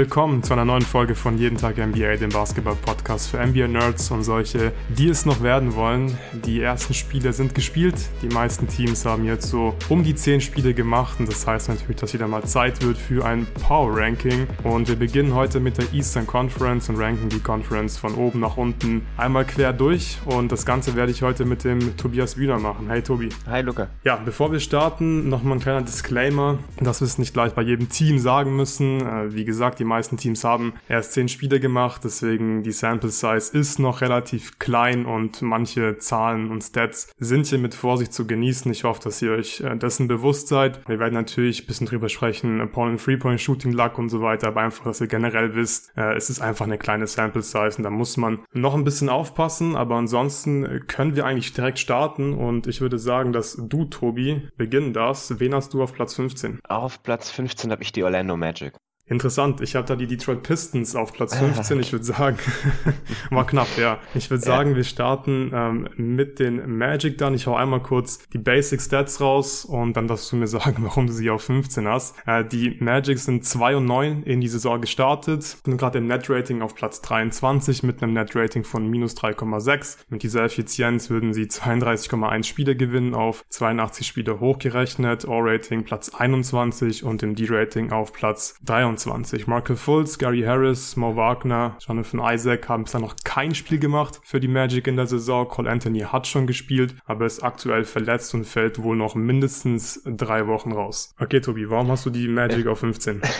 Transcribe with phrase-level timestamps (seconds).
[0.00, 4.72] Willkommen zu einer neuen Folge von Jeden Tag NBA, dem Basketball-Podcast für NBA-Nerds und solche,
[4.88, 6.16] die es noch werden wollen.
[6.46, 7.96] Die ersten Spiele sind gespielt.
[8.22, 11.98] Die meisten Teams haben jetzt so um die 10 Spiele gemacht und das heißt natürlich,
[11.98, 14.46] dass wieder mal Zeit wird für ein Power-Ranking.
[14.64, 18.56] Und wir beginnen heute mit der Eastern Conference und ranken die Conference von oben nach
[18.56, 20.16] unten einmal quer durch.
[20.24, 22.88] Und das Ganze werde ich heute mit dem Tobias Wiener machen.
[22.88, 23.28] Hey Tobi.
[23.46, 23.88] Hi Luca.
[24.04, 27.90] Ja, bevor wir starten, nochmal ein kleiner Disclaimer, dass wir es nicht gleich bei jedem
[27.90, 29.06] Team sagen müssen.
[29.06, 33.50] Äh, wie gesagt, die meisten Teams haben erst zehn Spiele gemacht, deswegen die Sample Size
[33.52, 38.70] ist noch relativ klein und manche Zahlen und Stats sind hier mit Vorsicht zu genießen.
[38.72, 40.88] Ich hoffe, dass ihr euch äh, dessen bewusst seid.
[40.88, 44.62] Wir werden natürlich ein bisschen drüber sprechen, Opponent Three-Point Shooting Luck und so weiter, aber
[44.62, 47.90] einfach, dass ihr generell wisst, äh, es ist einfach eine kleine Sample Size und da
[47.90, 52.80] muss man noch ein bisschen aufpassen, aber ansonsten können wir eigentlich direkt starten und ich
[52.80, 55.40] würde sagen, dass du, Tobi, beginnen darfst.
[55.40, 56.60] Wen hast du auf Platz 15?
[56.68, 58.74] Auf Platz 15 habe ich die Orlando Magic.
[59.10, 59.60] Interessant.
[59.60, 61.80] Ich habe da die Detroit Pistons auf Platz 15.
[61.80, 62.38] Ich würde sagen,
[63.30, 63.98] war knapp, ja.
[64.14, 67.34] Ich würde sagen, wir starten ähm, mit den Magic dann.
[67.34, 71.08] Ich hau einmal kurz die Basic Stats raus und dann darfst du mir sagen, warum
[71.08, 72.14] du sie auf 15 hast.
[72.24, 76.30] Äh, die Magic sind 2 und 9 in die Saison gestartet, sind gerade im Net
[76.30, 79.98] Rating auf Platz 23 mit einem Net Rating von minus 3,6.
[80.08, 85.26] Mit dieser Effizienz würden sie 32,1 Spiele gewinnen auf 82 Spiele hochgerechnet.
[85.28, 88.99] All-Rating Platz 21 und im D-Rating auf Platz 23.
[89.04, 89.46] 23.
[89.46, 94.40] Markel Fultz, Gary Harris, Mo Wagner, Jonathan Isaac haben bisher noch kein Spiel gemacht für
[94.40, 95.48] die Magic in der Saison.
[95.48, 100.46] Cole Anthony hat schon gespielt, aber ist aktuell verletzt und fällt wohl noch mindestens drei
[100.46, 101.14] Wochen raus.
[101.18, 103.22] Okay, Tobi, warum hast du die Magic auf 15?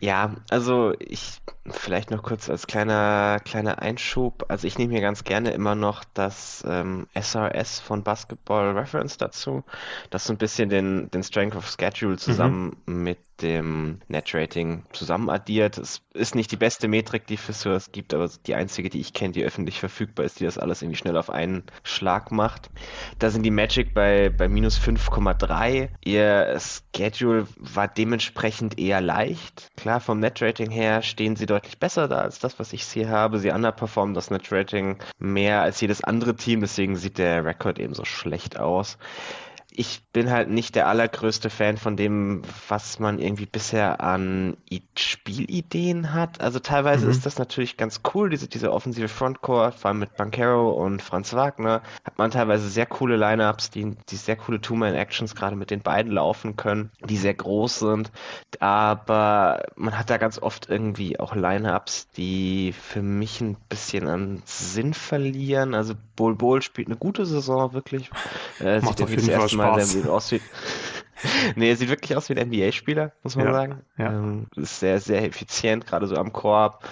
[0.00, 4.44] Ja, also ich vielleicht noch kurz als kleiner kleiner Einschub.
[4.48, 9.62] Also ich nehme hier ganz gerne immer noch das ähm, SRS von Basketball Reference dazu,
[10.10, 13.02] das so ein bisschen den den Strength of Schedule zusammen mhm.
[13.04, 15.78] mit dem Net-Rating zusammen addiert.
[15.78, 19.12] Es ist nicht die beste Metrik, die für sowas gibt, aber die einzige, die ich
[19.12, 22.70] kenne, die öffentlich verfügbar ist, die das alles irgendwie schnell auf einen Schlag macht.
[23.18, 25.88] Da sind die Magic bei, bei minus 5,3.
[26.04, 26.58] Ihr
[26.94, 29.70] Schedule war dementsprechend eher leicht.
[29.76, 33.38] Klar, vom Net-Rating her stehen sie deutlich besser da als das, was ich hier habe.
[33.38, 38.04] Sie underperformen das Net-Rating mehr als jedes andere Team, deswegen sieht der Rekord eben so
[38.04, 38.98] schlecht aus
[39.74, 44.56] ich bin halt nicht der allergrößte Fan von dem, was man irgendwie bisher an
[44.96, 46.40] Spielideen hat.
[46.40, 47.12] Also teilweise mhm.
[47.12, 51.32] ist das natürlich ganz cool, diese, diese offensive Frontcourt, vor allem mit Bankero und Franz
[51.32, 55.80] Wagner, hat man teilweise sehr coole Lineups, die, die sehr coole Two-Man-Actions gerade mit den
[55.80, 58.12] beiden laufen können, die sehr groß sind.
[58.60, 64.42] Aber man hat da ganz oft irgendwie auch Lineups, die für mich ein bisschen an
[64.44, 65.74] Sinn verlieren.
[65.74, 68.10] Also Bol Bol spielt eine gute Saison, wirklich.
[68.60, 70.40] Äh, Macht auf jeden Fall mal, der sieht aus wie.
[71.56, 73.82] nee, er sieht wirklich aus wie ein NBA-Spieler, muss man ja, sagen.
[73.96, 74.12] Ja.
[74.12, 76.84] Ähm, ist sehr, sehr effizient, gerade so am Korb.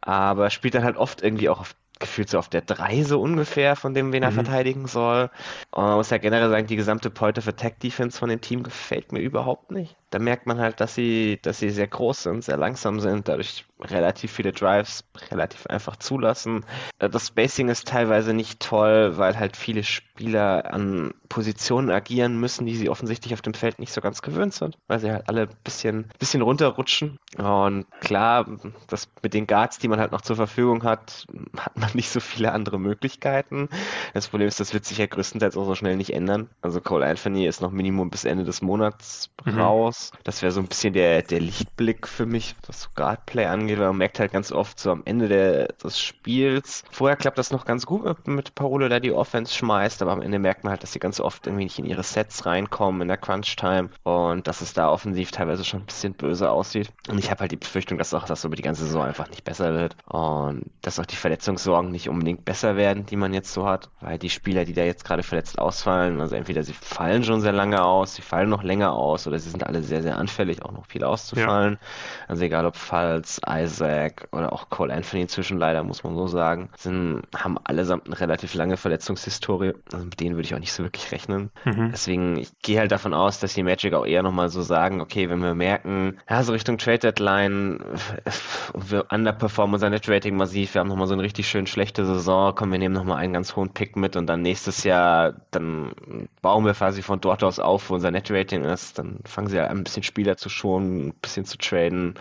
[0.00, 3.76] Aber spielt dann halt oft irgendwie auch auf gefühlt so auf der 3 so ungefähr,
[3.76, 4.34] von dem, wen er mhm.
[4.34, 5.30] verteidigen soll.
[5.70, 8.62] Und man muss ja generell sagen, die gesamte Point of Attack Defense von dem Team
[8.62, 9.96] gefällt mir überhaupt nicht.
[10.14, 13.64] Da merkt man halt, dass sie, dass sie sehr groß sind, sehr langsam sind, dadurch
[13.80, 16.64] relativ viele Drives relativ einfach zulassen.
[17.00, 22.66] Äh, das Spacing ist teilweise nicht toll, weil halt viele Spieler an Positionen agieren müssen,
[22.66, 25.42] die sie offensichtlich auf dem Feld nicht so ganz gewöhnt sind, weil sie halt alle
[25.42, 27.18] ein bisschen, bisschen runterrutschen.
[27.36, 28.46] Und klar,
[28.86, 31.26] das mit den Guards, die man halt noch zur Verfügung hat,
[31.58, 33.68] hat man nicht so viele andere Möglichkeiten.
[34.12, 36.48] Das Problem ist, das wird sich ja größtenteils auch so schnell nicht ändern.
[36.62, 39.58] Also Cole Anthony ist noch Minimum bis Ende des Monats mhm.
[39.58, 40.03] raus.
[40.24, 43.88] Das wäre so ein bisschen der, der Lichtblick für mich, was so Guardplay angeht, weil
[43.88, 47.64] man merkt halt ganz oft so am Ende der, des Spiels, vorher klappt das noch
[47.64, 50.82] ganz gut mit, mit Parole, der die Offense schmeißt, aber am Ende merkt man halt,
[50.82, 54.60] dass sie ganz oft irgendwie nicht in ihre Sets reinkommen in der Crunch-Time und dass
[54.60, 56.92] es da offensiv teilweise schon ein bisschen böse aussieht.
[57.08, 59.44] Und ich habe halt die Befürchtung, dass auch das über die ganze Saison einfach nicht
[59.44, 63.66] besser wird und dass auch die Verletzungssorgen nicht unbedingt besser werden, die man jetzt so
[63.66, 67.40] hat, weil die Spieler, die da jetzt gerade verletzt ausfallen, also entweder sie fallen schon
[67.40, 70.62] sehr lange aus, sie fallen noch länger aus oder sie sind alle sehr, sehr anfällig,
[70.62, 71.78] auch noch viel auszufallen.
[71.80, 71.86] Ja.
[72.28, 76.70] Also egal ob Falls, Isaac oder auch Cole Anthony inzwischen leider, muss man so sagen,
[76.76, 79.74] sind, haben allesamt eine relativ lange Verletzungshistorie.
[79.92, 81.50] Also mit denen würde ich auch nicht so wirklich rechnen.
[81.64, 81.90] Mhm.
[81.92, 85.28] Deswegen, ich gehe halt davon aus, dass die Magic auch eher nochmal so sagen, okay,
[85.28, 87.80] wenn wir merken, ja, so Richtung Trade Deadline,
[88.74, 92.54] wir underperformen unser Net Rating massiv, wir haben nochmal so eine richtig schön schlechte Saison,
[92.54, 95.92] kommen wir nehmen nochmal einen ganz hohen Pick mit und dann nächstes Jahr, dann
[96.42, 99.56] bauen wir quasi von dort aus auf, wo unser Net Rating ist, dann fangen sie
[99.56, 102.14] ja an, bisschen Spieler zu schonen, ein bisschen zu traden.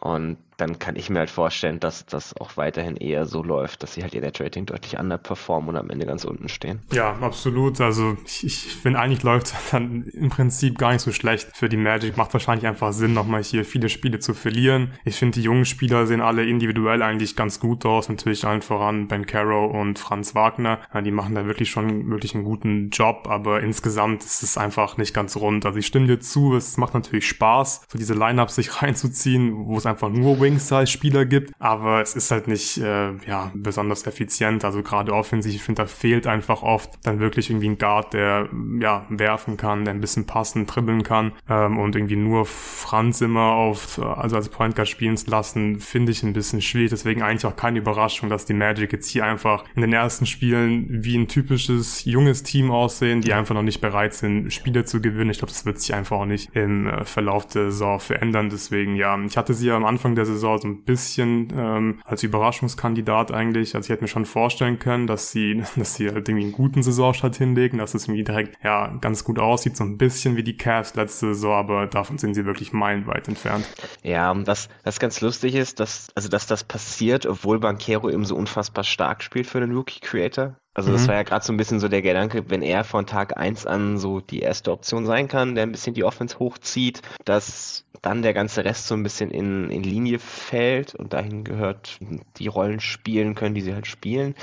[0.00, 3.94] Und dann kann ich mir halt vorstellen, dass das auch weiterhin eher so läuft, dass
[3.94, 6.80] sie halt ihr Net-Rating deutlich underperformen und am Ende ganz unten stehen.
[6.92, 7.80] Ja, absolut.
[7.80, 11.76] Also ich, ich finde eigentlich läuft dann im Prinzip gar nicht so schlecht für die
[11.76, 12.16] Magic.
[12.16, 14.92] Macht wahrscheinlich einfach Sinn, nochmal hier viele Spiele zu verlieren.
[15.04, 18.08] Ich finde, die jungen Spieler sehen alle individuell eigentlich ganz gut aus.
[18.08, 20.80] Natürlich allen voran Ben Caro und Franz Wagner.
[20.92, 24.96] Ja, die machen da wirklich schon wirklich einen guten Job, aber insgesamt ist es einfach
[24.96, 25.64] nicht ganz rund.
[25.64, 29.76] Also ich stimme dir zu, es macht natürlich Spaß, so diese Lineups sich reinzuziehen, wo
[29.76, 34.64] es einfach nur Wing-Size-Spieler gibt, aber es ist halt nicht äh, ja, besonders effizient.
[34.64, 38.48] Also gerade offensiv, ich finde, da fehlt einfach oft dann wirklich irgendwie ein Guard, der
[38.80, 43.52] ja werfen kann, der ein bisschen passen, dribbeln kann ähm, und irgendwie nur Franz immer
[43.52, 46.90] auf, also als Point Guard spielen zu lassen, finde ich ein bisschen schwierig.
[46.90, 50.86] Deswegen eigentlich auch keine Überraschung, dass die Magic jetzt hier einfach in den ersten Spielen
[51.04, 55.30] wie ein typisches junges Team aussehen, die einfach noch nicht bereit sind, Spiele zu gewinnen.
[55.30, 58.50] Ich glaube, das wird sich einfach auch nicht im äh, Verlauf der Saison verändern.
[58.50, 62.22] Deswegen, ja, ich hatte sie ja am Anfang der Saison so ein bisschen ähm, als
[62.22, 63.74] Überraschungskandidat eigentlich.
[63.74, 66.82] Also ich hätte mir schon vorstellen können, dass sie, dass sie halt irgendwie einen guten
[66.82, 70.56] Saisonstart hinlegen, dass es irgendwie direkt ja ganz gut aussieht, so ein bisschen wie die
[70.56, 73.66] Cavs letzte Saison, aber davon sind sie wirklich meilenweit entfernt.
[74.02, 78.36] Ja, was, was ganz lustig ist, dass, also dass das passiert, obwohl Banquero eben so
[78.36, 80.56] unfassbar stark spielt für den Rookie Creator.
[80.80, 81.08] Also das mhm.
[81.08, 83.98] war ja gerade so ein bisschen so der Gedanke, wenn er von Tag eins an
[83.98, 88.32] so die erste Option sein kann, der ein bisschen die Offense hochzieht, dass dann der
[88.32, 91.98] ganze Rest so ein bisschen in, in Linie fällt und dahin gehört,
[92.38, 94.34] die Rollen spielen können, die sie halt spielen.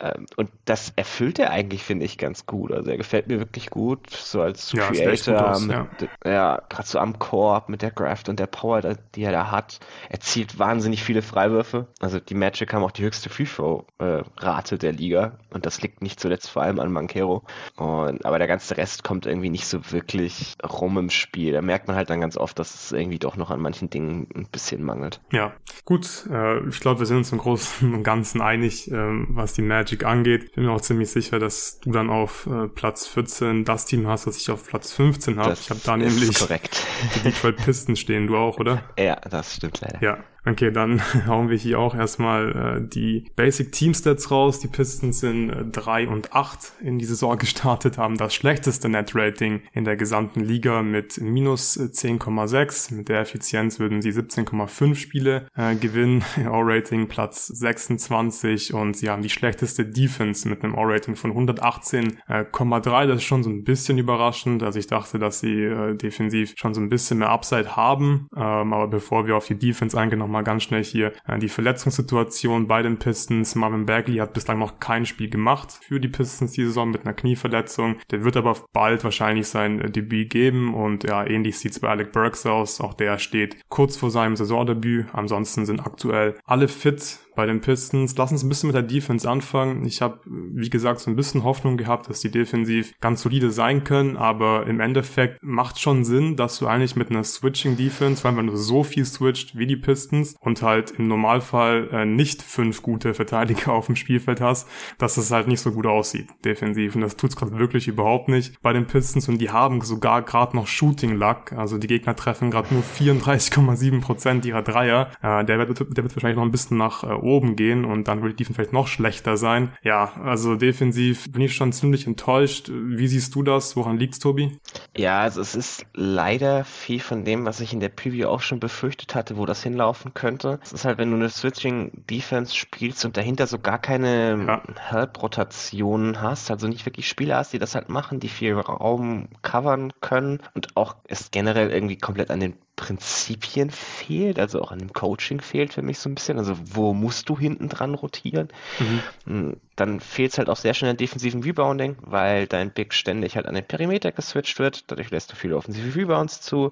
[0.00, 2.72] Ähm, und das erfüllt er eigentlich, finde ich, ganz gut.
[2.72, 5.76] Also er gefällt mir wirklich gut, so als ja, Creator, aus, mit,
[6.24, 8.80] ja, ja gerade so am Korb mit der Graft und der Power,
[9.14, 9.78] die er da hat.
[10.08, 11.86] Er zielt wahnsinnig viele Freiwürfe.
[12.00, 16.48] Also die Magic haben auch die höchste Free-Throw-Rate der Liga und das liegt nicht zuletzt
[16.48, 17.42] vor allem an Mankero.
[17.76, 21.52] Und, aber der ganze Rest kommt irgendwie nicht so wirklich rum im Spiel.
[21.52, 24.28] Da merkt man halt dann ganz oft, dass es irgendwie doch noch an manchen Dingen
[24.34, 25.20] ein bisschen mangelt.
[25.32, 25.54] Ja,
[25.84, 26.26] gut.
[26.30, 30.04] Äh, ich glaube, wir sind uns im Großen und Ganzen einig, äh, was die Magic
[30.04, 30.44] angeht.
[30.44, 34.06] Ich bin mir auch ziemlich sicher, dass du dann auf äh, Platz 14 das Team
[34.06, 35.54] hast, was ich auf Platz 15 habe.
[35.54, 36.86] Ich habe da nämlich korrekt.
[37.16, 38.28] die Detroit Pistons stehen.
[38.28, 38.82] Du auch, oder?
[38.96, 40.00] Ja, das stimmt leider.
[40.00, 44.60] Ja, Okay, dann hauen wir hier auch erstmal äh, die Basic Team Stats raus.
[44.60, 49.12] Die Pistons sind äh, 3 und 8 in die Saison gestartet, haben das schlechteste Net
[49.14, 52.94] Rating in der gesamten Liga mit minus 10,6.
[52.94, 56.24] Mit der Effizienz würden sie 17,5 Spiele äh, gewinnen.
[56.48, 63.06] O-Rating Platz 26 und sie haben die schlechteste Defense mit einem O-Rating von 118,3.
[63.06, 64.62] Das ist schon so ein bisschen überraschend.
[64.62, 68.28] Also ich dachte, dass sie äh, defensiv schon so ein bisschen mehr Upside haben.
[68.36, 72.66] Ähm, aber bevor wir auf die Defense eingehen, nochmal ganz schnell hier äh, die Verletzungssituation
[72.66, 73.54] bei den Pistons.
[73.54, 77.14] Marvin Bagley hat bislang noch kein Spiel gemacht für die Pistons die Saison mit einer
[77.14, 77.96] Knieverletzung.
[78.10, 82.12] Der wird aber bald wahrscheinlich sein äh, Debüt geben und ja, ähnlich sieht's bei Alec
[82.12, 82.80] Burks aus.
[82.80, 85.06] Auch der steht kurz vor seinem Saisondebüt.
[85.12, 88.16] Ansonsten sind aktuell alle fit bei den Pistons.
[88.16, 89.84] Lass uns ein bisschen mit der Defense anfangen.
[89.84, 93.84] Ich habe, wie gesagt, so ein bisschen Hoffnung gehabt, dass die defensiv ganz solide sein
[93.84, 98.36] können, aber im Endeffekt macht schon Sinn, dass du eigentlich mit einer Switching Defense, weil
[98.36, 102.82] wenn du so viel switcht wie die Pistons und halt im Normalfall äh, nicht fünf
[102.82, 104.68] gute Verteidiger auf dem Spielfeld hast,
[104.98, 106.94] dass es halt nicht so gut aussieht defensiv.
[106.94, 110.56] Und das tut's gerade wirklich überhaupt nicht bei den Pistons und die haben sogar gerade
[110.56, 111.52] noch Shooting Luck.
[111.52, 115.10] Also die Gegner treffen gerade nur 34,7 Prozent ihrer Dreier.
[115.22, 118.22] Äh, der, wird, der wird wahrscheinlich noch ein bisschen nach äh, oben gehen und dann
[118.22, 119.72] würde die Defense vielleicht noch schlechter sein.
[119.82, 122.70] Ja, also defensiv bin ich schon ziemlich enttäuscht.
[122.72, 123.76] Wie siehst du das?
[123.76, 124.58] Woran liegt's, Tobi?
[124.96, 128.60] Ja, also es ist leider viel von dem, was ich in der Preview auch schon
[128.60, 130.60] befürchtet hatte, wo das hinlaufen könnte.
[130.62, 134.62] Es ist halt, wenn du eine Switching-Defense spielst und dahinter so gar keine ja.
[134.78, 139.92] Help-Rotationen hast, also nicht wirklich Spieler hast, die das halt machen, die viel Raum covern
[140.00, 144.92] können und auch es generell irgendwie komplett an den Prinzipien fehlt, also auch an dem
[144.92, 146.38] Coaching fehlt für mich so ein bisschen.
[146.38, 148.48] Also wo musst du hinten dran rotieren?
[148.78, 149.56] Mhm.
[149.76, 153.46] Dann fehlt es halt auch sehr schnell an defensiven Rebounding, weil dein Big ständig halt
[153.46, 154.90] an den Perimeter geswitcht wird.
[154.90, 156.70] Dadurch lässt du viele offensive Rebounds zu.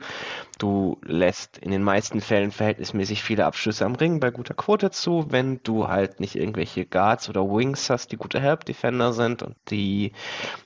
[0.59, 5.27] Du lässt in den meisten Fällen verhältnismäßig viele Abschlüsse am Ring bei guter Quote zu,
[5.31, 9.57] wenn du halt nicht irgendwelche Guards oder Wings hast, die gute Help Defender sind und
[9.71, 10.13] die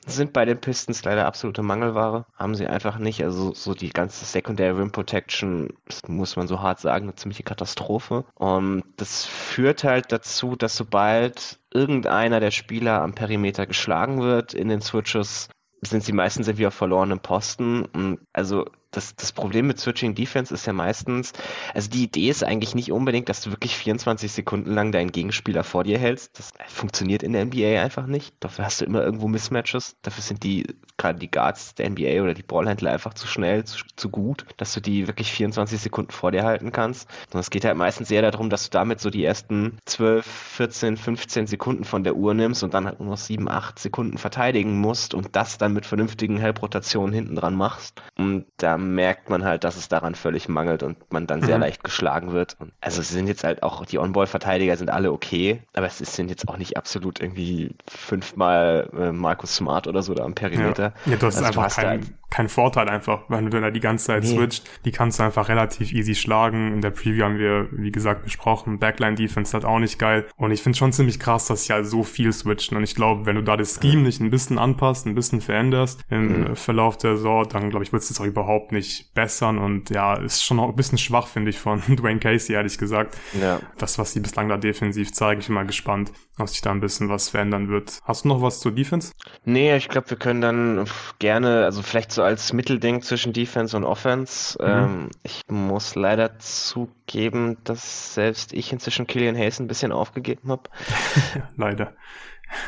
[0.07, 2.25] sind bei den Pistons leider absolute Mangelware.
[2.37, 3.25] Haben sie einfach nicht.
[3.25, 5.73] Also so die ganze Secondary Rim Protection,
[6.07, 8.25] muss man so hart sagen, eine ziemliche Katastrophe.
[8.35, 14.69] Und das führt halt dazu, dass sobald irgendeiner der Spieler am Perimeter geschlagen wird in
[14.69, 15.49] den Switches,
[15.81, 17.85] sind sie meistens irgendwie auf verlorenem Posten.
[17.85, 21.33] Und also das, das Problem mit Switching Defense ist ja meistens,
[21.75, 25.63] also die Idee ist eigentlich nicht unbedingt, dass du wirklich 24 Sekunden lang deinen Gegenspieler
[25.63, 26.39] vor dir hältst.
[26.39, 28.35] Das funktioniert in der NBA einfach nicht.
[28.41, 29.97] Dafür hast du immer irgendwo Mismatches.
[30.03, 30.67] Dafür sind die,
[30.97, 34.73] gerade die Guards der NBA oder die Ballhändler einfach zu schnell, zu, zu gut, dass
[34.73, 37.11] du die wirklich 24 Sekunden vor dir halten kannst.
[37.33, 40.97] Und es geht halt meistens eher darum, dass du damit so die ersten 12, 14,
[40.97, 44.79] 15 Sekunden von der Uhr nimmst und dann halt nur noch 7, 8 Sekunden verteidigen
[44.79, 48.01] musst und das dann mit vernünftigen Helprotationen hinten dran machst.
[48.17, 51.63] Und da merkt man halt, dass es daran völlig mangelt und man dann sehr mhm.
[51.63, 52.57] leicht geschlagen wird.
[52.59, 56.31] Und also sie sind jetzt halt auch, die On-Ball-Verteidiger sind alle okay, aber es sind
[56.31, 60.93] jetzt auch nicht absolut irgendwie fünfmal äh, Markus Smart oder so da am Perimeter.
[61.05, 63.71] Ja, ja du hast also einfach du kein, halt kein Vorteil einfach, wenn du da
[63.71, 64.29] die ganze Zeit nee.
[64.29, 64.69] switcht.
[64.85, 66.73] Die kannst du einfach relativ easy schlagen.
[66.75, 70.27] In der Preview haben wir, wie gesagt, besprochen, Backline-Defense halt auch nicht geil.
[70.37, 72.77] Und ich finde schon ziemlich krass, dass sie halt so viel switchen.
[72.77, 76.03] Und ich glaube, wenn du da das Scheme nicht ein bisschen anpasst, ein bisschen veränderst
[76.11, 76.57] im mhm.
[76.57, 79.59] Verlauf der Saison, dann glaube ich, wird es das auch überhaupt nicht bessern.
[79.59, 83.17] Und ja, ist schon noch ein bisschen schwach, finde ich, von Dwayne Casey, ehrlich gesagt.
[83.41, 83.61] Ja.
[83.79, 86.81] Das, was sie bislang da defensiv zeigen, ich bin mal gespannt, ob sich da ein
[86.81, 88.01] bisschen was verändern wird.
[88.05, 89.13] Hast du noch was zur Defense?
[89.45, 90.85] Nee, ich glaube, wir können dann
[91.19, 94.59] gerne, also vielleicht so als Mittelding zwischen Defense und Offense.
[94.61, 94.69] Mhm.
[94.69, 100.65] Ähm, ich muss leider zugeben, dass selbst ich inzwischen Killian Hayes ein bisschen aufgegeben habe.
[101.57, 101.93] leider.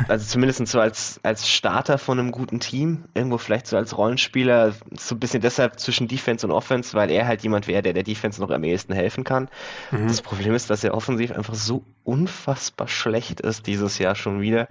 [0.08, 4.72] Also zumindest so als, als Starter von einem guten Team, irgendwo vielleicht so als Rollenspieler,
[4.96, 8.02] so ein bisschen deshalb zwischen Defense und Offense, weil er halt jemand wäre, der der
[8.02, 9.48] Defense noch am ehesten helfen kann.
[9.90, 10.08] Mhm.
[10.08, 14.68] Das Problem ist, dass er offensiv einfach so unfassbar schlecht ist dieses Jahr schon wieder.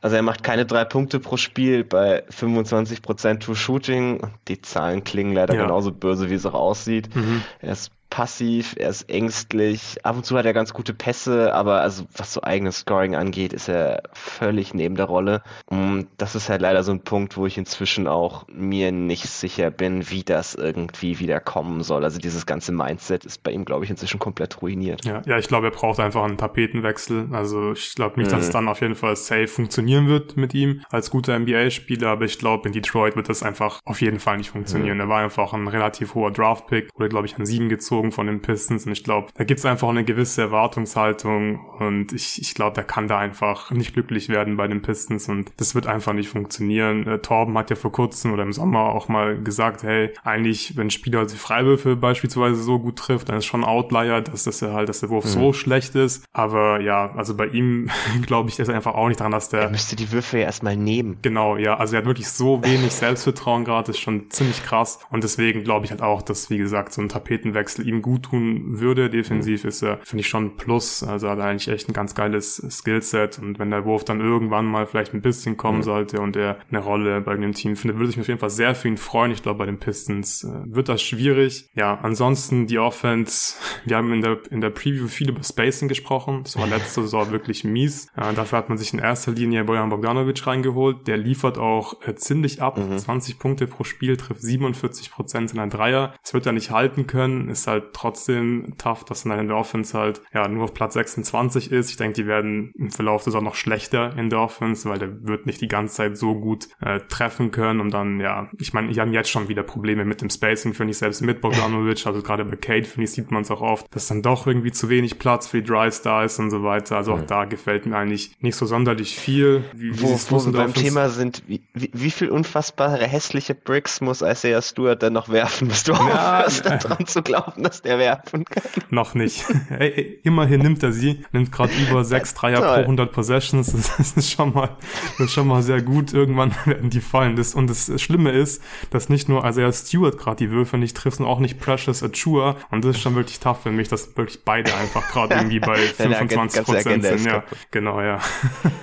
[0.00, 4.30] Also er macht keine drei Punkte pro Spiel bei 25% True Shooting.
[4.48, 5.62] Die Zahlen klingen leider ja.
[5.62, 7.14] genauso böse, wie es auch aussieht.
[7.14, 7.42] Mhm.
[7.60, 11.80] Er ist passiv, er ist ängstlich, ab und zu hat er ganz gute Pässe, aber
[11.80, 15.42] also was so eigenes Scoring angeht, ist er völlig neben der Rolle.
[15.66, 19.70] Und das ist halt leider so ein Punkt, wo ich inzwischen auch mir nicht sicher
[19.70, 22.04] bin, wie das irgendwie wieder kommen soll.
[22.04, 25.04] Also dieses ganze Mindset ist bei ihm, glaube ich, inzwischen komplett ruiniert.
[25.04, 27.28] Ja, ja ich glaube, er braucht einfach einen Tapetenwechsel.
[27.32, 28.36] Also ich glaube nicht, mhm.
[28.36, 32.24] dass es dann auf jeden Fall safe funktionieren wird mit ihm als guter NBA-Spieler, aber
[32.24, 34.96] ich glaube, in Detroit wird das einfach auf jeden Fall nicht funktionieren.
[34.96, 35.02] Mhm.
[35.02, 38.26] Er war einfach ein relativ hoher Draft-Pick, wurde, glaube ich, an sieben gezogen gezogen von
[38.26, 42.54] den Pistons und ich glaube, da gibt es einfach eine gewisse Erwartungshaltung und ich, ich
[42.54, 46.12] glaube, der kann da einfach nicht glücklich werden bei den Pistons und das wird einfach
[46.12, 47.06] nicht funktionieren.
[47.06, 50.88] Äh, Torben hat ja vor kurzem oder im Sommer auch mal gesagt, hey, eigentlich, wenn
[50.88, 54.60] ein Spieler die Freiwürfe beispielsweise so gut trifft, dann ist schon ein Outlier, dass, dass
[54.60, 55.30] er halt, dass der Wurf mhm.
[55.30, 56.24] so schlecht ist.
[56.32, 57.90] Aber ja, also bei ihm
[58.26, 59.62] glaube ich, ist einfach auch nicht dran, dass der.
[59.62, 61.18] Er müsste die Würfe ja erstmal nehmen.
[61.22, 61.76] Genau, ja.
[61.76, 64.98] Also er hat wirklich so wenig Selbstvertrauen gerade, ist schon ziemlich krass.
[65.10, 68.80] Und deswegen glaube ich halt auch, dass, wie gesagt, so ein Tapetenwechsel ihm gut tun
[68.80, 69.08] würde.
[69.10, 71.02] Defensiv ist er, finde ich, schon ein Plus.
[71.02, 73.38] Also hat er eigentlich echt ein ganz geiles Skillset.
[73.38, 75.84] Und wenn der Wurf dann irgendwann mal vielleicht ein bisschen kommen mhm.
[75.84, 78.50] sollte und er eine Rolle bei dem Team findet, würde ich mich auf jeden Fall
[78.50, 79.32] sehr für ihn freuen.
[79.32, 81.68] Ich glaube, bei den Pistons äh, wird das schwierig.
[81.74, 83.54] Ja, ansonsten die Offense.
[83.84, 86.40] Wir haben in der, in der Preview viel über Spacing gesprochen.
[86.44, 88.08] Das war letzte Saison wirklich mies.
[88.16, 91.06] Äh, dafür hat man sich in erster Linie Bojan Bogdanovic reingeholt.
[91.06, 92.78] Der liefert auch äh, ziemlich ab.
[92.78, 92.98] Mhm.
[92.98, 96.14] 20 Punkte pro Spiel, trifft 47 Prozent in ein Dreier.
[96.22, 97.48] Es wird er nicht halten können.
[97.48, 100.94] Ist halt trotzdem trotzdem tough, dass dann in der Offense halt ja nur auf Platz
[100.94, 101.90] 26 ist.
[101.90, 105.26] Ich denke, die werden im Verlauf des auch noch schlechter in der Offense, weil der
[105.26, 108.92] wird nicht die ganze Zeit so gut äh, treffen können und dann, ja, ich meine,
[108.92, 112.22] die haben jetzt schon wieder Probleme mit dem Spacing, finde ich, selbst mit Bogdanovic, also
[112.22, 114.88] gerade bei Kate, finde ich, sieht man es auch oft, dass dann doch irgendwie zu
[114.88, 116.96] wenig Platz für die Drys da ist und so weiter.
[116.96, 117.26] Also auch mhm.
[117.26, 119.64] da gefällt mir eigentlich nicht so sonderlich viel.
[119.74, 120.82] Wie, wie wo, wo wir beim Offense?
[120.82, 125.68] Thema sind, wie, wie, wie viel unfassbare hässliche Bricks muss Isaiah Stewart dann noch werfen,
[125.68, 125.98] bis du ja,
[126.40, 128.62] aufhörst, daran zu glauben, dass der werfen kann.
[128.90, 129.44] Noch nicht.
[129.70, 133.72] Ey, immerhin nimmt er sie, nimmt gerade über sechs Dreier pro 100 Possessions.
[133.72, 134.76] Das ist schon mal,
[135.18, 136.12] das ist schon mal sehr gut.
[136.12, 137.36] Irgendwann werden die fallen.
[137.36, 141.18] Das, und das Schlimme ist, dass nicht nur also Stewart gerade die Würfe nicht trifft,
[141.18, 142.56] sondern auch nicht Precious Achua.
[142.70, 145.76] Und das ist schon wirklich tough für mich, dass wirklich beide einfach gerade irgendwie bei
[145.76, 147.26] 25 Prozent sind.
[147.26, 148.20] Ja, genau, ja.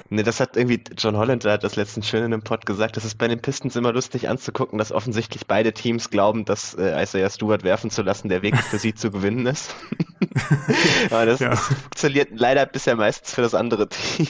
[0.10, 3.06] Ne, das hat irgendwie John Holland, hat das letztens schön in einem Pod gesagt, das
[3.06, 7.30] ist bei den Pistons immer lustig anzugucken, dass offensichtlich beide Teams glauben, dass äh, Isaiah
[7.30, 9.75] Stewart werfen zu lassen der Weg für sie zu gewinnen ist.
[11.12, 11.51] Aber das, ja.
[11.51, 14.27] das funktioniert leider bisher meistens für das andere Team.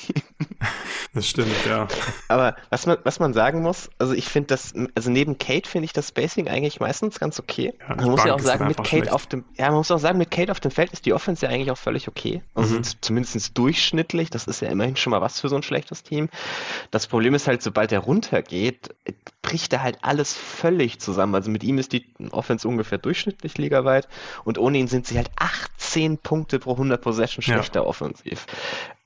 [1.16, 1.88] Das stimmt, ja.
[2.28, 5.86] Aber was man, was man sagen muss, also ich finde das, also neben Kate finde
[5.86, 7.72] ich das Spacing eigentlich meistens ganz okay.
[7.88, 9.12] Ja, man muss Bank ja auch sagen, mit Kate schlecht.
[9.12, 11.46] auf dem, ja, man muss auch sagen, mit Kate auf dem Feld ist die Offense
[11.46, 12.42] ja eigentlich auch völlig okay.
[12.56, 12.84] Also mhm.
[13.02, 16.30] zumindest durchschnittlich, das ist ja immerhin schon mal was für so ein schlechtes Team.
[16.90, 18.96] Das Problem ist halt, sobald er runtergeht,
[19.44, 21.36] bricht er halt alles völlig zusammen.
[21.36, 24.08] Also mit ihm ist die Offense ungefähr durchschnittlich ligaweit
[24.46, 27.86] und ohne ihn sind sie halt 18 Punkte pro 100 Possession schlechter ja.
[27.86, 28.48] offensiv.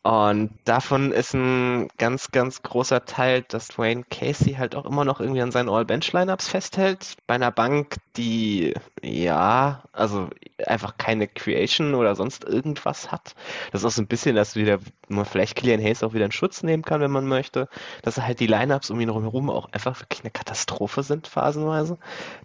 [0.07, 5.19] Und davon ist ein ganz, ganz großer Teil, dass Dwayne Casey halt auch immer noch
[5.19, 7.17] irgendwie an seinen All-Bench-Lineups festhält.
[7.27, 8.73] Bei einer Bank, die,
[9.03, 10.29] ja, also
[10.65, 13.35] einfach keine Creation oder sonst irgendwas hat.
[13.73, 16.31] Das ist auch so ein bisschen, dass wieder, man vielleicht Killian Hayes auch wieder in
[16.31, 17.67] Schutz nehmen kann, wenn man möchte.
[18.01, 21.97] Dass halt die Lineups um ihn herum auch einfach wirklich eine Katastrophe sind, phasenweise.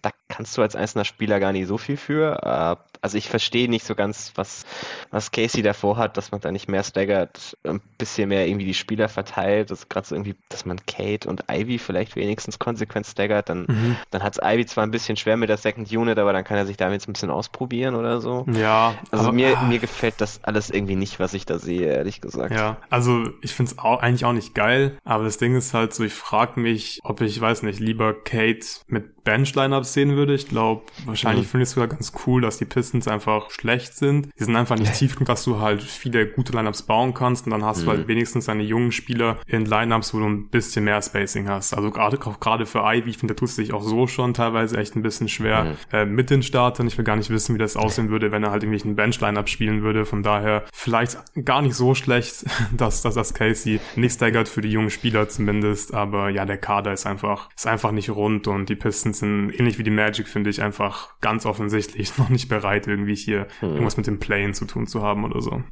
[0.03, 2.77] Da kannst du als einzelner Spieler gar nicht so viel für.
[3.03, 4.65] Also ich verstehe nicht so ganz, was,
[5.11, 8.75] was Casey davor hat, dass man da nicht mehr staggert, ein bisschen mehr irgendwie die
[8.75, 9.71] Spieler verteilt.
[9.73, 13.49] Das gerade so irgendwie, dass man Kate und Ivy vielleicht wenigstens konsequent staggert.
[13.49, 13.97] Dann, mhm.
[14.13, 16.57] dann hat es Ivy zwar ein bisschen schwer mit der Second Unit, aber dann kann
[16.57, 18.47] er sich damit jetzt ein bisschen ausprobieren oder so.
[18.53, 18.95] Ja.
[19.11, 19.65] Also aber, mir, ah.
[19.65, 22.55] mir gefällt das alles irgendwie nicht, was ich da sehe, ehrlich gesagt.
[22.55, 26.05] Ja, also ich finde es eigentlich auch nicht geil, aber das Ding ist halt so,
[26.05, 30.35] ich frage mich, ob ich, weiß nicht, lieber Kate mit Bench-Lineups sehen würde.
[30.35, 31.51] Ich glaube, wahrscheinlich mhm.
[31.51, 34.29] finde ich es sogar ganz cool, dass die Pistons einfach schlecht sind.
[34.39, 37.53] Die sind einfach nicht tief genug, dass du halt viele gute Lineups bauen kannst und
[37.53, 37.85] dann hast mhm.
[37.85, 38.09] du halt mhm.
[38.09, 41.75] wenigstens deine jungen Spieler in Lineups, wo du ein bisschen mehr Spacing hast.
[41.75, 44.77] Also gerade gerade für Ivy, ich finde, da tut es sich auch so schon teilweise
[44.77, 45.77] echt ein bisschen schwer mhm.
[45.93, 46.87] äh, mit den Startern.
[46.87, 49.83] Ich will gar nicht wissen, wie das aussehen würde, wenn er halt irgendwelchen Bench-Lineup spielen
[49.83, 50.05] würde.
[50.05, 52.45] Von daher vielleicht gar nicht so schlecht,
[52.77, 55.95] dass, dass das Casey nicht staggert für die jungen Spieler zumindest.
[55.95, 59.79] Aber ja, der Kader ist einfach, ist einfach nicht rund und die Pistons sind ähnlich
[59.79, 63.71] wie die Magic, finde ich, einfach ganz offensichtlich noch nicht bereit, irgendwie hier hm.
[63.71, 65.63] irgendwas mit dem Playen zu tun zu haben oder so.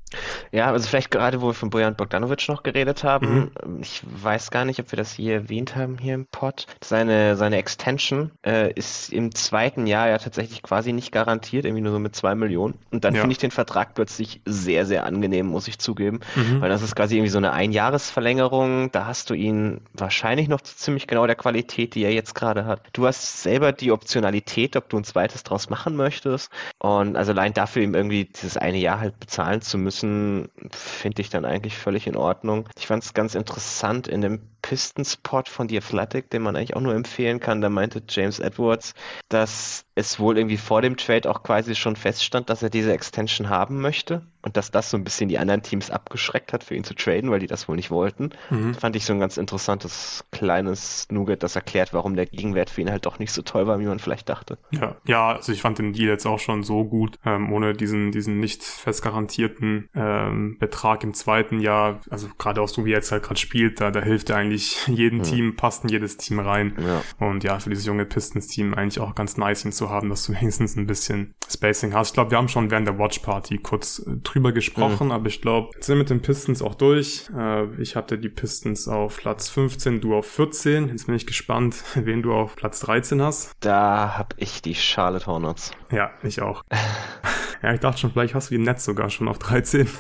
[0.53, 3.81] Ja, also vielleicht gerade, wo wir von Bojan Bogdanovic noch geredet haben, mhm.
[3.81, 6.67] ich weiß gar nicht, ob wir das hier erwähnt haben hier im Pod.
[6.83, 11.93] Seine, seine Extension äh, ist im zweiten Jahr ja tatsächlich quasi nicht garantiert, irgendwie nur
[11.93, 12.75] so mit zwei Millionen.
[12.91, 13.21] Und dann ja.
[13.21, 16.21] finde ich den Vertrag plötzlich sehr, sehr angenehm, muss ich zugeben.
[16.35, 16.61] Mhm.
[16.61, 18.91] Weil das ist quasi irgendwie so eine Einjahresverlängerung.
[18.93, 22.83] Da hast du ihn wahrscheinlich noch ziemlich genau der Qualität, die er jetzt gerade hat.
[22.93, 26.51] Du hast selber die Optionalität, ob du ein zweites draus machen möchtest.
[26.79, 31.31] Und also allein dafür ihm irgendwie dieses eine Jahr halt bezahlen zu müssen, finde ich
[31.31, 32.69] dann eigentlich völlig in Ordnung.
[32.79, 36.81] Ich fand es ganz interessant in dem Pistenspot von The Athletic, den man eigentlich auch
[36.81, 37.61] nur empfehlen kann.
[37.61, 38.95] Da meinte James Edwards,
[39.29, 43.49] dass es wohl irgendwie vor dem Trade auch quasi schon feststand, dass er diese Extension
[43.49, 46.85] haben möchte und dass das so ein bisschen die anderen Teams abgeschreckt hat, für ihn
[46.85, 48.31] zu traden, weil die das wohl nicht wollten.
[48.49, 48.75] Mhm.
[48.75, 52.91] Fand ich so ein ganz interessantes kleines Nugget, das erklärt, warum der Gegenwert für ihn
[52.91, 54.59] halt doch nicht so toll war, wie man vielleicht dachte.
[54.71, 58.13] Ja, ja, also ich fand den Deal jetzt auch schon so gut, ähm, ohne diesen,
[58.13, 62.99] diesen nicht fest garantierten ähm, Betrag im zweiten Jahr, also gerade auch so wie er
[62.99, 65.25] jetzt halt gerade spielt, da, da hilft er eigentlich jedem mhm.
[65.25, 66.75] Team, passt in jedes Team rein.
[66.79, 67.27] Ja.
[67.27, 70.33] Und ja, für dieses junge Pistons-Team eigentlich auch ganz nice ihn zu haben, dass du
[70.41, 72.09] wenigstens ein bisschen Spacing hast.
[72.09, 75.13] Ich glaube, wir haben schon während der Watch Party kurz äh, drüber gesprochen, mhm.
[75.13, 77.29] aber ich glaube, sind mit den Pistons auch durch.
[77.37, 80.89] Äh, ich hatte die Pistons auf Platz 15, du auf 14.
[80.89, 83.53] Jetzt bin ich gespannt, wen du auf Platz 13 hast.
[83.61, 85.73] Da habe ich die Charlotte Hornets.
[85.91, 86.63] Ja, ich auch.
[87.63, 89.89] ja, ich dachte schon, vielleicht hast du die Netz sogar schon auf 13.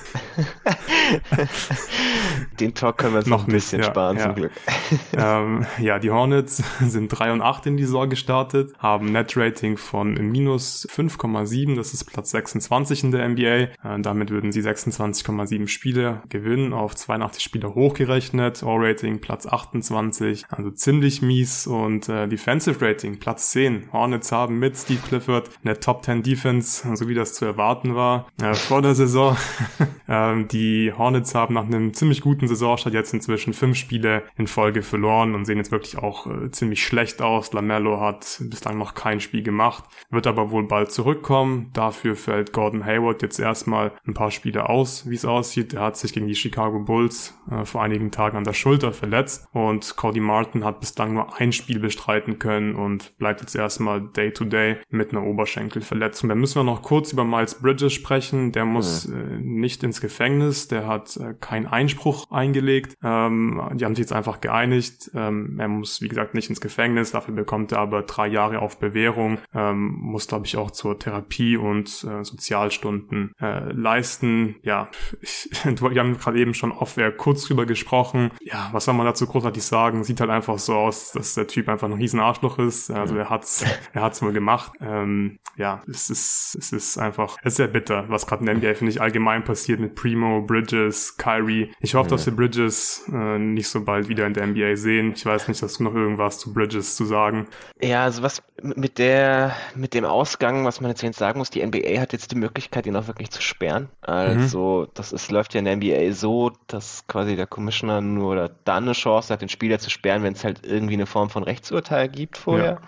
[2.61, 4.53] Den Talk können wir uns noch ein bisschen nicht, sparen, ja, zum Glück.
[5.17, 10.15] ähm, ja, die Hornets sind 3 und 8 in die Saison gestartet, haben Net-Rating von
[10.15, 13.43] minus 5,7, das ist Platz 26 in der NBA.
[13.43, 18.63] Äh, damit würden sie 26,7 Spiele gewinnen, auf 82 Spiele hochgerechnet.
[18.63, 21.67] All-Rating Platz 28, also ziemlich mies.
[21.67, 23.93] Und äh, Defensive Rating Platz 10.
[23.93, 28.27] Hornets haben mit Steve Clifford eine Top 10 Defense, so wie das zu erwarten war,
[28.41, 29.37] äh, vor der Saison.
[30.09, 34.83] ähm, die Hornets haben nach einem ziemlich guten Saisonstart jetzt inzwischen fünf Spiele in Folge
[34.83, 37.53] verloren und sehen jetzt wirklich auch äh, ziemlich schlecht aus.
[37.53, 41.71] Lamello hat bislang noch kein Spiel gemacht, wird aber wohl bald zurückkommen.
[41.73, 45.75] Dafür fällt Gordon Hayward jetzt erstmal ein paar Spiele aus, wie es aussieht.
[45.75, 49.49] Er hat sich gegen die Chicago Bulls äh, vor einigen Tagen an der Schulter verletzt
[49.53, 54.33] und Cody Martin hat bislang nur ein Spiel bestreiten können und bleibt jetzt erstmal Day
[54.33, 55.23] to Day mit einer
[55.71, 56.29] Oberschenkelverletzung.
[56.29, 58.53] Dann müssen wir noch kurz über Miles Bridges sprechen.
[58.53, 59.15] Der muss mhm.
[59.15, 62.97] äh, nicht ins Gefängnis, der hat äh, keinen Einspruch eingelegt.
[63.03, 65.11] Ähm, die haben sich jetzt einfach geeinigt.
[65.15, 68.79] Ähm, er muss, wie gesagt, nicht ins Gefängnis, dafür bekommt er aber drei Jahre auf
[68.79, 74.57] Bewährung, ähm, muss, glaube ich, auch zur Therapie und äh, Sozialstunden äh, leisten.
[74.63, 74.89] Ja,
[75.21, 78.31] ich, wir haben gerade eben schon oft kurz drüber gesprochen.
[78.41, 80.05] Ja, was soll man dazu großartig sagen?
[80.05, 82.91] Sieht halt einfach so aus, dass der Typ einfach ein riesen Arschloch ist.
[82.91, 84.73] Also er hat's, er hat's wohl gemacht.
[84.81, 88.55] Ähm, ja, es ist, es ist einfach, es ist sehr bitter, was gerade in der
[88.57, 91.71] NBA, finde ich, allgemein passiert mit Primo, Bridges, Kyrie.
[91.81, 95.13] Ich hoffe, dass wir Bridges äh, nicht so bald wieder in der NBA sehen.
[95.15, 97.47] Ich weiß nicht, hast du noch irgendwas zu Bridges zu sagen?
[97.83, 102.01] Ja, also was mit der, mit dem Ausgang, was man jetzt sagen muss, die NBA
[102.01, 103.89] hat jetzt die Möglichkeit, ihn auch wirklich zu sperren.
[104.01, 104.91] Also, mhm.
[104.95, 108.93] das ist, läuft ja in der NBA so, dass quasi der Commissioner nur dann eine
[108.93, 112.39] Chance hat, den Spieler zu sperren, wenn es halt irgendwie eine Form von Rechtsurteil gibt
[112.39, 112.73] vorher.
[112.73, 112.81] Ja.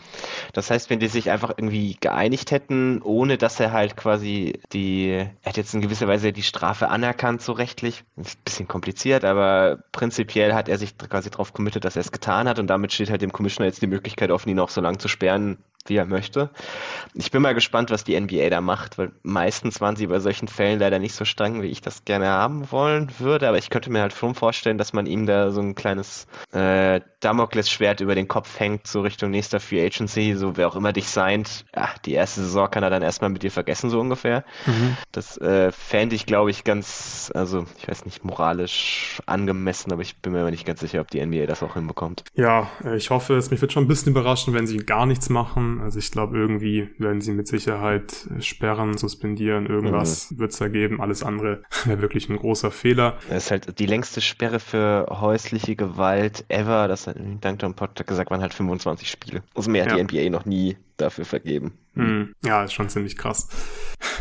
[0.52, 5.08] Das heißt, wenn die sich einfach irgendwie geeinigt hätten, ohne dass er halt quasi die,
[5.08, 8.04] er hat jetzt in gewisser Weise die Strafe anerkannt, so rechtlich.
[8.16, 12.12] Ist ein bisschen kompliziert, aber prinzipiell hat er sich quasi darauf committet, dass er es
[12.12, 14.80] getan hat und damit steht halt dem Commissioner jetzt die Möglichkeit offen, ihn auch so
[14.80, 16.50] lange zu sperren, wie er möchte.
[17.14, 20.48] Ich bin mal gespannt, was die NBA da macht, weil meistens waren sie bei solchen
[20.48, 23.90] Fällen leider nicht so streng, wie ich das gerne haben wollen würde, aber ich könnte
[23.90, 28.28] mir halt schon vorstellen, dass man ihm da so ein kleines äh, Damoklesschwert über den
[28.28, 32.12] Kopf hängt, so Richtung nächster Free Agency, so wer auch immer dich seint, ach, die
[32.12, 34.44] erste Saison kann er dann erstmal mit dir vergessen, so ungefähr.
[34.66, 34.96] Mhm.
[35.10, 40.16] Das äh, fände ich, glaube ich, ganz, also ich weiß nicht, moralisch angemessen, aber ich
[40.16, 42.24] bin mir nicht ganz sicher, ob die NBA das auch hinbekommt.
[42.34, 43.50] Ja, ich hoffe es.
[43.50, 46.88] Mich wird schon ein bisschen überraschen, wenn sie gar nichts machen also ich glaube, irgendwie
[46.98, 50.38] werden sie mit Sicherheit sperren, suspendieren, irgendwas mhm.
[50.38, 51.00] wird es da geben.
[51.00, 53.18] Alles andere wäre wirklich ein großer Fehler.
[53.28, 56.88] Das ist halt die längste Sperre für häusliche Gewalt ever.
[56.88, 59.42] Das hat Dunkton Pod gesagt, waren halt 25 Spiele.
[59.54, 60.02] Also mehr hat ja.
[60.02, 61.72] die NBA noch nie dafür vergeben.
[61.94, 62.34] Mhm.
[62.42, 63.48] Ja, ist schon ziemlich krass.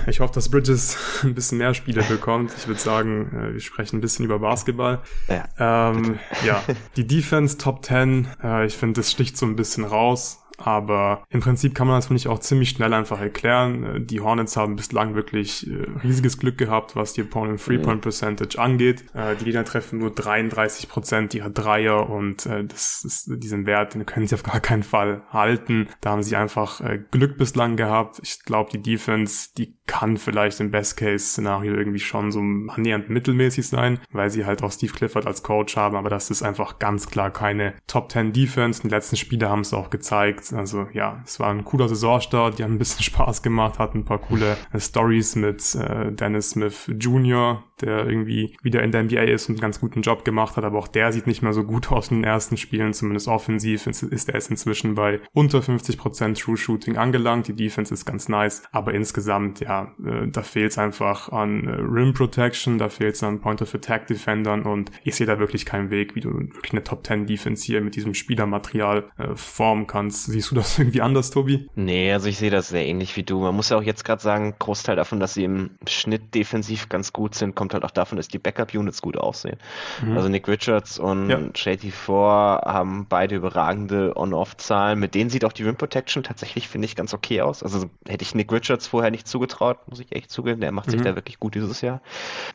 [0.07, 2.51] Ich hoffe, dass Bridges ein bisschen mehr Spiele bekommt.
[2.57, 4.99] Ich würde sagen, äh, wir sprechen ein bisschen über Basketball.
[5.27, 6.63] Ja, ähm, ja
[6.97, 10.40] die Defense Top 10, äh, ich finde, das sticht so ein bisschen raus.
[10.65, 13.83] Aber im Prinzip kann man das, finde ich, auch ziemlich schnell einfach erklären.
[13.83, 18.59] Äh, die Hornets haben bislang wirklich äh, riesiges Glück gehabt, was die Opponent Three-Point Percentage
[18.59, 19.03] angeht.
[19.13, 24.05] Äh, die Gegner treffen nur 33 Prozent ihrer Dreier und das ist diesen Wert, den
[24.05, 25.87] können sie auf gar keinen Fall halten.
[26.01, 28.19] Da haben sie einfach Glück bislang gehabt.
[28.23, 33.99] Ich glaube, die Defense, die kann vielleicht im Best-Case-Szenario irgendwie schon so annähernd mittelmäßig sein,
[34.11, 37.31] weil sie halt auch Steve Clifford als Coach haben, aber das ist einfach ganz klar
[37.31, 38.81] keine Top 10 Defense.
[38.81, 40.50] Die letzten Spiele haben es auch gezeigt.
[40.53, 44.05] Also ja, es war ein cooler Saisonstart, die haben ein bisschen Spaß gemacht, hatten ein
[44.05, 49.23] paar coole äh, Stories mit äh, Dennis Smith Jr., der irgendwie wieder in der NBA
[49.23, 51.63] ist und einen ganz guten Job gemacht hat, aber auch der sieht nicht mehr so
[51.63, 56.41] gut aus in den ersten Spielen, zumindest offensiv ist er jetzt inzwischen bei unter 50%
[56.41, 57.47] True Shooting angelangt.
[57.47, 61.71] Die Defense ist ganz nice, aber insgesamt, ja, äh, da fehlt es einfach an äh,
[61.71, 65.65] Rim Protection, da fehlt es an Point of Attack Defendern und ich sehe da wirklich
[65.65, 69.87] keinen Weg, wie du wirklich eine Top 10 Defense hier mit diesem Spielermaterial äh, formen
[69.87, 70.25] kannst.
[70.25, 71.67] Siehst du das irgendwie anders, Tobi?
[71.75, 73.41] Nee, also ich sehe das sehr ähnlich wie du.
[73.41, 77.13] Man muss ja auch jetzt gerade sagen, Großteil davon, dass sie im Schnitt defensiv ganz
[77.13, 79.57] gut sind, kommt halt auch davon, dass die Backup-Units gut aussehen.
[80.03, 80.17] Mhm.
[80.17, 81.37] Also Nick Richards und ja.
[81.37, 84.99] JT4 haben beide überragende On-Off-Zahlen.
[84.99, 87.63] Mit denen sieht auch die Rim Protection tatsächlich, finde ich, ganz okay aus.
[87.63, 90.61] Also hätte ich Nick Richards vorher nicht zugetraut, muss ich echt zugeben.
[90.61, 90.91] Der macht mhm.
[90.91, 92.01] sich da wirklich gut dieses Jahr.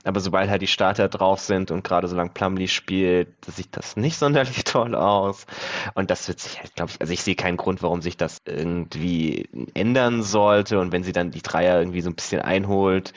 [0.05, 4.19] Aber sobald halt die Starter drauf sind und gerade solange Plumlee spielt, sieht das nicht
[4.19, 5.47] sonderlich toll aus.
[5.95, 8.43] Und das wird sich halt, glaube ich, also ich sehe keinen Grund, warum sich das
[8.45, 10.79] irgendwie ändern sollte.
[10.79, 13.13] Und wenn sie dann die Dreier irgendwie so ein bisschen einholt,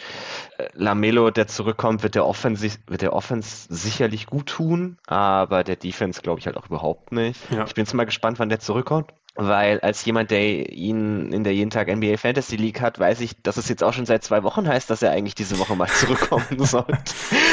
[0.73, 6.21] Lamelo, der zurückkommt, wird der Offense, wird der Offense sicherlich gut tun, aber der Defense
[6.21, 7.39] glaube ich halt auch überhaupt nicht.
[7.51, 7.65] Ja.
[7.65, 9.13] Ich bin jetzt mal gespannt, wann der zurückkommt.
[9.41, 13.41] Weil als jemand, der ihn in der jeden Tag NBA Fantasy League hat, weiß ich,
[13.41, 15.87] dass es jetzt auch schon seit zwei Wochen heißt, dass er eigentlich diese Woche mal
[15.99, 16.97] zurückkommen sollte.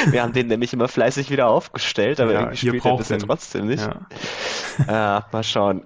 [0.07, 3.19] Wir haben den nämlich immer fleißig wieder aufgestellt, aber ja, irgendwie spielt er das ja
[3.19, 3.87] trotzdem nicht.
[4.89, 5.19] Ja.
[5.19, 5.85] Äh, mal schauen.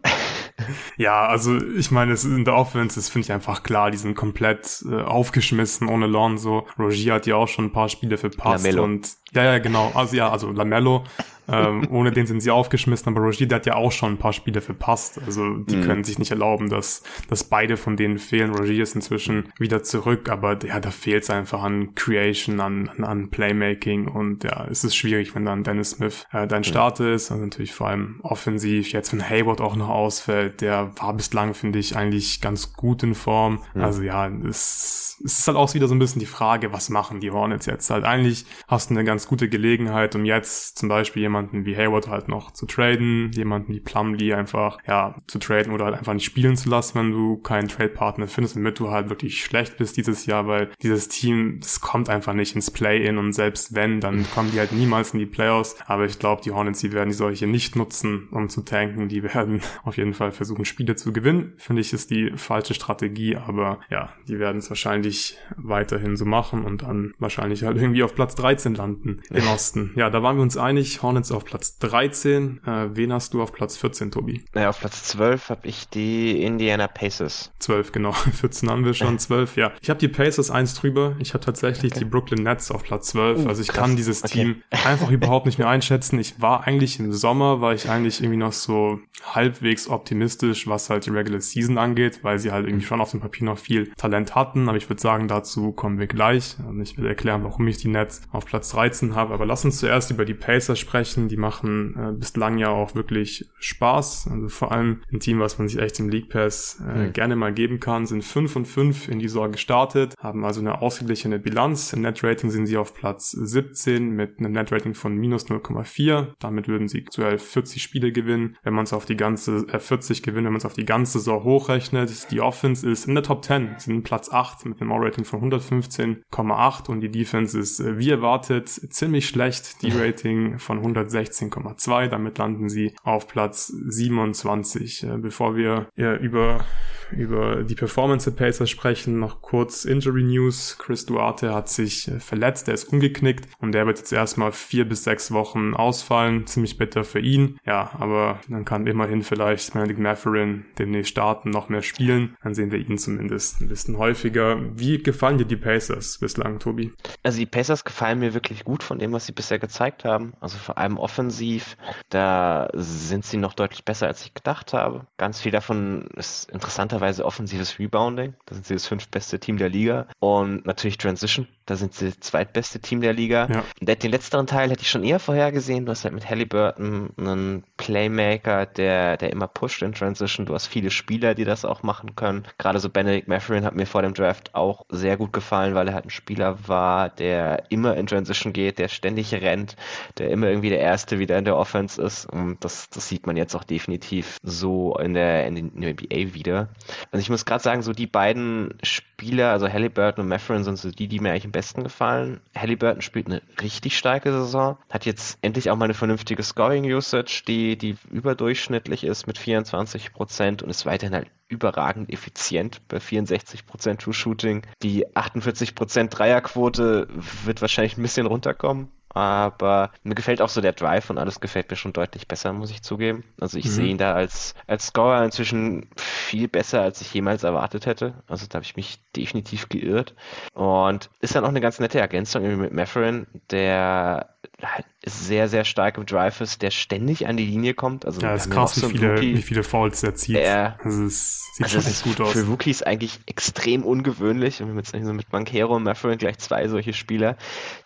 [0.97, 3.99] Ja, also ich meine, es ist in der Offense, das finde ich einfach klar, die
[3.99, 6.67] sind komplett äh, aufgeschmissen ohne Lonzo.
[6.79, 8.85] Rogier hat ja auch schon ein paar Spiele verpasst Lamello.
[8.85, 9.93] und ja, ja, genau.
[9.95, 11.05] Also ja, also Lamello
[11.51, 14.33] ähm, ohne den sind sie aufgeschmissen, aber Rogier, der hat ja auch schon ein paar
[14.33, 15.21] Spiele verpasst.
[15.25, 15.83] Also die mhm.
[15.83, 18.55] können sich nicht erlauben, dass, dass beide von denen fehlen.
[18.55, 23.05] Rogier ist inzwischen wieder zurück, aber ja, da fehlt es einfach an Creation, an, an,
[23.05, 27.31] an, Playmaking und ja, es ist schwierig, wenn dann Dennis Smith äh, dein Starter ist.
[27.31, 28.93] Also natürlich vor allem offensiv.
[28.93, 33.15] Jetzt, wenn Hayward auch noch ausfällt, der war bislang, finde ich, eigentlich ganz gut in
[33.15, 33.61] Form.
[33.75, 33.83] Mhm.
[33.83, 37.21] Also ja, es, es ist halt auch wieder so ein bisschen die Frage, was machen
[37.21, 38.05] die Hornets jetzt halt?
[38.05, 42.09] Eigentlich hast du eine ganz gute Gelegenheit, um jetzt zum Beispiel jemand jemanden wie Hayward
[42.09, 46.25] halt noch zu traden, jemanden wie Plumlee einfach, ja, zu traden oder halt einfach nicht
[46.25, 50.27] spielen zu lassen, wenn du keinen Trade-Partner findest, damit du halt wirklich schlecht bist dieses
[50.27, 54.51] Jahr, weil dieses Team, das kommt einfach nicht ins Play-In und selbst wenn, dann kommen
[54.53, 57.47] die halt niemals in die Playoffs, aber ich glaube, die Hornets, die werden die solche
[57.47, 61.81] nicht nutzen, um zu tanken, die werden auf jeden Fall versuchen, Spiele zu gewinnen, finde
[61.81, 66.83] ich, ist die falsche Strategie, aber ja, die werden es wahrscheinlich weiterhin so machen und
[66.83, 69.93] dann wahrscheinlich halt irgendwie auf Platz 13 landen im Osten.
[69.97, 72.61] Ja, da waren wir uns einig, Hornets Nets auf Platz 13.
[72.67, 74.45] Äh, wen hast du auf Platz 14, Tobi?
[74.55, 77.53] Naja, auf Platz 12 habe ich die Indiana Pacers.
[77.61, 78.13] 12, genau.
[78.41, 79.73] 14 haben wir schon, 12, ja.
[79.81, 81.17] Ich habe die Pacers eins drüber.
[81.19, 82.01] Ich habe tatsächlich okay.
[82.01, 83.45] die Brooklyn Nets auf Platz 12.
[83.45, 83.79] Uh, also ich krass.
[83.79, 84.33] kann dieses okay.
[84.33, 86.19] Team einfach überhaupt nicht mehr einschätzen.
[86.19, 91.07] Ich war eigentlich im Sommer, war ich eigentlich irgendwie noch so halbwegs optimistisch, was halt
[91.07, 94.35] die Regular Season angeht, weil sie halt irgendwie schon auf dem Papier noch viel Talent
[94.35, 94.69] hatten.
[94.69, 96.57] Aber ich würde sagen, dazu kommen wir gleich.
[96.67, 99.35] Und ich will erklären, warum ich die Nets auf Platz 13 habe.
[99.35, 101.10] Aber lass uns zuerst über die Pacers sprechen.
[101.17, 104.29] Die machen äh, bislang ja auch wirklich Spaß.
[104.31, 107.13] Also vor allem ein Team, was man sich echt im League Pass äh, mhm.
[107.13, 110.83] gerne mal geben kann, sind 5 und 5 in die Saison gestartet, haben also eine
[110.83, 111.93] ausgeglichene Bilanz.
[111.93, 116.35] Im Net Rating sind sie auf Platz 17 mit einem Net Rating von minus 0,4.
[116.39, 118.57] Damit würden sie aktuell 40 Spiele gewinnen.
[118.63, 121.19] Wenn man es auf die ganze, äh, 40 gewinnen, wenn man es auf die ganze
[121.19, 122.31] Saison hochrechnet.
[122.31, 126.89] Die Offense ist in der Top 10, sind Platz 8 mit einem O-Rating von 115,8
[126.89, 129.83] und die Defense ist äh, wie erwartet ziemlich schlecht.
[129.83, 132.09] Die Rating von 116,2.
[132.09, 135.05] Damit landen sie auf Platz 27.
[135.05, 136.65] Äh, bevor wir über
[137.13, 140.77] über die Performance der Pacers sprechen, noch kurz Injury News.
[140.79, 144.89] Chris Duarte hat sich äh, verletzt, der ist umgeknickt und der wird jetzt erstmal vier
[144.89, 146.47] bis sechs Wochen ausfallen.
[146.47, 147.59] Ziemlich bitter für ihn.
[147.65, 152.37] Ja, aber dann kann immerhin vielleicht Manic Matherin demnächst starten, noch mehr spielen.
[152.43, 154.59] Dann sehen wir ihn zumindest ein bisschen häufiger.
[154.75, 156.93] Wie gefallen dir die Pacers bislang, Tobi?
[157.23, 160.33] Also die Pacers gefallen mir wirklich gut von dem, was sie bisher gezeigt haben.
[160.41, 161.77] Also vor allem offensiv,
[162.09, 165.07] da sind sie noch deutlich besser, als ich gedacht habe.
[165.17, 168.35] Ganz viel davon ist interessanter interessanterweise offensives Rebounding.
[168.47, 170.07] Da sind sie das fünftbeste Team der Liga.
[170.19, 171.49] Und natürlich Transition.
[171.71, 173.47] Da sind sie das zweitbeste Team der Liga.
[173.81, 173.95] Ja.
[173.95, 175.87] Den letzteren Teil hätte ich schon eher vorhergesehen.
[175.87, 180.47] Du hast halt mit Halliburton einen Playmaker, der, der immer pusht in Transition.
[180.47, 182.43] Du hast viele Spieler, die das auch machen können.
[182.59, 185.95] Gerade so Benedict Matherin hat mir vor dem Draft auch sehr gut gefallen, weil er
[185.95, 189.77] halt ein Spieler war, der immer in Transition geht, der ständig rennt,
[190.19, 192.25] der immer irgendwie der Erste wieder in der Offense ist.
[192.25, 196.69] Und das, das sieht man jetzt auch definitiv so in der, in der NBA wieder.
[197.13, 199.10] Also ich muss gerade sagen, so die beiden Spieler,
[199.51, 202.41] also Halliburton und Matherin sind so die, die mir eigentlich am besten gefallen.
[202.57, 207.77] Halliburton spielt eine richtig starke Saison, hat jetzt endlich auch mal eine vernünftige Scoring-Usage, die,
[207.77, 214.03] die überdurchschnittlich ist mit 24 Prozent und ist weiterhin halt überragend effizient bei 64 Prozent
[214.03, 214.63] True Shooting.
[214.83, 217.09] Die 48 Prozent Dreierquote
[217.45, 221.71] wird wahrscheinlich ein bisschen runterkommen aber mir gefällt auch so der Drive und alles gefällt
[221.71, 223.25] mir schon deutlich besser, muss ich zugeben.
[223.41, 223.71] Also ich mhm.
[223.71, 228.23] sehe ihn da als, als Scorer inzwischen viel besser, als ich jemals erwartet hätte.
[228.29, 230.15] Also da habe ich mich definitiv geirrt.
[230.55, 235.97] Und ist dann auch eine ganz nette Ergänzung mit Matherin, der halt sehr, sehr stark
[235.97, 238.05] im Drive ist, der ständig an die Linie kommt.
[238.05, 240.37] Also ja, ist krass, wie, viele, Rookie, wie viele Fouls er zieht.
[240.37, 242.33] Er, also es sieht also schon echt gut aus.
[242.33, 244.61] Für Rookies eigentlich extrem ungewöhnlich.
[244.61, 247.37] Und wir haben jetzt so mit Bankero und Matherin gleich zwei solche Spieler.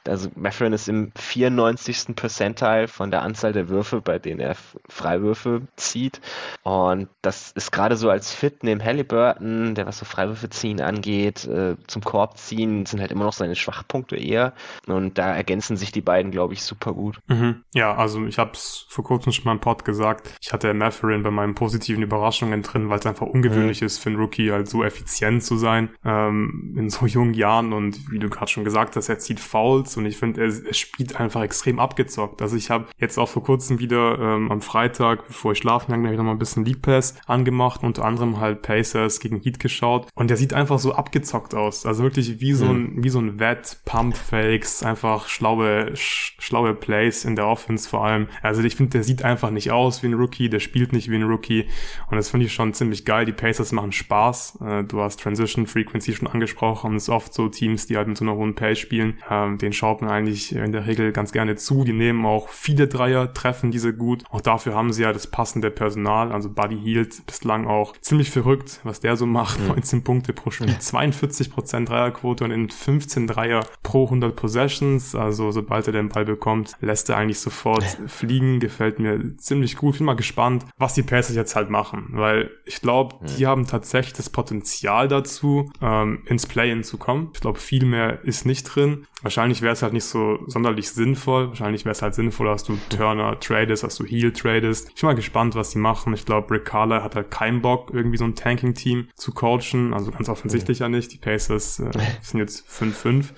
[0.06, 2.16] Also Matherin ist im 94.
[2.16, 4.56] Percentile von der Anzahl der Würfe, bei denen er
[4.88, 6.20] Freiwürfe zieht.
[6.62, 11.44] Und das ist gerade so als Fit neben Halliburton, der was so Freiwürfe ziehen angeht,
[11.44, 14.52] äh, zum Korb ziehen, sind halt immer noch seine Schwachpunkte eher.
[14.86, 17.03] Und da ergänzen sich die beiden, glaube ich, super gut.
[17.28, 17.62] Mhm.
[17.74, 20.34] Ja, also ich habe es vor kurzem schon mal im Pod gesagt.
[20.40, 23.86] Ich hatte Matherin bei meinen positiven Überraschungen drin, weil es einfach ungewöhnlich mhm.
[23.86, 28.10] ist für einen Rookie halt so effizient zu sein ähm, in so jungen Jahren und
[28.10, 31.20] wie du gerade schon gesagt hast, er zieht Fouls und ich finde, er, er, spielt
[31.20, 32.42] einfach extrem abgezockt.
[32.42, 36.14] Also ich habe jetzt auch vor kurzem wieder ähm, am Freitag, bevor ich schlafen bin,
[36.14, 40.28] noch mal ein bisschen League Pass angemacht, unter anderem halt Pacers gegen Heat geschaut und
[40.28, 41.86] der sieht einfach so abgezockt aus.
[41.86, 43.04] Also wirklich wie so ein, mhm.
[43.04, 48.04] wie so ein Wett, Pump Fakes, einfach schlaue, sch schlaue Plays in der Offense vor
[48.04, 48.28] allem.
[48.40, 51.16] Also ich finde, der sieht einfach nicht aus wie ein Rookie, der spielt nicht wie
[51.16, 51.66] ein Rookie
[52.08, 53.24] und das finde ich schon ziemlich geil.
[53.26, 54.58] Die Pacers machen Spaß.
[54.64, 56.94] Äh, du hast Transition Frequency schon angesprochen.
[56.94, 59.18] Es ist oft so Teams, die halt mit so einer hohen Pace spielen.
[59.28, 61.82] Ähm, den schaut man eigentlich in der Regel ganz gerne zu.
[61.82, 64.22] Die nehmen auch viele Dreier, treffen diese gut.
[64.30, 66.30] Auch dafür haben sie ja das passende Personal.
[66.30, 69.58] Also Buddy Hield bislang auch ziemlich verrückt, was der so macht.
[69.58, 69.68] Mhm.
[69.68, 75.16] 19 Punkte pro Spiel, 42% Dreierquote und in 15 Dreier pro 100 Possessions.
[75.16, 78.60] Also sobald er den Ball bekommt, lässt er eigentlich sofort fliegen.
[78.60, 79.98] Gefällt mir ziemlich gut.
[79.98, 84.14] Bin mal gespannt, was die Pacers jetzt halt machen, weil ich glaube, die haben tatsächlich
[84.14, 87.30] das Potenzial dazu, ähm, ins Play-In zu kommen.
[87.34, 89.06] Ich glaube, viel mehr ist nicht drin.
[89.22, 91.48] Wahrscheinlich wäre es halt nicht so sonderlich sinnvoll.
[91.48, 94.90] Wahrscheinlich wäre es halt sinnvoll, dass du Turner tradest, dass du Heal tradest.
[94.94, 96.12] Ich bin mal gespannt, was die machen.
[96.12, 99.94] Ich glaube, Rick Carla hat halt keinen Bock, irgendwie so ein Tanking-Team zu coachen.
[99.94, 101.12] Also ganz offensichtlich ja nicht.
[101.12, 103.30] Die Pacers äh, sind jetzt 5-5.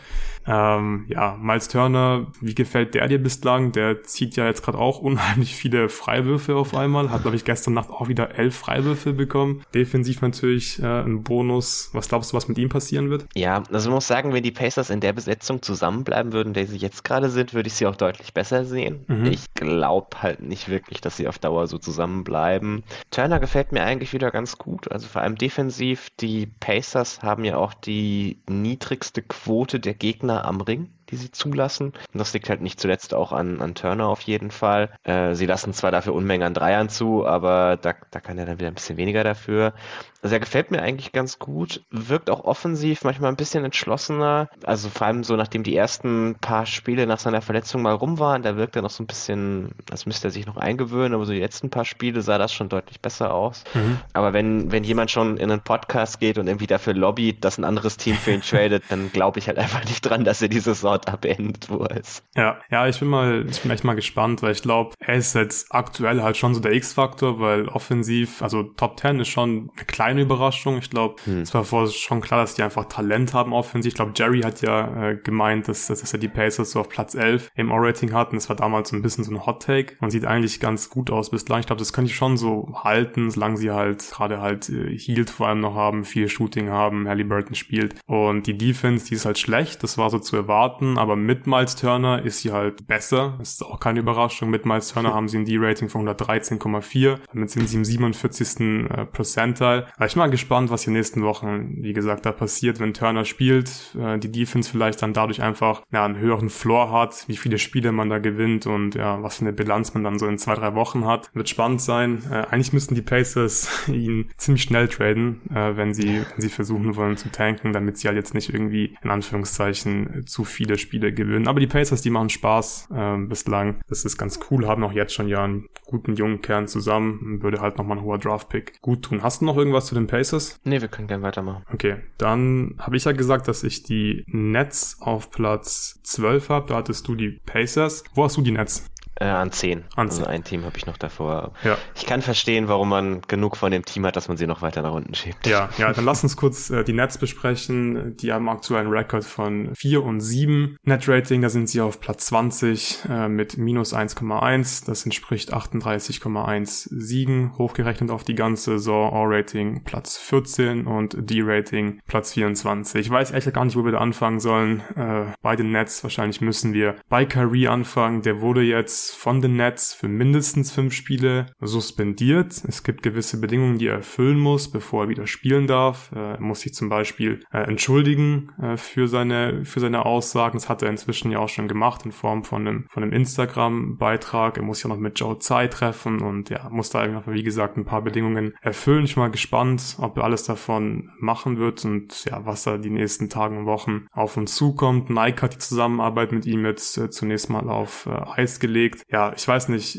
[0.46, 3.72] Ähm, ja, Miles Turner, wie gefällt der dir bislang?
[3.72, 7.10] Der zieht ja jetzt gerade auch unheimlich viele Freiwürfe auf einmal.
[7.10, 9.62] Hat, glaube ich, gestern Nacht auch wieder elf Freiwürfe bekommen.
[9.74, 11.90] Defensiv natürlich äh, ein Bonus.
[11.92, 13.26] Was glaubst du, was mit ihm passieren wird?
[13.34, 16.76] Ja, also man muss sagen, wenn die Pacers in der Besetzung zusammenbleiben würden, der sie
[16.76, 19.04] jetzt gerade sind, würde ich sie auch deutlich besser sehen.
[19.08, 19.26] Mhm.
[19.26, 22.84] Ich glaube halt nicht wirklich, dass sie auf Dauer so zusammenbleiben.
[23.10, 24.90] Turner gefällt mir eigentlich wieder ganz gut.
[24.90, 26.10] Also vor allem defensiv.
[26.20, 31.86] Die Pacers haben ja auch die niedrigste Quote der Gegner am Ring die sie zulassen.
[32.12, 34.90] Und das liegt halt nicht zuletzt auch an, an Turner auf jeden Fall.
[35.04, 38.58] Äh, sie lassen zwar dafür Unmengen an Dreiern zu, aber da, da kann er dann
[38.58, 39.74] wieder ein bisschen weniger dafür.
[40.22, 44.48] Also er gefällt mir eigentlich ganz gut, wirkt auch offensiv, manchmal ein bisschen entschlossener.
[44.64, 48.42] Also vor allem so, nachdem die ersten paar Spiele nach seiner Verletzung mal rum waren,
[48.42, 51.32] da wirkt er noch so ein bisschen, als müsste er sich noch eingewöhnen, aber so
[51.32, 53.62] die letzten paar Spiele sah das schon deutlich besser aus.
[53.74, 54.00] Mhm.
[54.14, 57.64] Aber wenn, wenn jemand schon in einen Podcast geht und irgendwie dafür lobbyt, dass ein
[57.64, 60.74] anderes Team für ihn tradet, dann glaube ich halt einfach nicht dran, dass er diese
[60.74, 62.24] Saison beendet, wo er ist.
[62.36, 65.34] Ja, ja, ich bin mal, ich bin echt mal gespannt, weil ich glaube, er ist
[65.34, 69.86] jetzt aktuell halt schon so der X-Faktor, weil offensiv, also Top 10 ist schon eine
[69.86, 70.78] kleine Überraschung.
[70.78, 71.42] Ich glaube, hm.
[71.42, 73.90] es war vorher schon klar, dass die einfach Talent haben offensiv.
[73.90, 77.14] Ich glaube, Jerry hat ja äh, gemeint, dass, dass er die Pacers so auf Platz
[77.14, 78.36] 11 im O-Rating hatten.
[78.36, 81.30] Das war damals so ein bisschen so ein Hot-Take und sieht eigentlich ganz gut aus
[81.30, 81.60] bislang.
[81.60, 85.30] Ich glaube, das könnte ich schon so halten, solange sie halt gerade halt äh, Healed
[85.30, 89.38] vor allem noch haben, viel Shooting haben, Halliburton spielt und die Defense, die ist halt
[89.38, 89.82] schlecht.
[89.82, 90.36] Das war so zu
[90.86, 93.34] erwarten, aber mit Miles Turner ist sie halt besser.
[93.38, 94.50] Das ist auch keine Überraschung.
[94.50, 97.18] Mit Miles Turner haben sie ein D-Rating von 113,4.
[97.32, 98.60] Damit sind sie im 47.
[98.60, 99.86] Äh, Percentile.
[99.96, 103.24] Aber ich bin mal gespannt, was die nächsten Wochen, wie gesagt, da passiert, wenn Turner
[103.24, 103.96] spielt.
[103.98, 107.92] Äh, die Defense vielleicht dann dadurch einfach ja, einen höheren Floor hat, wie viele Spiele
[107.92, 110.74] man da gewinnt und ja, was für eine Bilanz man dann so in zwei, drei
[110.74, 111.30] Wochen hat.
[111.34, 112.22] Wird spannend sein.
[112.30, 116.96] Äh, eigentlich müssten die Pacers ihn ziemlich schnell traden, äh, wenn sie, wenn sie versuchen
[116.96, 121.48] wollen zu tanken, damit sie halt jetzt nicht irgendwie in Anführungszeichen zu viele Spiele gewinnen.
[121.48, 123.80] Aber die Pacers, die machen Spaß äh, bislang.
[123.88, 127.42] Das ist ganz cool, haben auch jetzt schon ja einen guten jungen Kern zusammen.
[127.42, 129.22] Würde halt nochmal ein hoher Draft-Pick gut tun.
[129.22, 130.58] Hast du noch irgendwas zu den Pacers?
[130.64, 131.64] Nee, wir können gerne weitermachen.
[131.72, 136.66] Okay, dann habe ich ja gesagt, dass ich die Nets auf Platz 12 habe.
[136.68, 138.04] Da hattest du die Pacers.
[138.14, 138.86] Wo hast du die Nets?
[139.18, 139.84] Äh, an 10.
[139.96, 140.18] An 10.
[140.18, 141.52] Also ein Team habe ich noch davor.
[141.64, 141.78] Ja.
[141.94, 144.82] Ich kann verstehen, warum man genug von dem Team hat, dass man sie noch weiter
[144.82, 145.46] nach unten schiebt.
[145.46, 148.16] Ja, ja, dann lass uns kurz äh, die Nets besprechen.
[148.18, 150.76] Die haben aktuell einen Rekord von 4 und 7.
[150.82, 154.86] Net-Rating, da sind sie auf Platz 20 äh, mit minus 1,1.
[154.86, 159.12] Das entspricht 38,1 Siegen, hochgerechnet auf die ganze Saison.
[159.12, 163.00] All-Rating Platz 14 und D-Rating Platz 24.
[163.00, 164.82] Ich weiß echt gar nicht, wo wir da anfangen sollen.
[164.94, 168.22] Äh, bei den Nets, wahrscheinlich müssen wir bei Kyrie anfangen.
[168.22, 172.62] Der wurde jetzt von den Nets für mindestens fünf Spiele suspendiert.
[172.66, 176.10] Es gibt gewisse Bedingungen, die er erfüllen muss, bevor er wieder spielen darf.
[176.12, 180.58] Er muss sich zum Beispiel äh, entschuldigen äh, für seine für seine Aussagen.
[180.58, 184.56] Das hat er inzwischen ja auch schon gemacht in Form von einem von einem Instagram-Beitrag.
[184.56, 187.76] Er muss ja noch mit Joe Tsai treffen und ja muss da einfach wie gesagt
[187.76, 189.04] ein paar Bedingungen erfüllen.
[189.04, 192.90] Ich bin mal gespannt, ob er alles davon machen wird und ja was da die
[192.90, 195.10] nächsten Tage und Wochen auf uns zukommt.
[195.10, 199.12] Nike hat die Zusammenarbeit mit ihm jetzt äh, zunächst mal auf Eis gelegt gelegt.
[199.12, 199.98] Ja, ich weiß nicht,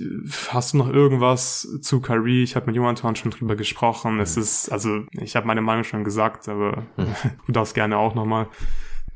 [0.49, 2.43] hast du noch irgendwas zu Kyrie?
[2.43, 4.15] Ich habe mit Jonathan schon drüber gesprochen.
[4.15, 4.19] Mhm.
[4.21, 7.15] Es ist, also ich habe meine Meinung schon gesagt, aber mhm.
[7.45, 8.47] du darfst gerne auch nochmal.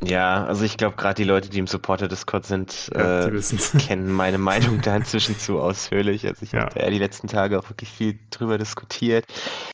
[0.03, 3.41] Ja, also ich glaube, gerade die Leute, die im Supporter-Discord sind, ja, äh,
[3.79, 6.27] kennen meine Meinung da inzwischen zu ausführlich.
[6.27, 6.61] Also ich ja.
[6.61, 9.25] habe ja die letzten Tage auch wirklich viel drüber diskutiert.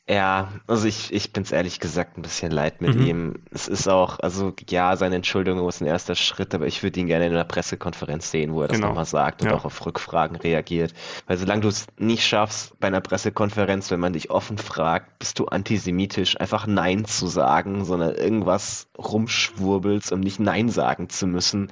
[0.08, 3.06] Ja, also ich, ich bin es ehrlich gesagt ein bisschen leid mit mhm.
[3.06, 3.34] ihm.
[3.50, 7.06] Es ist auch, also ja, seine Entschuldigung ist ein erster Schritt, aber ich würde ihn
[7.06, 8.88] gerne in einer Pressekonferenz sehen, wo er das genau.
[8.88, 9.54] nochmal sagt und ja.
[9.54, 10.92] auch auf Rückfragen reagiert.
[11.26, 15.38] Weil solange du es nicht schaffst, bei einer Pressekonferenz, wenn man dich offen fragt, bist
[15.38, 21.70] du antisemitisch, einfach Nein zu sagen, sondern irgendwas rumschwurbelst und nicht Nein sagen zu müssen,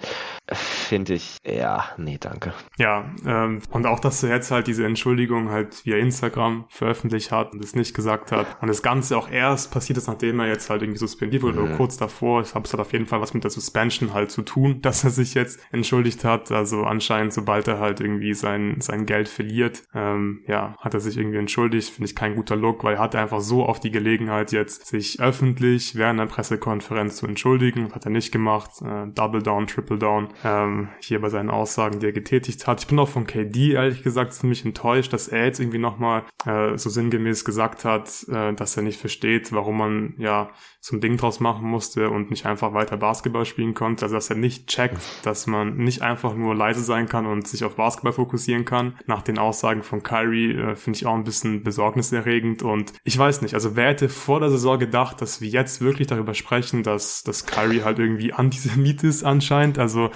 [0.55, 2.55] finde ich, ja, nee, danke.
[2.79, 7.53] Ja, ähm, und auch, dass er jetzt halt diese Entschuldigung halt via Instagram veröffentlicht hat
[7.53, 8.47] und es nicht gesagt hat.
[8.61, 11.65] Und das Ganze auch erst passiert ist, nachdem er jetzt halt irgendwie suspendiert wurde mhm.
[11.67, 12.43] oder kurz davor.
[12.43, 15.03] Ich glaube, es hat auf jeden Fall was mit der Suspension halt zu tun, dass
[15.03, 16.53] er sich jetzt entschuldigt hat.
[16.53, 21.17] Also anscheinend, sobald er halt irgendwie sein, sein Geld verliert, ähm, ja, hat er sich
[21.17, 21.91] irgendwie entschuldigt.
[21.91, 25.21] Finde ich kein guter Look, weil er hatte einfach so oft die Gelegenheit jetzt, sich
[25.21, 27.93] öffentlich während einer Pressekonferenz zu entschuldigen.
[27.93, 28.71] Hat er nicht gemacht.
[28.83, 32.81] Äh, Double Down, Triple Down ähm, hier bei seinen Aussagen, die er getätigt hat.
[32.81, 36.77] Ich bin auch von KD ehrlich gesagt ziemlich enttäuscht, dass er jetzt irgendwie nochmal äh,
[36.77, 41.17] so sinngemäß gesagt hat, äh, dass er nicht versteht, warum man ja so ein Ding
[41.17, 44.05] draus machen musste und nicht einfach weiter Basketball spielen konnte.
[44.05, 47.65] Also dass er nicht checkt, dass man nicht einfach nur leise sein kann und sich
[47.65, 48.97] auf Basketball fokussieren kann.
[49.07, 53.43] Nach den Aussagen von Kyrie äh, finde ich auch ein bisschen besorgniserregend und ich weiß
[53.43, 57.23] nicht, also wer hätte vor der Saison gedacht, dass wir jetzt wirklich darüber sprechen, dass,
[57.23, 59.79] dass Kyrie halt irgendwie irgendwie Antisemit ist anscheinend.
[59.79, 60.11] Also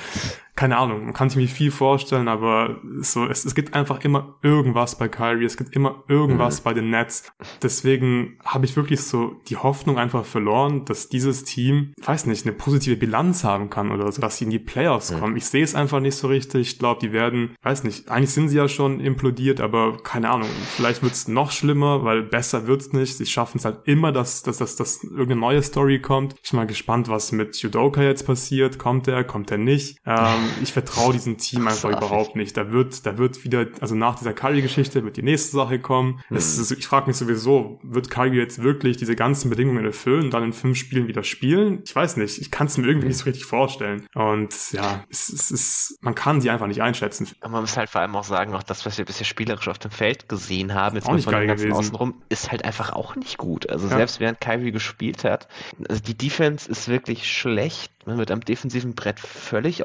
[0.60, 4.34] keine Ahnung, man kann sich irgendwie viel vorstellen, aber so, es, es gibt einfach immer
[4.42, 6.64] irgendwas bei Kyrie, es gibt immer irgendwas mhm.
[6.64, 7.32] bei den Nets.
[7.62, 12.54] Deswegen habe ich wirklich so die Hoffnung einfach verloren, dass dieses Team, weiß nicht, eine
[12.54, 15.20] positive Bilanz haben kann oder so, dass sie in die Playoffs mhm.
[15.20, 15.36] kommen.
[15.38, 16.72] Ich sehe es einfach nicht so richtig.
[16.72, 20.50] Ich glaube, die werden, weiß nicht, eigentlich sind sie ja schon implodiert, aber keine Ahnung,
[20.76, 23.16] vielleicht wird es noch schlimmer, weil besser wird's nicht.
[23.16, 26.34] Sie schaffen es halt immer, dass, dass, dass, dass irgendeine neue Story kommt.
[26.42, 28.78] Ich bin mal gespannt, was mit Judoka jetzt passiert.
[28.78, 29.96] Kommt er, kommt er nicht?
[30.04, 32.56] Ähm, ich vertraue diesem Team einfach überhaupt nicht.
[32.56, 36.20] Da wird, da wird wieder, also nach dieser Curry-Geschichte wird die nächste Sache kommen.
[36.28, 36.36] Mhm.
[36.36, 40.44] Ist, ich frage mich sowieso, wird Curry jetzt wirklich diese ganzen Bedingungen erfüllen und dann
[40.44, 41.82] in fünf Spielen wieder spielen?
[41.84, 42.38] Ich weiß nicht.
[42.38, 44.06] Ich kann es mir irgendwie nicht so richtig vorstellen.
[44.14, 47.28] Und ja, es, es ist, man kann sie einfach nicht einschätzen.
[47.40, 49.78] Aber man muss halt vor allem auch sagen, auch das, was wir bisher spielerisch auf
[49.78, 51.72] dem Feld gesehen haben, jetzt auch nicht geil gewesen.
[51.72, 53.68] Außenrum, ist halt einfach auch nicht gut.
[53.68, 53.96] Also ja.
[53.96, 55.48] selbst während Kyrie gespielt hat,
[55.88, 57.92] also die Defense ist wirklich schlecht.
[58.06, 59.82] Man wird am defensiven Brett völlig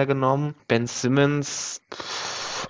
[0.00, 0.54] auseinandergenommen.
[0.68, 1.80] Ben Simmons,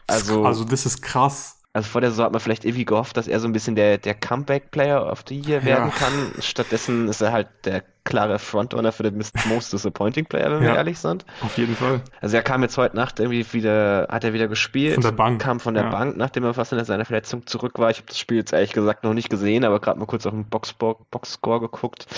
[0.07, 0.45] also.
[0.45, 1.57] Also, das ist krass.
[1.73, 3.97] Also vor der Saison hat man vielleicht irgendwie gehofft, dass er so ein bisschen der,
[3.97, 5.95] der Comeback-Player of the Year werden ja.
[5.97, 6.33] kann.
[6.41, 10.77] Stattdessen ist er halt der klare Frontrunner für den Most Disappointing Player, wenn ja, wir
[10.79, 11.25] ehrlich sind.
[11.43, 12.01] Auf jeden Fall.
[12.21, 14.95] Also er kam jetzt heute Nacht irgendwie wieder, hat er wieder gespielt.
[14.95, 15.41] Von der Bank.
[15.41, 15.91] Kam von der ja.
[15.91, 17.91] Bank, nachdem er fast in seiner Verletzung zurück war.
[17.91, 20.33] Ich habe das Spiel jetzt ehrlich gesagt noch nicht gesehen, aber gerade mal kurz auf
[20.33, 22.09] den Boxscore geguckt.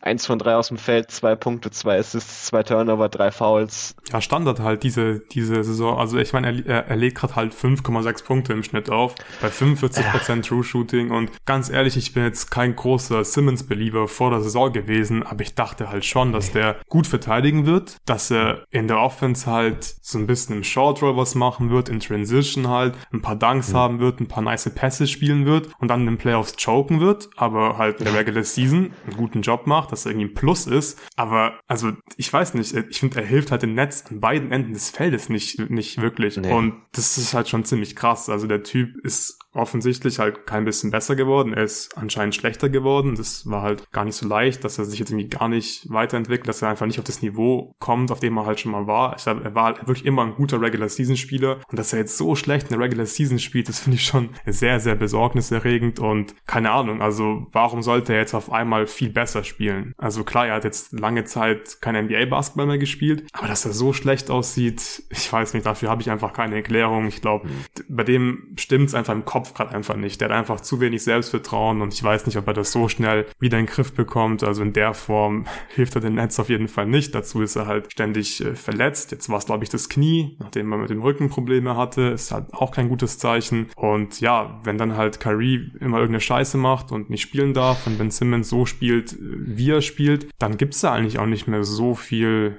[0.00, 3.94] Eins von drei aus dem Feld, zwei Punkte, zwei Assists, zwei Turnover, drei Fouls.
[4.12, 5.98] Ja, Standard halt diese, diese Saison.
[5.98, 10.28] Also ich meine, er, er legt gerade halt 5,6 Punkte im Schnitt auf, bei 45%
[10.28, 10.42] ja.
[10.42, 15.22] True Shooting und ganz ehrlich, ich bin jetzt kein großer Simmons-Believer vor der Saison gewesen,
[15.22, 19.50] aber ich dachte halt schon, dass der gut verteidigen wird, dass er in der Offense
[19.50, 23.36] halt so ein bisschen im Short Roll was machen wird, in Transition halt, ein paar
[23.36, 23.76] Dunks mhm.
[23.76, 27.28] haben wird, ein paar nice Passes spielen wird und dann in den Playoffs choken wird,
[27.36, 30.66] aber halt in der Regular Season einen guten Job macht, dass er irgendwie ein Plus
[30.66, 30.98] ist.
[31.16, 34.72] Aber also ich weiß nicht, ich finde, er hilft halt im Netz an beiden Enden
[34.72, 36.36] des Feldes nicht, nicht wirklich.
[36.36, 36.52] Nee.
[36.52, 38.28] Und das ist halt schon ziemlich krass.
[38.28, 41.52] Also der Typ ist offensichtlich halt kein bisschen besser geworden.
[41.52, 43.14] Er ist anscheinend schlechter geworden.
[43.16, 46.48] Das war halt gar nicht so leicht, dass er sich jetzt irgendwie gar nicht weiterentwickelt,
[46.48, 49.16] dass er einfach nicht auf das Niveau kommt, auf dem er halt schon mal war.
[49.16, 51.98] Ich glaube, er war halt wirklich immer ein guter Regular Season Spieler und dass er
[51.98, 55.98] jetzt so schlecht in der Regular Season spielt, das finde ich schon sehr, sehr besorgniserregend
[55.98, 57.02] und keine Ahnung.
[57.02, 59.92] Also warum sollte er jetzt auf einmal viel besser spielen?
[59.98, 63.72] Also klar, er hat jetzt lange Zeit kein NBA Basketball mehr gespielt, aber dass er
[63.72, 67.06] so schlecht aussieht, ich weiß nicht, dafür habe ich einfach keine Erklärung.
[67.06, 67.48] Ich glaube,
[67.88, 70.20] bei dem stimmt es einfach im Kopf gerade einfach nicht.
[70.20, 73.26] Der hat einfach zu wenig Selbstvertrauen und ich weiß nicht, ob er das so schnell
[73.38, 74.42] wieder in den Griff bekommt.
[74.42, 77.14] Also in der Form hilft er den Netz auf jeden Fall nicht.
[77.14, 79.12] Dazu ist er halt ständig äh, verletzt.
[79.12, 82.02] Jetzt war es, glaube ich, das Knie, nachdem er mit dem Rücken Probleme hatte.
[82.02, 83.68] Ist halt auch kein gutes Zeichen.
[83.76, 87.98] Und ja, wenn dann halt Kyrie immer irgendeine Scheiße macht und nicht spielen darf und
[87.98, 91.64] Ben Simmons so spielt, äh, wie er spielt, dann gibt's da eigentlich auch nicht mehr
[91.64, 92.58] so viel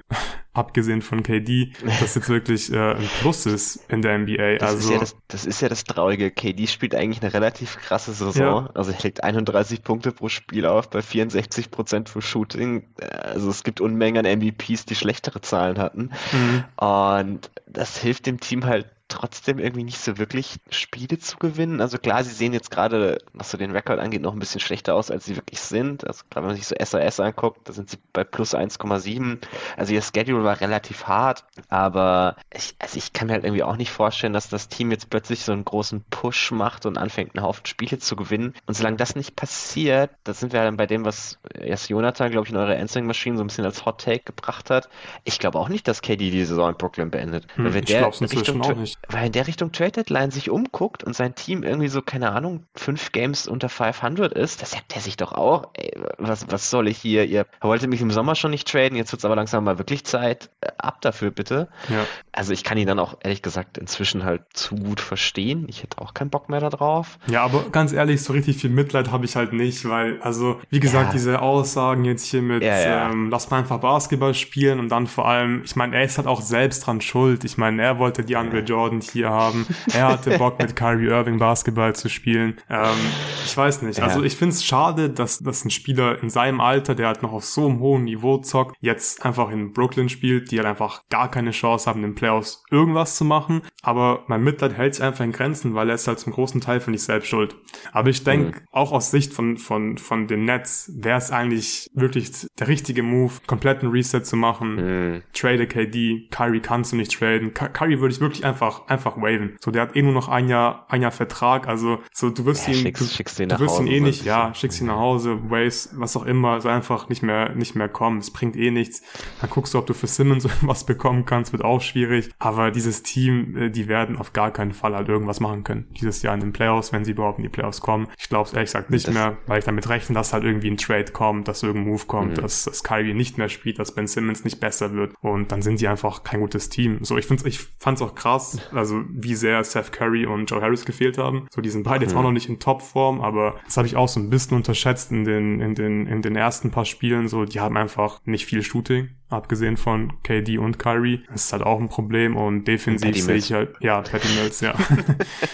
[0.52, 4.56] abgesehen von KD, das jetzt wirklich äh, ein Plus ist in der NBA.
[4.58, 6.30] Das also ist ja das, das, ist ja das Traurige.
[6.30, 8.64] KD spielt eigentlich eine relativ krasse Saison.
[8.64, 8.70] Ja.
[8.74, 12.88] Also er legt 31 Punkte pro Spiel auf bei 64 Prozent für Shooting.
[13.00, 16.10] Also es gibt Unmengen an MVPs, die schlechtere Zahlen hatten.
[16.32, 16.64] Mhm.
[16.76, 18.86] Und das hilft dem Team halt
[19.20, 21.82] trotzdem irgendwie nicht so wirklich Spiele zu gewinnen.
[21.82, 24.94] Also klar, sie sehen jetzt gerade, was so den Rekord angeht, noch ein bisschen schlechter
[24.94, 26.06] aus, als sie wirklich sind.
[26.06, 29.38] Also gerade wenn man sich so SAS anguckt, da sind sie bei plus 1,7.
[29.76, 33.76] Also ihr Schedule war relativ hart, aber ich, also ich kann mir halt irgendwie auch
[33.76, 37.44] nicht vorstellen, dass das Team jetzt plötzlich so einen großen Push macht und anfängt, einen
[37.44, 38.54] Haufen Spiele zu gewinnen.
[38.64, 42.46] Und solange das nicht passiert, da sind wir dann bei dem, was erst Jonathan, glaube
[42.46, 44.88] ich, in eurer Answering Machine so ein bisschen als Hot Take gebracht hat.
[45.24, 47.46] Ich glaube auch nicht, dass KD die Saison in Brooklyn beendet.
[47.56, 51.04] Hm, ich glaube es inzwischen auch nicht weil in der Richtung Trade Deadline sich umguckt
[51.04, 55.00] und sein Team irgendwie so, keine Ahnung, fünf Games unter 500 ist, da sagt er
[55.00, 57.24] sich doch auch, ey, was, was soll ich hier?
[57.24, 60.04] Ihr wolltet mich im Sommer schon nicht traden, jetzt wird es aber langsam mal wirklich
[60.04, 60.50] Zeit.
[60.60, 61.68] Äh, ab dafür bitte.
[61.88, 62.06] Ja.
[62.32, 65.66] Also ich kann ihn dann auch ehrlich gesagt inzwischen halt zu gut verstehen.
[65.68, 67.18] Ich hätte auch keinen Bock mehr darauf.
[67.28, 70.80] Ja, aber ganz ehrlich, so richtig viel Mitleid habe ich halt nicht, weil, also, wie
[70.80, 71.12] gesagt, ja.
[71.12, 75.28] diese Aussagen jetzt hier mit, ja, ähm, lass mal einfach Basketball spielen und dann vor
[75.28, 77.44] allem, ich meine, er ist halt auch selbst dran schuld.
[77.44, 79.66] Ich meine, er wollte die Andre Jordan Abend hier haben.
[79.92, 82.58] Er hatte Bock mit Kyrie Irving Basketball zu spielen.
[82.68, 82.96] Ähm,
[83.44, 84.00] ich weiß nicht.
[84.00, 87.32] Also ich finde es schade, dass, dass ein Spieler in seinem Alter, der halt noch
[87.32, 91.30] auf so einem hohen Niveau zockt, jetzt einfach in Brooklyn spielt, die halt einfach gar
[91.30, 93.62] keine Chance haben, in den Playoffs irgendwas zu machen.
[93.82, 96.80] Aber mein Mitleid hält sich einfach in Grenzen, weil er ist halt zum großen Teil
[96.80, 97.56] für nicht selbst schuld.
[97.92, 98.66] Aber ich denke, mhm.
[98.72, 103.32] auch aus Sicht von, von, von den Nets wäre es eigentlich wirklich der richtige Move,
[103.46, 104.74] kompletten Reset zu machen.
[104.74, 105.22] Mhm.
[105.32, 107.54] Trade KD, Kyrie kannst du nicht traden.
[107.54, 109.56] Kyrie würde ich wirklich einfach einfach, waven.
[109.60, 112.66] So, der hat eh nur noch ein Jahr, ein Jahr Vertrag, also so, du wirst
[112.66, 114.96] ja, ihn, schickst, du, schickst ihn du wirst ihn eh nicht, ja, schickst ihn nach
[114.96, 118.18] Hause, Waves, was auch immer, so einfach nicht mehr, nicht mehr kommen.
[118.18, 119.02] Es bringt eh nichts.
[119.40, 122.30] Dann guckst du, ob du für Simmons was bekommen kannst, wird auch schwierig.
[122.38, 125.88] Aber dieses Team, äh, die werden auf gar keinen Fall halt irgendwas machen können.
[126.00, 128.08] Dieses Jahr in den Playoffs, wenn sie überhaupt in die Playoffs kommen.
[128.18, 130.70] Ich glaube es ehrlich gesagt nicht das mehr, weil ich damit rechne, dass halt irgendwie
[130.70, 132.42] ein Trade kommt, dass irgendein Move kommt, mhm.
[132.42, 135.14] dass, dass Kyrie nicht mehr spielt, dass Ben Simmons nicht besser wird.
[135.20, 136.98] Und dann sind die einfach kein gutes Team.
[137.02, 140.84] So, ich find's, ich fand's auch krass, also wie sehr Seth Curry und Joe Harris
[140.84, 141.46] gefehlt haben.
[141.50, 142.24] So, die sind beide jetzt auch mhm.
[142.24, 145.60] noch nicht in Topform, aber das habe ich auch so ein bisschen unterschätzt in den,
[145.60, 147.28] in den, in den ersten paar Spielen.
[147.28, 151.22] So, die haben einfach nicht viel Shooting abgesehen von KD und Kyrie.
[151.30, 154.74] Das ist halt auch ein Problem und defensiv sehe ich halt, ja, Patty Mills, ja.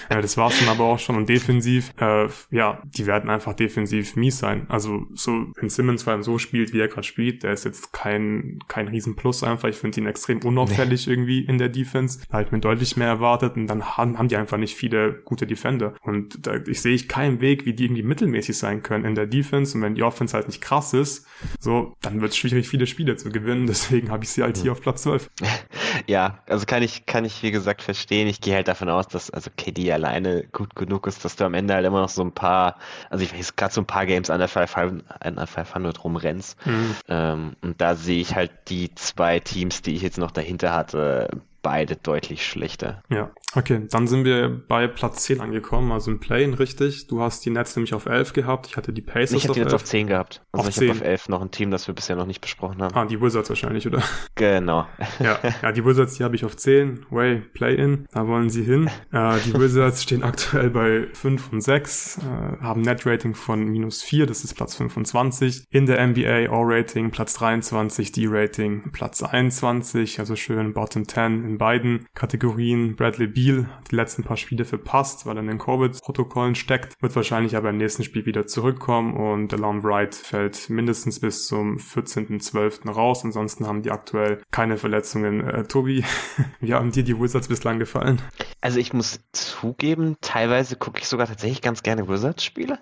[0.09, 4.39] Das war's dann aber auch schon und defensiv, äh, ja, die werden einfach defensiv mies
[4.39, 4.66] sein.
[4.68, 7.93] Also so, wenn Simmons vor allem so spielt, wie er gerade spielt, der ist jetzt
[7.93, 9.68] kein, kein Riesenplus einfach.
[9.68, 11.12] Ich finde ihn extrem unauffällig nee.
[11.12, 12.20] irgendwie in der Defense.
[12.29, 15.20] Da habe ich mir deutlich mehr erwartet und dann haben, haben die einfach nicht viele
[15.24, 15.95] gute Defender.
[16.03, 19.27] Und da ich sehe ich keinen Weg, wie die irgendwie mittelmäßig sein können in der
[19.27, 21.27] Defense und wenn die Offense halt nicht krass ist,
[21.61, 24.73] so, dann wird es schwierig, viele Spiele zu gewinnen deswegen habe ich sie halt hier
[24.73, 25.31] auf Platz 12.
[26.07, 28.29] Ja, also kann ich, kann ich wie gesagt verstehen.
[28.29, 31.55] Ich gehe halt davon aus, dass also KD alleine gut genug ist, dass du am
[31.55, 32.77] Ende halt immer noch so ein paar,
[33.09, 36.64] also ich weiß gerade so ein paar Games an der 500 rumrennst.
[36.67, 36.97] Mhm.
[37.09, 41.29] Ähm, und da sehe ich halt die zwei Teams, die ich jetzt noch dahinter hatte,
[41.67, 43.03] beide deutlich schlechter.
[43.09, 47.09] Ja, okay, dann sind wir bei Platz 10 angekommen, also im Play-in, richtig.
[47.09, 49.61] Du hast die Nets nämlich auf 11 gehabt, ich hatte die Pacers Ich habe die
[49.62, 50.43] Nets auf 10 gehabt.
[50.53, 52.81] Also auf ich habe auf 11 noch ein Team, das wir bisher noch nicht besprochen
[52.81, 52.95] haben.
[52.95, 54.01] Ah, die Wizards wahrscheinlich, oder?
[54.37, 54.87] Genau.
[55.19, 57.07] Ja, ja die Wizards, die habe ich auf 10.
[57.11, 58.89] Way, Play-in, da wollen sie hin.
[59.11, 64.27] Äh, die Wizards stehen aktuell bei 5 und 6, äh, haben Net-Rating von minus 4,
[64.27, 65.64] das ist Platz 25.
[65.71, 72.07] In der NBA All-Rating Platz 23, D-Rating Platz 21, also schön Bottom 10 in beiden
[72.15, 72.97] Kategorien.
[72.97, 77.17] Bradley Beal hat die letzten paar Spiele verpasst, weil er in den Covid-Protokollen steckt, wird
[77.17, 82.91] wahrscheinlich aber im nächsten Spiel wieder zurückkommen und Delon Wright fällt mindestens bis zum 14.12.
[82.91, 83.25] raus.
[83.25, 85.41] Ansonsten haben die aktuell keine Verletzungen.
[85.41, 86.05] Äh, Tobi,
[86.61, 88.21] wie haben dir die Wizards bislang gefallen?
[88.61, 92.79] Also ich muss zugeben, teilweise gucke ich sogar tatsächlich ganz gerne Wizards-Spiele.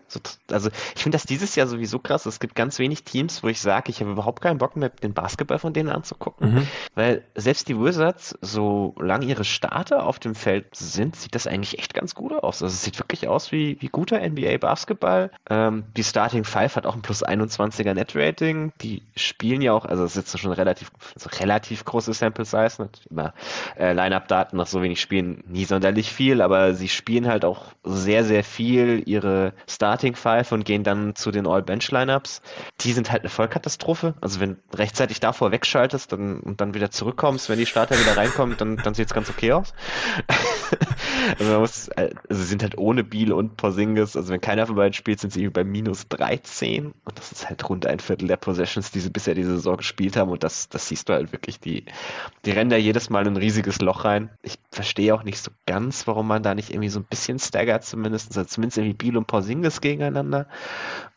[0.50, 2.26] Also ich finde das dieses Jahr sowieso krass.
[2.26, 5.14] Es gibt ganz wenig Teams, wo ich sage, ich habe überhaupt keinen Bock mehr, den
[5.14, 6.54] Basketball von denen anzugucken.
[6.54, 6.68] Mhm.
[6.94, 11.94] Weil selbst die Wizards, solange ihre Starter auf dem Feld sind, sieht das eigentlich echt
[11.94, 12.62] ganz gut aus.
[12.62, 15.30] Also es sieht wirklich aus wie, wie guter NBA-Basketball.
[15.50, 18.72] Ähm, die Starting Five hat auch ein plus 21er Net-Rating.
[18.80, 22.82] Die spielen ja auch, also es ist schon relativ, also relativ große Sample Size.
[22.82, 22.88] Ne?
[23.10, 23.34] Immer
[23.78, 28.24] äh, Line-Up-Daten nach so wenig Spielen nie sonderlich viel, aber sie spielen halt auch sehr,
[28.24, 32.42] sehr viel ihre Starting Five und gehen dann zu den All-Bench-Lineups.
[32.80, 34.14] Die sind halt eine Vollkatastrophe.
[34.20, 38.43] Also wenn rechtzeitig davor wegschaltest dann, und dann wieder zurückkommst, wenn die Starter wieder reinkommen,
[38.52, 39.74] dann, dann sieht es ganz okay aus.
[41.38, 44.76] also man muss, also sie sind halt ohne Biel und Porzingis, also wenn keiner von
[44.76, 48.36] beiden spielt, sind sie bei minus 13 und das ist halt rund ein Viertel der
[48.36, 50.30] Possessions, die sie bisher diese Saison gespielt haben.
[50.30, 51.84] Und das, das siehst du halt wirklich, die,
[52.44, 54.30] die rennen da jedes Mal ein riesiges Loch rein.
[54.42, 57.84] Ich verstehe auch nicht so ganz, warum man da nicht irgendwie so ein bisschen staggert
[57.84, 60.46] zumindest, also zumindest irgendwie Biel und Porzingis gegeneinander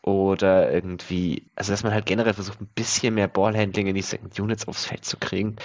[0.02, 4.38] oder irgendwie, also dass man halt generell versucht, ein bisschen mehr Ballhandling in die Second
[4.38, 5.56] Units aufs Feld zu kriegen.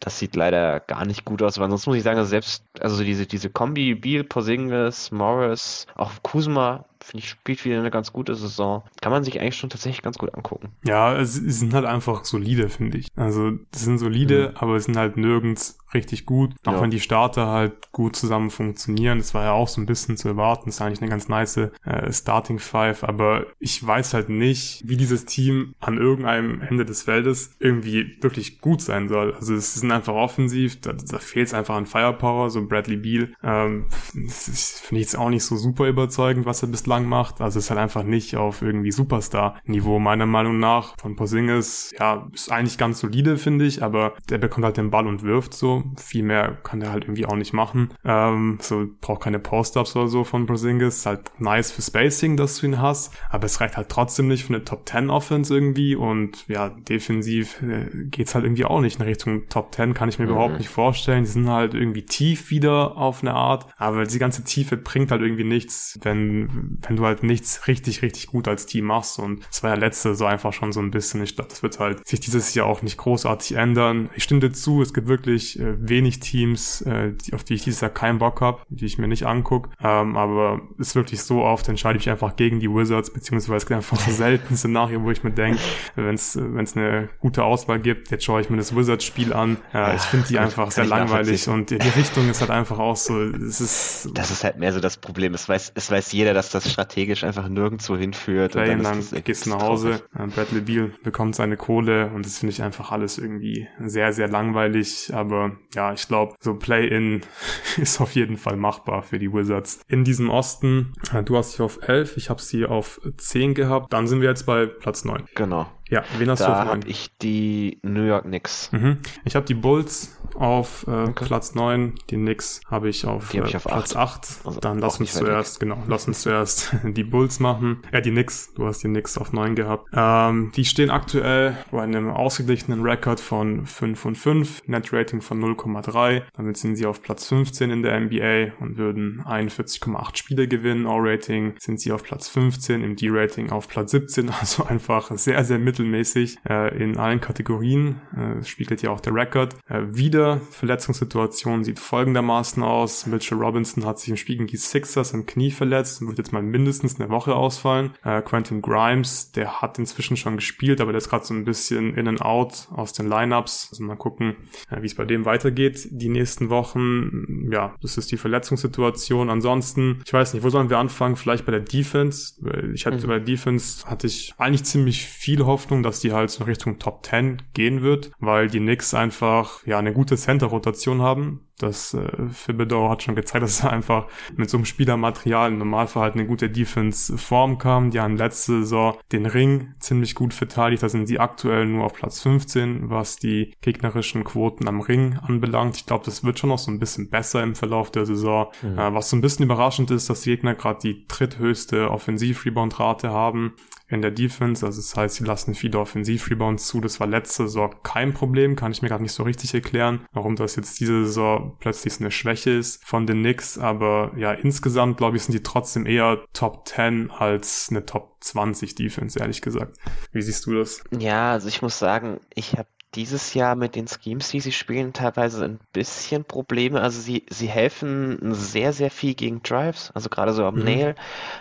[0.00, 3.02] Das sieht leider gar nicht gut aus, aber ansonsten muss ich sagen, also selbst, also
[3.04, 8.34] diese, diese Kombi, Beal, Porzingis, Morris, auch Kuzma, finde ich, spielt wieder eine ganz gute
[8.34, 8.82] Saison.
[9.00, 10.70] Kann man sich eigentlich schon tatsächlich ganz gut angucken.
[10.84, 13.08] Ja, es sind halt einfach solide, finde ich.
[13.14, 14.56] Also, es sind solide, mhm.
[14.56, 16.54] aber es sind halt nirgends richtig gut.
[16.64, 16.80] Auch ja.
[16.80, 19.18] wenn die Starter halt gut zusammen funktionieren.
[19.18, 20.66] Das war ja auch so ein bisschen zu erwarten.
[20.66, 23.04] Das ist eigentlich eine ganz nice äh, Starting Five.
[23.04, 28.60] Aber ich weiß halt nicht, wie dieses Team an irgendeinem Ende des Feldes irgendwie wirklich
[28.60, 29.34] gut sein soll.
[29.34, 30.80] Also es sind einfach offensiv.
[30.80, 32.50] Da, da fehlt es einfach an Firepower.
[32.50, 33.32] So Bradley Beal.
[33.42, 37.40] Ähm, finde ich jetzt auch nicht so super überzeugend, was er bislang macht.
[37.40, 40.94] Also es ist halt einfach nicht auf irgendwie Superstar-Niveau meiner Meinung nach.
[41.00, 43.82] Von Porzingis, ja, ist eigentlich ganz solide, finde ich.
[43.82, 47.26] Aber der bekommt halt den Ball und wirft so viel mehr kann der halt irgendwie
[47.26, 47.90] auch nicht machen.
[48.04, 50.98] Ähm, so braucht keine Post-Ups oder so von Brazingis.
[50.98, 54.44] Ist halt nice für Spacing, dass du ihn hast, aber es reicht halt trotzdem nicht
[54.44, 59.00] für eine Top 10 Offense irgendwie und ja, defensiv äh, geht's halt irgendwie auch nicht
[59.00, 60.32] in Richtung Top 10, kann ich mir mhm.
[60.32, 61.24] überhaupt nicht vorstellen.
[61.24, 65.22] Die sind halt irgendwie tief wieder auf eine Art, aber die ganze Tiefe bringt halt
[65.22, 69.62] irgendwie nichts, wenn, wenn du halt nichts richtig, richtig gut als Team machst und es
[69.62, 72.20] war ja letzte so einfach schon so ein bisschen, ich glaube, das wird halt sich
[72.20, 74.10] dieses Jahr auch nicht großartig ändern.
[74.14, 77.64] Ich stimme dir zu, es gibt wirklich äh, wenig Teams, äh, die, auf die ich
[77.64, 79.70] dieses Jahr keinen Bock habe, die ich mir nicht angucke.
[79.82, 83.66] Ähm, aber ist wirklich so oft, entscheide ich mich einfach gegen die Wizards, beziehungsweise es
[83.66, 85.60] gibt einfach selten Szenario, wo ich mir denke,
[85.96, 86.36] wenn es
[86.76, 89.58] eine gute Auswahl gibt, jetzt schaue ich mir das Wizards-Spiel an.
[89.72, 93.20] Äh, ich finde die einfach sehr langweilig und die, Richtung ist halt einfach auch so,
[93.22, 94.10] es ist...
[94.14, 95.34] Das ist halt mehr so das Problem.
[95.34, 98.52] Es weiß, es weiß jeder, dass das strategisch einfach nirgendwo hinführt.
[98.52, 102.24] Play und dann, dann gehst du nach Hause, äh, Bradley Beal bekommt seine Kohle und
[102.24, 105.10] das finde ich einfach alles irgendwie sehr, sehr langweilig.
[105.12, 107.22] Aber ja, ich glaube, so Play-In
[107.76, 109.80] ist auf jeden Fall machbar für die Wizards.
[109.88, 113.92] In diesem Osten, äh, du hast sie auf 11, ich habe sie auf 10 gehabt.
[113.92, 115.24] Dann sind wir jetzt bei Platz 9.
[115.34, 115.66] Genau.
[115.88, 116.68] Ja, wen hast da du auf 9?
[116.68, 118.72] habe ich die New York Knicks.
[118.72, 118.98] Mhm.
[119.24, 121.24] Ich habe die Bulls auf äh, okay.
[121.26, 124.04] Platz 9, die Knicks habe ich auf, hab ich auf äh, Platz 8.
[124.04, 124.46] 8.
[124.46, 127.82] Also Dann lass uns zuerst, genau, lass uns zuerst die Bulls machen.
[127.92, 129.88] Ja, die Knicks, du hast die Knicks auf 9 gehabt.
[129.92, 135.42] Ähm, die stehen aktuell bei einem ausgeglichenen Rekord von 5 und 5, Net Rating von
[135.42, 136.22] 0,3.
[136.36, 140.86] Damit sind sie auf Platz 15 in der NBA und würden 41,8 Spiele gewinnen.
[140.86, 145.58] All-Rating sind sie auf Platz 15, im D-Rating auf Platz 17, also einfach sehr, sehr
[145.58, 148.00] mittelmäßig äh, in allen Kategorien.
[148.16, 149.54] Äh, spiegelt ja auch der Rekord.
[149.68, 153.06] Äh, wieder Verletzungssituation sieht folgendermaßen aus.
[153.06, 156.32] Mitchell Robinson hat sich im Spiel gegen die Sixers im Knie verletzt und wird jetzt
[156.32, 157.94] mal mindestens eine Woche ausfallen.
[158.04, 161.94] Äh, Quentin Grimes, der hat inzwischen schon gespielt, aber der ist gerade so ein bisschen
[161.94, 163.68] in and out aus den Lineups.
[163.70, 164.36] Also mal gucken,
[164.70, 167.50] äh, wie es bei dem weitergeht die nächsten Wochen.
[167.50, 169.30] Ja, das ist die Verletzungssituation.
[169.30, 171.16] Ansonsten, ich weiß nicht, wo sollen wir anfangen?
[171.16, 172.34] Vielleicht bei der Defense.
[172.72, 173.08] Ich hatte mhm.
[173.08, 177.04] bei der Defense hatte ich eigentlich ziemlich viel Hoffnung, dass die halt so Richtung Top
[177.06, 181.48] 10 gehen wird, weil die Knicks einfach ja eine gute Center-Rotation haben.
[181.58, 182.08] Das äh,
[182.46, 186.26] Thibodeau hat schon gezeigt, dass er einfach mit so einem Spielermaterial im Normalfall halt eine
[186.26, 187.90] gute Defense-Form kam.
[187.90, 190.82] Die haben letzte Saison den Ring ziemlich gut verteidigt.
[190.82, 195.76] Da sind sie aktuell nur auf Platz 15, was die gegnerischen Quoten am Ring anbelangt.
[195.76, 198.48] Ich glaube, das wird schon noch so ein bisschen besser im Verlauf der Saison.
[198.62, 198.78] Mhm.
[198.78, 203.54] Äh, was so ein bisschen überraschend ist, dass die Gegner gerade die dritthöchste Offensiv-Rebound-Rate haben
[203.88, 204.64] in der Defense.
[204.64, 206.80] Also das heißt, sie lassen viele Offensiv-Rebounds zu.
[206.80, 208.56] Das war letzte Saison kein Problem.
[208.56, 212.10] Kann ich mir gerade nicht so richtig erklären, warum das jetzt diese Saison plötzlich eine
[212.10, 213.58] Schwäche ist von den Knicks.
[213.58, 218.74] Aber ja, insgesamt glaube ich, sind die trotzdem eher Top 10 als eine Top 20
[218.74, 219.76] Defense, ehrlich gesagt.
[220.12, 220.82] Wie siehst du das?
[220.98, 224.92] Ja, also ich muss sagen, ich habe dieses Jahr mit den Schemes, die sie spielen,
[224.92, 226.80] teilweise ein bisschen Probleme.
[226.80, 230.64] Also sie, sie helfen sehr, sehr viel gegen Drives, also gerade so am mhm.
[230.64, 230.94] Nail,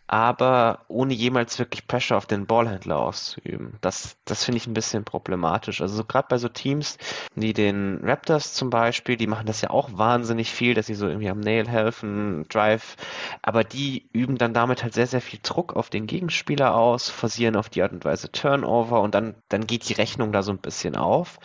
[0.07, 3.77] aber ohne jemals wirklich Pressure auf den Ballhändler auszuüben.
[3.81, 5.81] Das, das finde ich ein bisschen problematisch.
[5.81, 6.97] Also so gerade bei so Teams,
[7.35, 11.07] wie den Raptors zum Beispiel, die machen das ja auch wahnsinnig viel, dass sie so
[11.07, 12.95] irgendwie am Nail helfen, Drive,
[13.41, 17.55] aber die üben dann damit halt sehr, sehr viel Druck auf den Gegenspieler aus, forcieren
[17.55, 20.57] auf die Art und Weise Turnover und dann, dann geht die Rechnung da so ein
[20.57, 21.39] bisschen auf.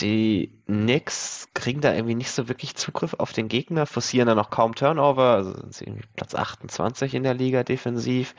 [0.00, 4.50] Die Knicks kriegen da irgendwie nicht so wirklich Zugriff auf den Gegner, forcieren dann auch
[4.50, 8.34] kaum Turnover, also sind sie irgendwie Platz 28 in der Liga defensiv.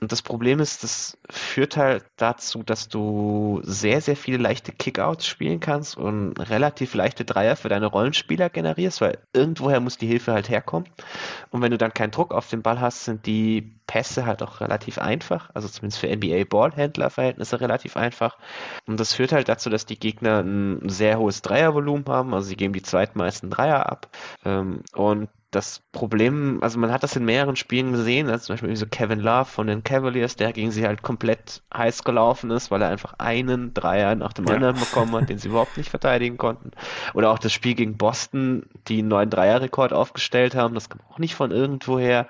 [0.00, 5.26] Und das Problem ist, das führt halt dazu, dass du sehr, sehr viele leichte Kickouts
[5.26, 10.32] spielen kannst und relativ leichte Dreier für deine Rollenspieler generierst, weil irgendwoher muss die Hilfe
[10.32, 10.88] halt herkommen.
[11.50, 14.60] Und wenn du dann keinen Druck auf den Ball hast, sind die Pässe halt auch
[14.60, 18.38] relativ einfach, also zumindest für NBA-Ballhändler-Verhältnisse relativ einfach.
[18.86, 22.56] Und das führt halt dazu, dass die Gegner ein sehr hohes Dreiervolumen haben, also sie
[22.56, 24.08] geben die zweitmeisten Dreier ab.
[24.44, 28.74] Ähm, und das Problem, also man hat das in mehreren Spielen gesehen, als zum Beispiel
[28.74, 32.80] so Kevin Love von den Cavaliers, der gegen sie halt komplett heiß gelaufen ist, weil
[32.80, 34.54] er einfach einen Dreier nach dem ja.
[34.54, 36.70] anderen bekommen hat, den sie überhaupt nicht verteidigen konnten.
[37.12, 41.18] Oder auch das Spiel gegen Boston, die einen neuen Dreierrekord aufgestellt haben, das kam auch
[41.18, 42.28] nicht von irgendwoher.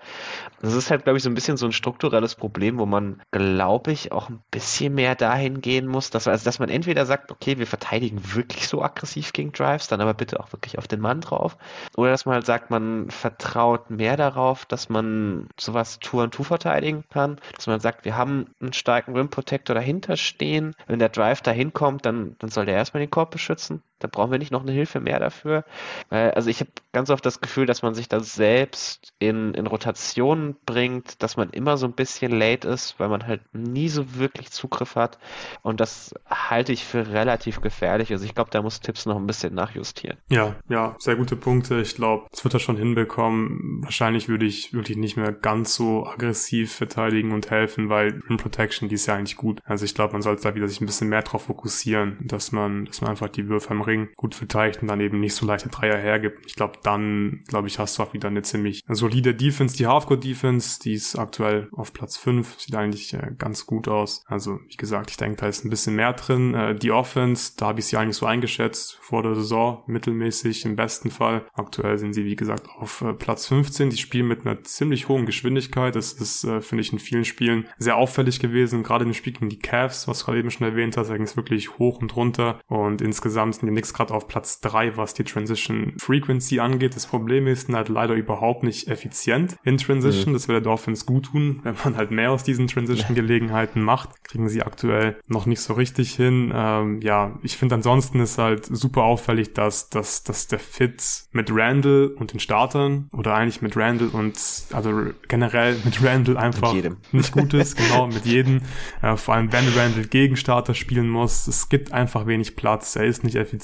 [0.60, 3.92] Das ist halt, glaube ich, so ein bisschen so ein strukturelles Problem, wo man, glaube
[3.92, 7.58] ich, auch ein bisschen mehr dahin gehen muss, dass, also, dass man entweder sagt, okay,
[7.58, 11.20] wir verteidigen wirklich so aggressiv gegen Drives, dann aber bitte auch wirklich auf den Mann
[11.20, 11.56] drauf.
[11.96, 16.44] Oder dass man halt sagt, man vertraut mehr darauf, dass man sowas Tour und Tour
[16.44, 20.74] verteidigen kann, dass man sagt, wir haben einen starken Rim Protector dahinter stehen.
[20.86, 23.82] Wenn der Drive dahin kommt, dann, dann soll der erstmal den Korb beschützen.
[24.02, 25.64] Da brauchen wir nicht noch eine Hilfe mehr dafür.
[26.10, 30.56] Also ich habe ganz oft das Gefühl, dass man sich da selbst in, in Rotationen
[30.66, 34.50] bringt, dass man immer so ein bisschen late ist, weil man halt nie so wirklich
[34.50, 35.18] Zugriff hat.
[35.62, 38.10] Und das halte ich für relativ gefährlich.
[38.12, 40.18] Also ich glaube, da muss Tipps noch ein bisschen nachjustieren.
[40.28, 41.80] Ja, ja, sehr gute Punkte.
[41.80, 43.82] Ich glaube, das wird er schon hinbekommen.
[43.82, 48.88] Wahrscheinlich würde ich wirklich nicht mehr ganz so aggressiv verteidigen und helfen, weil Rim Protection,
[48.88, 49.60] die ist ja eigentlich gut.
[49.64, 52.84] Also ich glaube, man sollte da wieder sich ein bisschen mehr drauf fokussieren, dass man,
[52.86, 55.46] dass man einfach die Würfe am Ring Ring gut verteidigt und dann eben nicht so
[55.46, 56.46] leichte Dreier hergibt.
[56.46, 59.76] Ich glaube, dann, glaube ich, hast du auch wieder eine ziemlich solide Defense.
[59.76, 64.24] Die Halfcourt-Defense, die ist aktuell auf Platz 5, sieht eigentlich äh, ganz gut aus.
[64.26, 66.54] Also, wie gesagt, ich denke, da ist ein bisschen mehr drin.
[66.54, 70.76] Äh, die Offense, da habe ich sie eigentlich so eingeschätzt vor der Saison, mittelmäßig im
[70.76, 71.46] besten Fall.
[71.52, 73.90] Aktuell sind sie, wie gesagt, auf äh, Platz 15.
[73.90, 75.94] Die spielen mit einer ziemlich hohen Geschwindigkeit.
[75.94, 78.82] Das ist, äh, finde ich, in vielen Spielen sehr auffällig gewesen.
[78.82, 81.24] Gerade im Spiel gegen die Cavs, was du gerade eben schon erwähnt hast, da ging
[81.24, 82.60] es wirklich hoch und runter.
[82.66, 86.94] Und insgesamt sind die Knicks gerade auf Platz 3, was die Transition Frequency angeht.
[86.94, 90.30] Das Problem ist halt leider überhaupt nicht effizient in Transition.
[90.30, 90.34] Mhm.
[90.34, 94.22] Das würde Offense gut tun, wenn man halt mehr aus diesen Transition-Gelegenheiten macht.
[94.24, 96.52] Kriegen sie aktuell noch nicht so richtig hin.
[96.54, 101.02] Ähm, ja, ich finde ansonsten ist halt super auffällig, dass, dass, dass der Fit
[101.32, 104.38] mit Randall und den Startern oder eigentlich mit Randall und
[104.72, 106.72] also generell mit Randall einfach
[107.10, 108.60] nicht gut ist, genau, mit jedem.
[109.02, 111.48] Äh, vor allem wenn Randall gegen Starter spielen muss.
[111.48, 113.61] Es gibt einfach wenig Platz, er ist nicht effizient,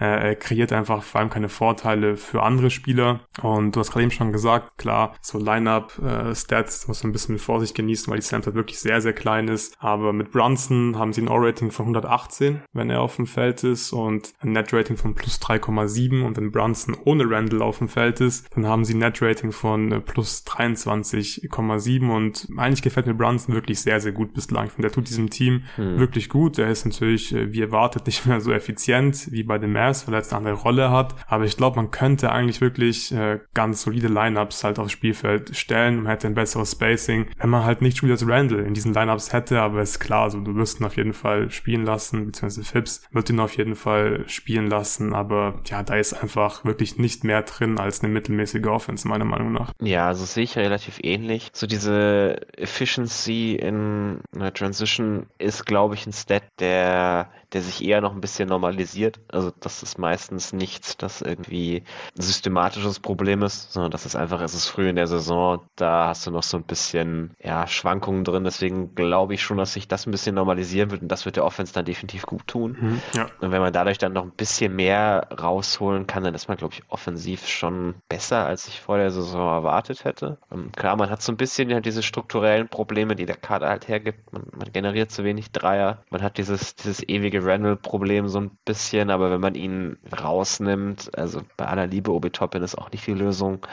[0.00, 3.20] äh, er kreiert einfach vor allem keine Vorteile für andere Spieler.
[3.42, 7.34] Und du hast gerade eben schon gesagt, klar, so Line-Up-Stats äh, muss man ein bisschen
[7.34, 9.76] mit Vorsicht genießen, weil die Sample wirklich sehr, sehr klein ist.
[9.78, 13.92] Aber mit Brunson haben sie ein O-Rating von 118, wenn er auf dem Feld ist
[13.92, 18.46] und ein Net-Rating von plus 3,7 und wenn Brunson ohne Randall auf dem Feld ist,
[18.54, 23.80] dann haben sie ein Net-Rating von äh, plus 23,7 und eigentlich gefällt mir Brunson wirklich
[23.80, 24.66] sehr, sehr gut bislang.
[24.66, 25.98] Ich finde, der tut diesem Team hm.
[25.98, 26.58] wirklich gut.
[26.58, 30.14] Er ist natürlich, äh, wie erwartet, nicht mehr so effizient wie bei den Mavs, weil
[30.14, 31.14] er jetzt eine andere Rolle hat.
[31.26, 35.96] Aber ich glaube, man könnte eigentlich wirklich äh, ganz solide Lineups halt aufs Spielfeld stellen.
[35.96, 39.60] Man hätte ein besseres Spacing, wenn man halt nicht Julius Randall in diesen Lineups hätte.
[39.60, 43.30] Aber ist klar, also du wirst ihn auf jeden Fall spielen lassen, beziehungsweise Phipps wird
[43.30, 45.14] ihn auf jeden Fall spielen lassen.
[45.14, 49.52] Aber ja, da ist einfach wirklich nicht mehr drin als eine mittelmäßige Offense, meiner Meinung
[49.52, 49.72] nach.
[49.80, 51.50] Ja, also sehe ich relativ ähnlich.
[51.54, 58.00] So diese Efficiency in einer Transition ist, glaube ich, ein Stat, der der sich eher
[58.00, 59.20] noch ein bisschen normalisiert.
[59.28, 61.84] Also das ist meistens nichts, das irgendwie
[62.16, 66.08] ein systematisches Problem ist, sondern das ist einfach, es ist früh in der Saison, da
[66.08, 68.44] hast du noch so ein bisschen ja, Schwankungen drin.
[68.44, 71.44] Deswegen glaube ich schon, dass sich das ein bisschen normalisieren wird und das wird der
[71.44, 72.76] Offense dann definitiv gut tun.
[72.80, 73.26] Mhm, ja.
[73.40, 76.74] Und wenn man dadurch dann noch ein bisschen mehr rausholen kann, dann ist man, glaube
[76.74, 80.38] ich, offensiv schon besser, als ich vor der Saison erwartet hätte.
[80.50, 83.68] Und ähm, klar, man hat so ein bisschen halt diese strukturellen Probleme, die der Kader
[83.68, 84.32] halt hergibt.
[84.32, 86.02] Man, man generiert zu wenig Dreier.
[86.10, 91.42] Man hat dieses, dieses ewige Randall-Problem so ein bisschen, aber wenn man ihn rausnimmt, also
[91.56, 93.66] bei aller Liebe, Obi Toppin ist auch nicht die Lösung.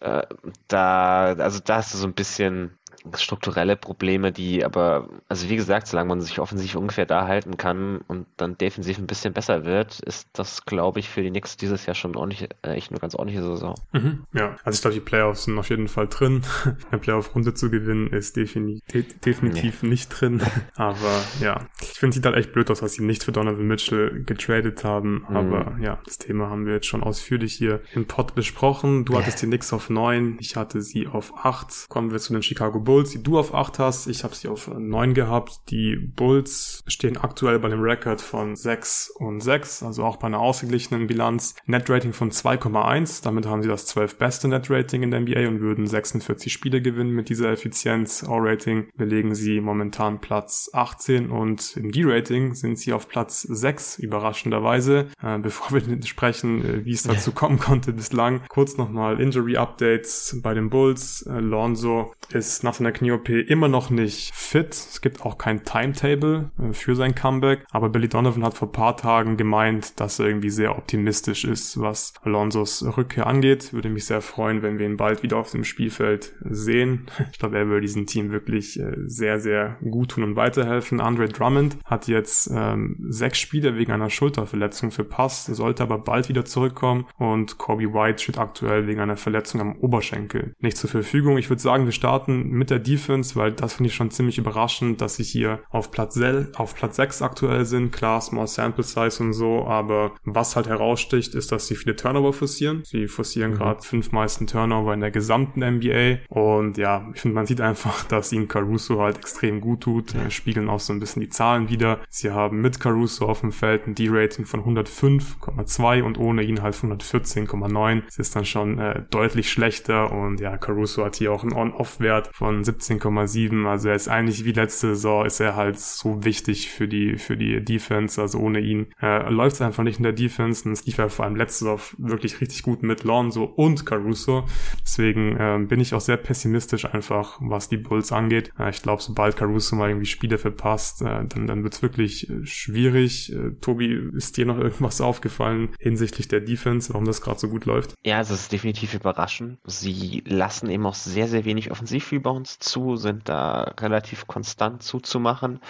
[0.00, 0.22] Äh,
[0.68, 2.78] da, also da hast du so ein bisschen
[3.16, 8.00] strukturelle Probleme, die aber, also wie gesagt, solange man sich offensiv ungefähr da halten kann
[8.08, 11.86] und dann defensiv ein bisschen besser wird, ist das, glaube ich, für die Knicks dieses
[11.86, 13.74] Jahr schon ordentlich, äh, echt eine ganz ordentliche Saison.
[13.92, 16.42] Mhm, ja, also ich glaube, die Playoffs sind auf jeden Fall drin.
[16.90, 19.90] Eine Playoff-Runde zu gewinnen ist defini de definitiv nee.
[19.90, 20.42] nicht drin.
[20.76, 24.24] Aber ja, ich finde, sieht halt echt blöd aus, dass sie nicht für Donovan Mitchell
[24.24, 25.24] getradet haben.
[25.28, 25.36] Mhm.
[25.36, 29.04] Aber ja, das Thema haben wir jetzt schon ausführlich hier im Pod besprochen.
[29.04, 31.88] Du hattest die Knicks auf neun, ich hatte sie auf acht.
[31.88, 32.89] Kommen wir zu den Chicago Bulls.
[32.90, 34.08] Bulls, die du auf 8 hast.
[34.08, 35.60] Ich habe sie auf 9 gehabt.
[35.70, 40.40] Die Bulls stehen aktuell bei dem Rekord von 6 und 6, also auch bei einer
[40.40, 41.54] ausgeglichenen Bilanz.
[41.66, 43.22] Net-Rating von 2,1.
[43.22, 47.12] Damit haben sie das 12 beste Net-Rating in der NBA und würden 46 Spiele gewinnen
[47.12, 48.24] mit dieser Effizienz.
[48.28, 55.06] All-Rating belegen sie momentan Platz 18 und im D-Rating sind sie auf Platz 6, überraschenderweise.
[55.22, 60.54] Äh, bevor wir sprechen, äh, wie es dazu kommen konnte bislang, kurz nochmal Injury-Updates bei
[60.54, 61.22] den Bulls.
[61.22, 64.70] Äh, Lonzo ist nach seiner Knie-OP immer noch nicht fit.
[64.70, 67.64] Es gibt auch kein Timetable äh, für sein Comeback.
[67.70, 72.14] Aber Billy Donovan hat vor paar Tagen gemeint, dass er irgendwie sehr optimistisch ist, was
[72.22, 73.72] Alonsos Rückkehr angeht.
[73.72, 77.06] Würde mich sehr freuen, wenn wir ihn bald wieder auf dem Spielfeld sehen.
[77.32, 81.00] Ich glaube, er würde diesem Team wirklich äh, sehr, sehr gut tun und weiterhelfen.
[81.00, 86.44] Andre Drummond hat jetzt ähm, sechs Spiele wegen einer Schulterverletzung verpasst, sollte aber bald wieder
[86.44, 91.38] zurückkommen und Kobe White steht aktuell wegen einer Verletzung am Oberschenkel nicht zur Verfügung.
[91.38, 95.00] Ich würde sagen, wir starten mit der Defense, weil das finde ich schon ziemlich überraschend,
[95.00, 96.18] dass sie hier auf Platz,
[96.54, 97.92] auf Platz 6 aktuell sind.
[97.92, 102.32] Klar, Small Sample Size und so, aber was halt heraussticht, ist, dass sie viele Turnover
[102.32, 102.82] forcieren.
[102.84, 103.56] Sie forcieren mhm.
[103.56, 108.04] gerade fünf meisten Turnover in der gesamten NBA und ja, ich finde, man sieht einfach,
[108.08, 110.30] dass ihnen Caruso halt extrem gut tut, ja.
[110.30, 112.00] spiegeln auch so ein bisschen die Zahlen wieder.
[112.08, 116.74] Sie haben mit Caruso auf dem Feld ein D-Rating von 105,2 und ohne ihn halt
[116.74, 118.02] 114,9.
[118.06, 122.30] Das ist dann schon äh, deutlich schlechter und ja, Caruso hat hier auch einen On-Off-Wert
[122.32, 123.66] von 17,7.
[123.66, 127.36] Also er ist eigentlich wie letzte Saison ist er halt so wichtig für die, für
[127.36, 128.20] die Defense.
[128.20, 130.64] Also ohne ihn äh, läuft es einfach nicht in der Defense.
[130.66, 134.44] Und es lief ja vor allem letzte Saison wirklich richtig gut mit Lonzo und Caruso.
[134.82, 138.52] Deswegen äh, bin ich auch sehr pessimistisch einfach, was die Bulls angeht.
[138.58, 142.44] Äh, ich glaube, sobald Caruso mal irgendwie Spiele verpasst, äh, dann, dann wird's wirklich äh,
[142.44, 143.32] schwierig.
[143.32, 147.64] Äh, Tobi, ist dir noch irgendwas aufgefallen hinsichtlich der Defense, warum das gerade so gut
[147.64, 147.94] läuft?
[148.04, 149.58] Ja, es ist definitiv überraschend.
[149.64, 155.60] Sie lassen eben auch sehr, sehr wenig Offensiv-Rebounds zu, sind da relativ konstant zuzumachen.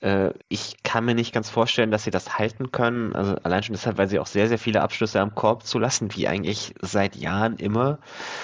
[0.00, 3.14] Äh, ich kann mir nicht ganz vorstellen, dass sie das halten können.
[3.14, 6.28] Also allein schon deshalb, weil sie auch sehr, sehr viele Abschlüsse am Korb zulassen, wie
[6.28, 7.98] eigentlich seit Jahren immer.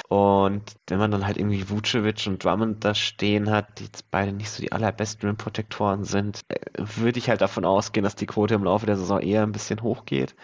[0.09, 4.33] Und wenn man dann halt irgendwie Vucevic und Drummond da stehen hat, die jetzt beide
[4.33, 8.55] nicht so die allerbesten Rim-Protektoren sind, äh, würde ich halt davon ausgehen, dass die Quote
[8.55, 10.35] im Laufe der Saison eher ein bisschen hochgeht.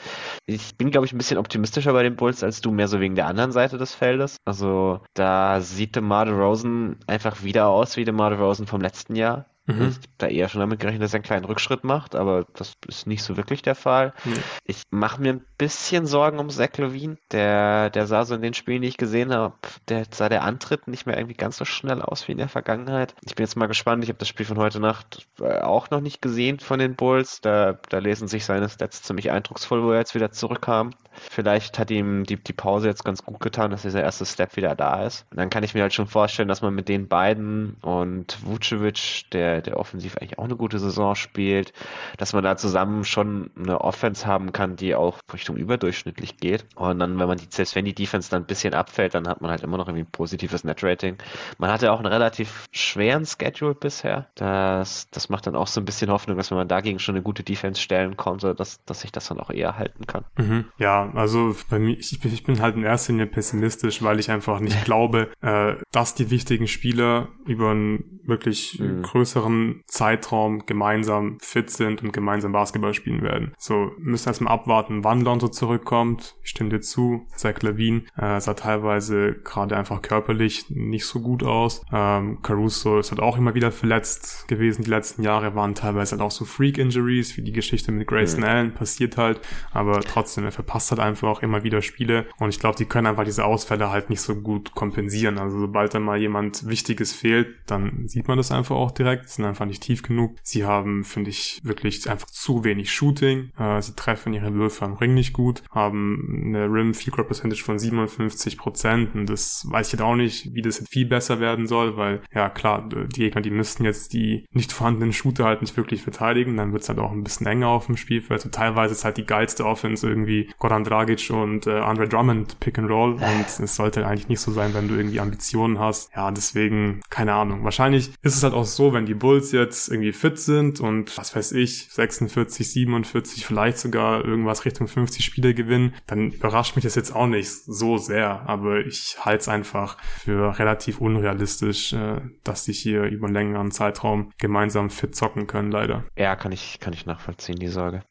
[0.47, 3.15] Ich bin, glaube ich, ein bisschen optimistischer bei den Bulls als du, mehr so wegen
[3.15, 4.37] der anderen Seite des Feldes.
[4.45, 9.47] Also da sieht DeMar DeRozan einfach wieder aus wie DeMar DeRozan vom letzten Jahr.
[9.67, 9.89] Mhm.
[9.89, 12.75] Ich habe da eher schon damit gerechnet, dass er einen kleinen Rückschritt macht, aber das
[12.87, 14.13] ist nicht so wirklich der Fall.
[14.25, 14.39] Mhm.
[14.65, 17.17] Ich mache mir ein bisschen Sorgen um Zach Levine.
[17.33, 19.55] Der, der sah so in den Spielen, die ich gesehen habe,
[19.89, 23.15] der sah der Antritt nicht mehr irgendwie ganz so schnell aus wie in der Vergangenheit.
[23.25, 24.05] Ich bin jetzt mal gespannt.
[24.05, 27.41] Ich habe das Spiel von heute Nacht äh, auch noch nicht gesehen von den Bulls.
[27.41, 30.91] Da, da lesen sich seine Stats ziemlich eindrucksvoll, wo er jetzt wieder zurückkam.
[31.31, 34.75] Vielleicht hat ihm die, die Pause jetzt ganz gut getan, dass dieser erste Step wieder
[34.75, 35.27] da ist.
[35.31, 39.31] Und dann kann ich mir halt schon vorstellen, dass man mit den beiden und Vucevic,
[39.33, 41.73] der, der offensiv eigentlich auch eine gute Saison spielt,
[42.19, 46.67] dass man da zusammen schon eine Offense haben kann, die auch Richtung überdurchschnittlich geht.
[46.75, 49.41] Und dann, wenn man die, selbst wenn die Defense dann ein bisschen abfällt, dann hat
[49.41, 51.17] man halt immer noch irgendwie ein positives Net-Rating.
[51.59, 54.27] Man hatte auch einen relativ schweren Schedule bisher.
[54.35, 57.23] Das, das macht dann auch so ein bisschen Hoffnung, dass wenn man dagegen schon eine
[57.23, 60.25] gute Defense stellen konnte, dass, dass sich das dann auch eher halten kann.
[60.37, 60.65] Mhm.
[60.79, 64.59] Ja, also bei mir, ich, ich bin halt in erster Linie pessimistisch, weil ich einfach
[64.59, 69.03] nicht glaube, äh, dass die wichtigen Spieler über einen wirklich mhm.
[69.03, 73.53] größeren Zeitraum gemeinsam fit sind und gemeinsam Basketball spielen werden.
[73.59, 76.35] So, müssen erstmal abwarten, wann Lonzo zurückkommt.
[76.43, 77.27] Ich stimme dir zu.
[77.37, 81.83] Zach Levine äh, sah teilweise gerade einfach körperlich nicht so gut aus.
[81.93, 84.83] Ähm, Caruso ist halt auch immer wieder verletzt gewesen.
[84.83, 88.47] Die letzten Jahre waren teilweise halt auch so Freak-Injuries, wie die Geschichte mit Grayson mhm.
[88.47, 89.41] Allen passiert halt.
[89.73, 92.27] Aber trotzdem, er verpasst halt einfach immer wieder Spiele.
[92.39, 95.37] Und ich glaube, die können einfach diese Ausfälle halt nicht so gut kompensieren.
[95.37, 99.29] Also sobald dann mal jemand Wichtiges fehlt, dann sieht man das einfach auch direkt.
[99.29, 100.37] Sie sind einfach nicht tief genug.
[100.43, 103.51] Sie haben, finde ich, wirklich einfach zu wenig Shooting.
[103.59, 107.63] Äh, sie treffen ihre Würfe am Ring nicht gut, haben eine Rim Field Goal Percentage
[107.63, 109.15] von 57 Prozent.
[109.15, 112.49] Und das weiß ich jetzt auch nicht, wie das viel besser werden soll, weil, ja
[112.49, 116.57] klar, die Gegner, die müssten jetzt die nicht vorhandenen Shooter halt nicht wirklich verteidigen.
[116.57, 118.41] Dann wird es halt auch ein bisschen enger auf dem Spielfeld.
[118.41, 122.79] Also teilweise ist halt die geilste Offense irgendwie Goran Dragic und äh, Andre Drummond Pick
[122.79, 123.15] and Roll.
[123.15, 126.11] Und es sollte eigentlich nicht so sein, wenn du irgendwie Ambitionen hast.
[126.15, 127.65] Ja, deswegen, keine Ahnung.
[127.65, 131.35] Wahrscheinlich ist es halt auch so, wenn die Bulls jetzt irgendwie fit sind und was
[131.35, 136.95] weiß ich, 46, 47, vielleicht sogar irgendwas Richtung 50 Spiele gewinnen, dann überrascht mich das
[136.95, 138.49] jetzt auch nicht so sehr.
[138.49, 143.71] Aber ich halte es einfach für relativ unrealistisch, äh, dass die hier über einen längeren
[143.71, 146.05] Zeitraum gemeinsam fit zocken können, leider.
[146.17, 148.03] Ja, kann ich, kann ich nachvollziehen, die Sorge.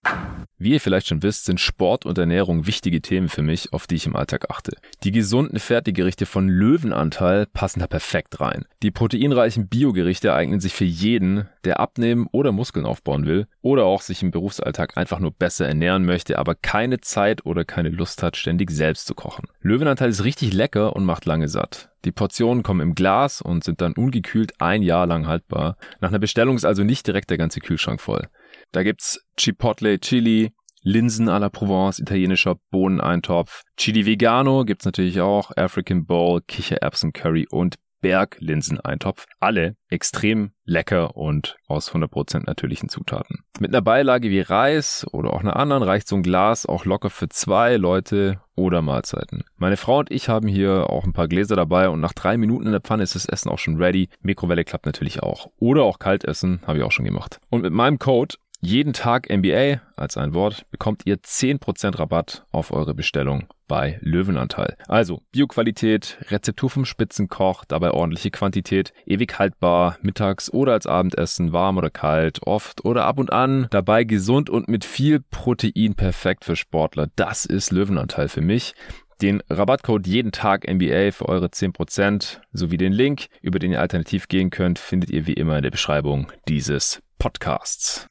[0.58, 3.96] Wie ihr vielleicht schon wisst, sind Sport und Ernährung wichtige Themen für mich, auf die
[3.96, 4.72] ich im Alltag achte.
[5.04, 8.66] Die gesunden Fertiggerichte von Löwenanteil passen da perfekt rein.
[8.82, 14.02] Die proteinreichen Biogerichte eignen sich für jeden, der abnehmen oder Muskeln aufbauen will oder auch
[14.02, 18.38] sich im Berufsalltag einfach nur besser ernähren möchte, aber keine Zeit oder keine Lust hat,
[18.38, 19.48] ständig selbst zu kochen.
[19.62, 21.90] Löwenanteil ist richtig lecker und macht lange satt.
[22.06, 25.78] Die Portionen kommen im Glas und sind dann ungekühlt ein Jahr lang haltbar.
[26.02, 28.28] Nach einer Bestellung ist also nicht direkt der ganze Kühlschrank voll.
[28.72, 33.64] Da gibt's Chipotle Chili, Linsen à la Provence, italienischer Bohneneintopf.
[33.76, 37.76] Chili Vegano gibt's natürlich auch, African Bowl, Kichererbsen Curry und
[38.06, 39.26] Berglinseneintopf.
[39.40, 43.40] Alle extrem lecker und aus 100% natürlichen Zutaten.
[43.60, 47.10] Mit einer Beilage wie Reis oder auch einer anderen reicht so ein Glas auch locker
[47.10, 49.44] für zwei Leute oder Mahlzeiten.
[49.58, 52.68] Meine Frau und ich haben hier auch ein paar Gläser dabei und nach drei Minuten
[52.68, 54.10] in der Pfanne ist das Essen auch schon ready.
[54.22, 55.50] Mikrowelle klappt natürlich auch.
[55.58, 57.40] Oder auch Kaltessen, habe ich auch schon gemacht.
[57.50, 58.36] Und mit meinem Code
[58.66, 64.76] jeden Tag NBA als ein Wort bekommt ihr 10% Rabatt auf eure Bestellung bei Löwenanteil.
[64.88, 71.78] Also Bioqualität, Rezeptur vom Spitzenkoch, dabei ordentliche Quantität, ewig haltbar, mittags oder als Abendessen, warm
[71.78, 76.56] oder kalt, oft oder ab und an, dabei gesund und mit viel Protein perfekt für
[76.56, 77.08] Sportler.
[77.16, 78.74] Das ist Löwenanteil für mich.
[79.22, 84.28] Den Rabattcode jeden Tag NBA für eure 10% sowie den Link, über den ihr alternativ
[84.28, 88.08] gehen könnt, findet ihr wie immer in der Beschreibung dieses Podcasts.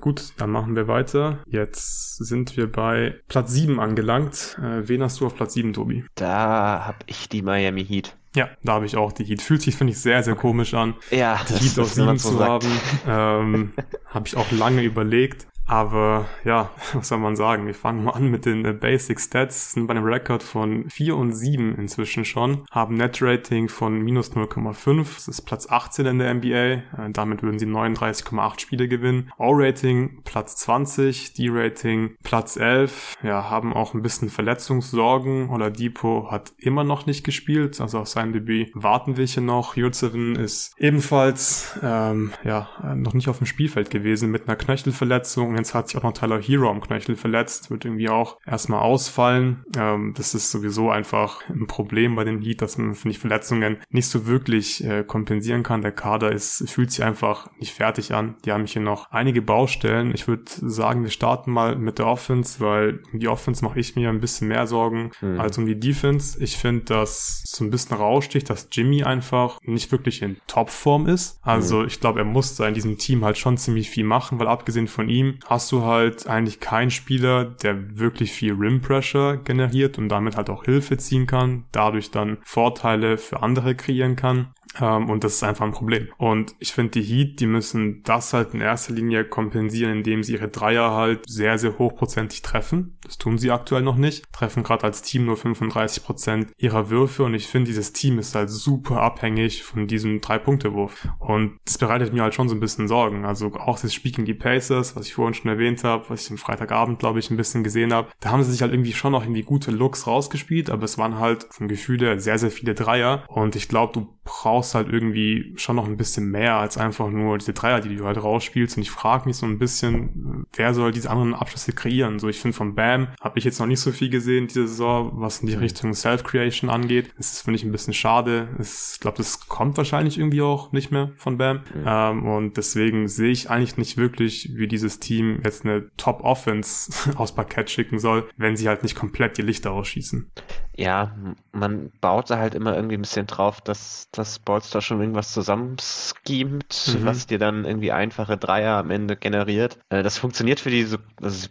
[0.00, 1.38] Gut, dann machen wir weiter.
[1.46, 4.58] Jetzt sind wir bei Platz 7 angelangt.
[4.60, 6.04] Äh, wen hast du auf Platz 7, Tobi?
[6.14, 8.16] Da habe ich die Miami Heat.
[8.34, 9.42] Ja, da habe ich auch die Heat.
[9.42, 10.94] Fühlt sich, finde ich, sehr, sehr komisch an.
[11.10, 12.50] Ja, die Heat auf 7 so zu sagt.
[12.50, 12.80] haben.
[13.06, 13.72] Ähm,
[14.06, 15.46] habe ich auch lange überlegt.
[15.68, 17.66] Aber ja, was soll man sagen?
[17.66, 19.72] Wir fangen mal an mit den äh, Basic Stats.
[19.72, 22.64] Sind bei einem Rekord von 4 und 7 inzwischen schon.
[22.70, 25.14] Haben Net-Rating von minus 0,5.
[25.14, 26.48] Das ist Platz 18 in der NBA.
[26.48, 29.30] Äh, damit würden sie 39,8 Spiele gewinnen.
[29.36, 31.34] O-Rating Platz 20.
[31.34, 33.18] D-Rating Platz 11.
[33.22, 35.50] Ja, haben auch ein bisschen Verletzungssorgen.
[35.50, 37.78] Oder Depot hat immer noch nicht gespielt.
[37.80, 39.76] Also auf sein Debüt warten wir hier noch.
[39.76, 45.57] Jurzeven ist ebenfalls ähm, ja noch nicht auf dem Spielfeld gewesen mit einer Knöchelverletzung.
[45.58, 47.70] Jetzt hat sich auch noch Tyler Hero am Knöchel verletzt.
[47.70, 49.64] Wird irgendwie auch erstmal ausfallen.
[49.76, 53.78] Ähm, das ist sowieso einfach ein Problem bei den Heat, dass man, finde ich, Verletzungen
[53.90, 55.82] nicht so wirklich äh, kompensieren kann.
[55.82, 58.36] Der Kader ist, fühlt sich einfach nicht fertig an.
[58.44, 60.12] Die haben hier noch einige Baustellen.
[60.14, 63.96] Ich würde sagen, wir starten mal mit der Offense, weil um die Offense mache ich
[63.96, 65.40] mir ein bisschen mehr Sorgen mhm.
[65.40, 66.42] als um die Defense.
[66.42, 71.38] Ich finde, dass so ein bisschen raussticht, dass Jimmy einfach nicht wirklich in Topform ist.
[71.42, 71.86] Also mhm.
[71.86, 75.08] ich glaube, er musste in diesem Team halt schon ziemlich viel machen, weil abgesehen von
[75.08, 80.36] ihm hast du halt eigentlich keinen Spieler, der wirklich viel Rim Pressure generiert und damit
[80.36, 84.52] halt auch Hilfe ziehen kann, dadurch dann Vorteile für andere kreieren kann.
[84.80, 86.08] Ähm, und das ist einfach ein Problem.
[86.16, 90.34] Und ich finde, die Heat, die müssen das halt in erster Linie kompensieren, indem sie
[90.34, 92.98] ihre Dreier halt sehr, sehr hochprozentig treffen.
[93.02, 94.24] Das tun sie aktuell noch nicht.
[94.32, 97.24] Treffen gerade als Team nur 35 Prozent ihrer Würfe.
[97.24, 101.08] Und ich finde, dieses Team ist halt super abhängig von diesem Drei-Punkte-Wurf.
[101.18, 103.24] Und das bereitet mir halt schon so ein bisschen Sorgen.
[103.24, 106.30] Also auch das Spiel gegen die Pacers, was ich vorhin schon erwähnt habe, was ich
[106.30, 108.08] am Freitagabend, glaube ich, ein bisschen gesehen habe.
[108.20, 111.18] Da haben sie sich halt irgendwie schon noch irgendwie gute Looks rausgespielt, aber es waren
[111.18, 113.24] halt vom Gefühl her sehr, sehr viele Dreier.
[113.28, 117.38] Und ich glaube, du brauchst halt irgendwie schon noch ein bisschen mehr als einfach nur
[117.38, 118.76] diese Dreier, die du halt rausspielst.
[118.76, 122.18] Und ich frage mich so ein bisschen, wer soll diese anderen Abschlüsse kreieren?
[122.18, 125.12] So, ich finde von Bam habe ich jetzt noch nicht so viel gesehen diese Saison,
[125.14, 125.62] was in die mhm.
[125.62, 127.12] Richtung Self-Creation angeht.
[127.16, 128.48] Das finde ich, ein bisschen schade.
[128.60, 131.58] Ich glaube, das kommt wahrscheinlich irgendwie auch nicht mehr von Bam.
[131.74, 131.84] Mhm.
[131.86, 137.34] Ähm, und deswegen sehe ich eigentlich nicht wirklich, wie dieses Team jetzt eine Top-Offense aus
[137.34, 140.30] Parkett schicken soll, wenn sie halt nicht komplett die Lichter ausschießen.
[140.78, 141.12] Ja,
[141.50, 146.94] man baut da halt immer irgendwie ein bisschen drauf, dass das Bolster schon irgendwas zusammenschemt,
[146.94, 147.04] mhm.
[147.04, 149.80] was dir dann irgendwie einfache Dreier am Ende generiert.
[149.88, 151.48] Äh, das funktioniert für die so also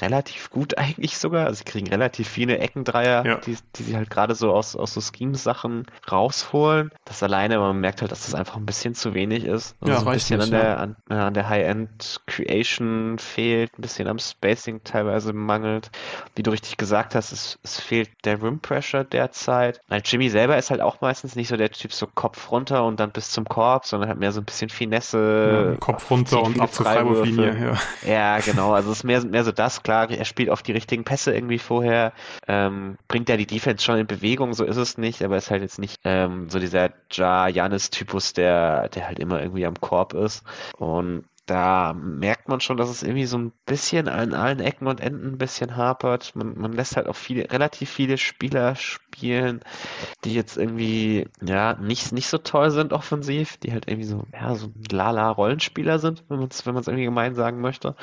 [0.00, 1.46] relativ gut eigentlich sogar.
[1.46, 3.36] Also sie kriegen relativ viele Eckendreier, ja.
[3.36, 6.90] die, die sie halt gerade so aus, aus so Schemes-Sachen rausholen.
[7.04, 9.76] Das alleine, man merkt halt, dass das einfach ein bisschen zu wenig ist.
[9.78, 13.82] Und ja, so ein bisschen nicht, an, der, an, äh, an der High-End-Creation fehlt, ein
[13.82, 15.92] bisschen am Spacing teilweise mangelt.
[16.34, 19.80] Wie du richtig gesagt hast, es, es fehlt der Rim Pressure derzeit.
[19.88, 22.98] Weil Jimmy selber ist halt auch meistens nicht so der Typ so Kopf runter und
[22.98, 25.72] dann bis zum Korb, sondern halt mehr so ein bisschen Finesse.
[25.72, 27.76] Ja, Kopf runter und ab zur Freiwurflinie.
[28.04, 28.10] Ja.
[28.10, 28.72] ja, genau.
[28.72, 29.82] Also es ist mehr, mehr so das.
[29.82, 32.12] Klar, er spielt auf die richtigen Pässe irgendwie vorher.
[32.48, 35.62] Ähm, bringt ja die Defense schon in Bewegung, so ist es nicht, aber ist halt
[35.62, 40.42] jetzt nicht ähm, so dieser Ja-Janis-Typus, der, der halt immer irgendwie am Korb ist.
[40.78, 45.00] Und da merkt man schon, dass es irgendwie so ein bisschen an allen Ecken und
[45.00, 46.34] Enden ein bisschen hapert.
[46.36, 48.74] Man, man lässt halt auch viele, relativ viele Spieler
[49.14, 49.60] spielen,
[50.24, 54.54] die jetzt irgendwie, ja, nicht, nicht so toll sind offensiv, die halt irgendwie so, ja,
[54.54, 57.94] so lala Rollenspieler sind, wenn man es wenn irgendwie gemein sagen möchte.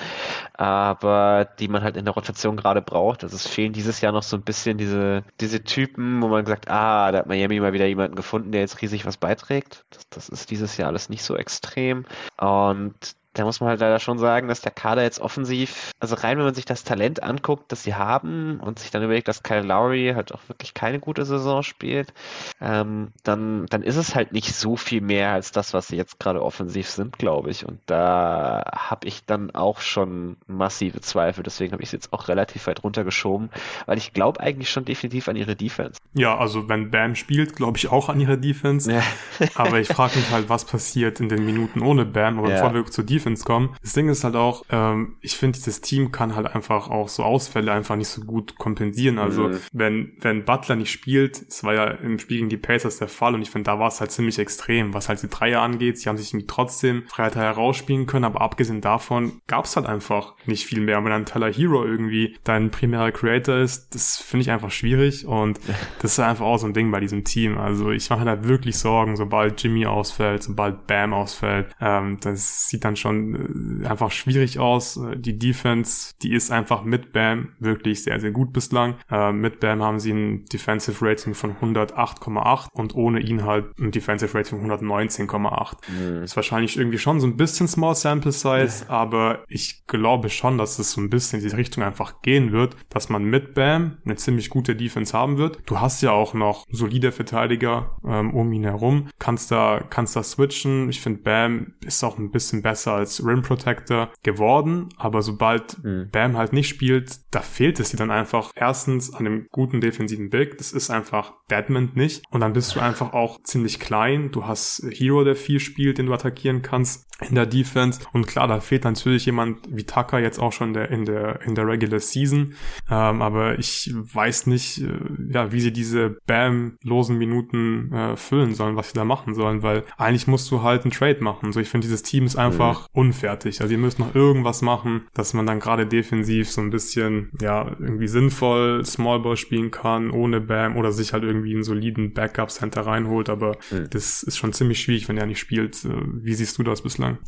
[0.53, 3.23] Aber die man halt in der Rotation gerade braucht.
[3.23, 6.69] Also es fehlen dieses Jahr noch so ein bisschen diese, diese Typen, wo man sagt,
[6.69, 9.83] ah, da hat Miami mal wieder jemanden gefunden, der jetzt riesig was beiträgt.
[9.89, 12.05] Das, das ist dieses Jahr alles nicht so extrem.
[12.37, 16.37] Und da muss man halt leider schon sagen, dass der Kader jetzt offensiv, also rein,
[16.37, 19.61] wenn man sich das Talent anguckt, das sie haben und sich dann überlegt, dass Kyle
[19.61, 22.13] Lowry halt auch wirklich keine gute Saison spielt,
[22.61, 26.19] ähm, dann, dann ist es halt nicht so viel mehr als das, was sie jetzt
[26.19, 27.65] gerade offensiv sind, glaube ich.
[27.65, 31.43] Und da habe ich dann auch schon massive Zweifel.
[31.43, 33.49] Deswegen habe ich es jetzt auch relativ weit runtergeschoben,
[33.85, 35.99] weil ich glaube eigentlich schon definitiv an ihre Defense.
[36.13, 38.91] Ja, also wenn Bam spielt, glaube ich auch an ihre Defense.
[38.91, 39.03] Ja.
[39.55, 42.39] Aber ich frage mich halt, was passiert in den Minuten ohne Bam.
[42.39, 42.55] Aber ja.
[42.55, 43.75] bevor wir zur Defense kommen.
[43.81, 47.23] Das Ding ist halt auch, ähm, ich finde, dieses Team kann halt einfach auch so
[47.23, 49.19] Ausfälle einfach nicht so gut kompensieren.
[49.19, 49.59] Also mhm.
[49.71, 53.33] wenn, wenn Butler nicht spielt, es war ja im Spiel gegen die Pacers der Fall
[53.35, 55.97] und ich finde, da war es halt ziemlich extrem, was halt die Dreier angeht.
[55.97, 60.65] Sie haben sich trotzdem Freiheit herausspielen können, aber abgesehen davon gab es halt einfach nicht
[60.65, 60.97] viel mehr.
[60.97, 65.25] Und wenn dann Tyler Hero irgendwie dein primärer Creator ist, das finde ich einfach schwierig
[65.25, 65.59] und
[66.01, 67.57] das ist einfach auch so ein Ding bei diesem Team.
[67.57, 71.67] Also ich mache da wirklich Sorgen, sobald Jimmy ausfällt, sobald Bam ausfällt.
[71.79, 74.99] Ähm, das sieht dann schon äh, einfach schwierig aus.
[75.15, 78.95] Die Defense, die ist einfach mit Bam wirklich sehr, sehr gut bislang.
[79.09, 80.45] Äh, mit Bam haben sie einen
[80.81, 85.77] Defensive Rating von 108,8 und ohne ihn halt ein Defensive Rating von 119,8.
[85.89, 86.23] Mhm.
[86.23, 90.79] Ist wahrscheinlich irgendwie schon so ein bisschen Small Sample Size, aber ich glaube schon, dass
[90.79, 94.15] es so ein bisschen in diese Richtung einfach gehen wird, dass man mit Bam eine
[94.15, 95.59] ziemlich gute Defense haben wird.
[95.65, 100.23] Du hast ja auch noch solide Verteidiger ähm, um ihn herum, kannst da, kannst da
[100.23, 100.89] switchen.
[100.89, 106.09] Ich finde Bam ist auch ein bisschen besser als Rim Protector geworden, aber sobald mhm.
[106.11, 110.29] Bam halt nicht spielt, da fehlt es dir dann einfach erstens an dem guten defensiven
[110.29, 110.57] Big.
[110.57, 112.23] Das ist einfach Deadman nicht.
[112.31, 114.31] Und dann bist du einfach auch ziemlich klein.
[114.31, 118.01] Du hast Hero, der viel spielt, den du attackieren kannst in der Defense.
[118.13, 121.55] Und klar, da fehlt natürlich jemand wie Tucker jetzt auch schon der, in der, in
[121.55, 122.53] der Regular Season.
[122.89, 124.99] Ähm, aber ich weiß nicht, äh,
[125.29, 129.83] ja, wie sie diese Bam-losen Minuten äh, füllen sollen, was sie da machen sollen, weil
[129.97, 131.51] eigentlich musst du halt einen Trade machen.
[131.51, 133.01] So, ich finde, dieses Team ist einfach mhm.
[133.01, 133.61] unfertig.
[133.61, 137.67] Also ihr müsst noch irgendwas machen, dass man dann gerade defensiv so ein bisschen, ja,
[137.79, 143.29] irgendwie sinnvoll Smallball spielen kann, ohne Bam oder sich halt irgendwie einen soliden Backup-Center reinholt.
[143.29, 143.89] Aber mhm.
[143.89, 145.83] das ist schon ziemlich schwierig, wenn er nicht spielt.
[145.85, 145.89] Äh,
[146.21, 147.19] wie siehst du das bislang?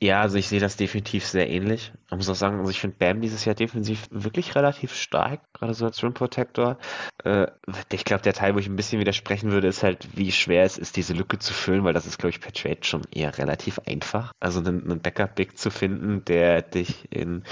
[0.00, 1.92] Ja, also ich sehe das definitiv sehr ähnlich.
[2.10, 5.72] Ich muss auch sagen, also ich finde Bam dieses Jahr defensiv wirklich relativ stark, gerade
[5.72, 6.78] so als Rim Protector.
[7.22, 7.46] Äh,
[7.90, 10.78] ich glaube, der Teil, wo ich ein bisschen widersprechen würde, ist halt, wie schwer es
[10.78, 13.78] ist, diese Lücke zu füllen, weil das ist, glaube ich, per Trade schon eher relativ
[13.86, 14.32] einfach.
[14.40, 17.44] Also einen, einen Backup-Big zu finden, der dich in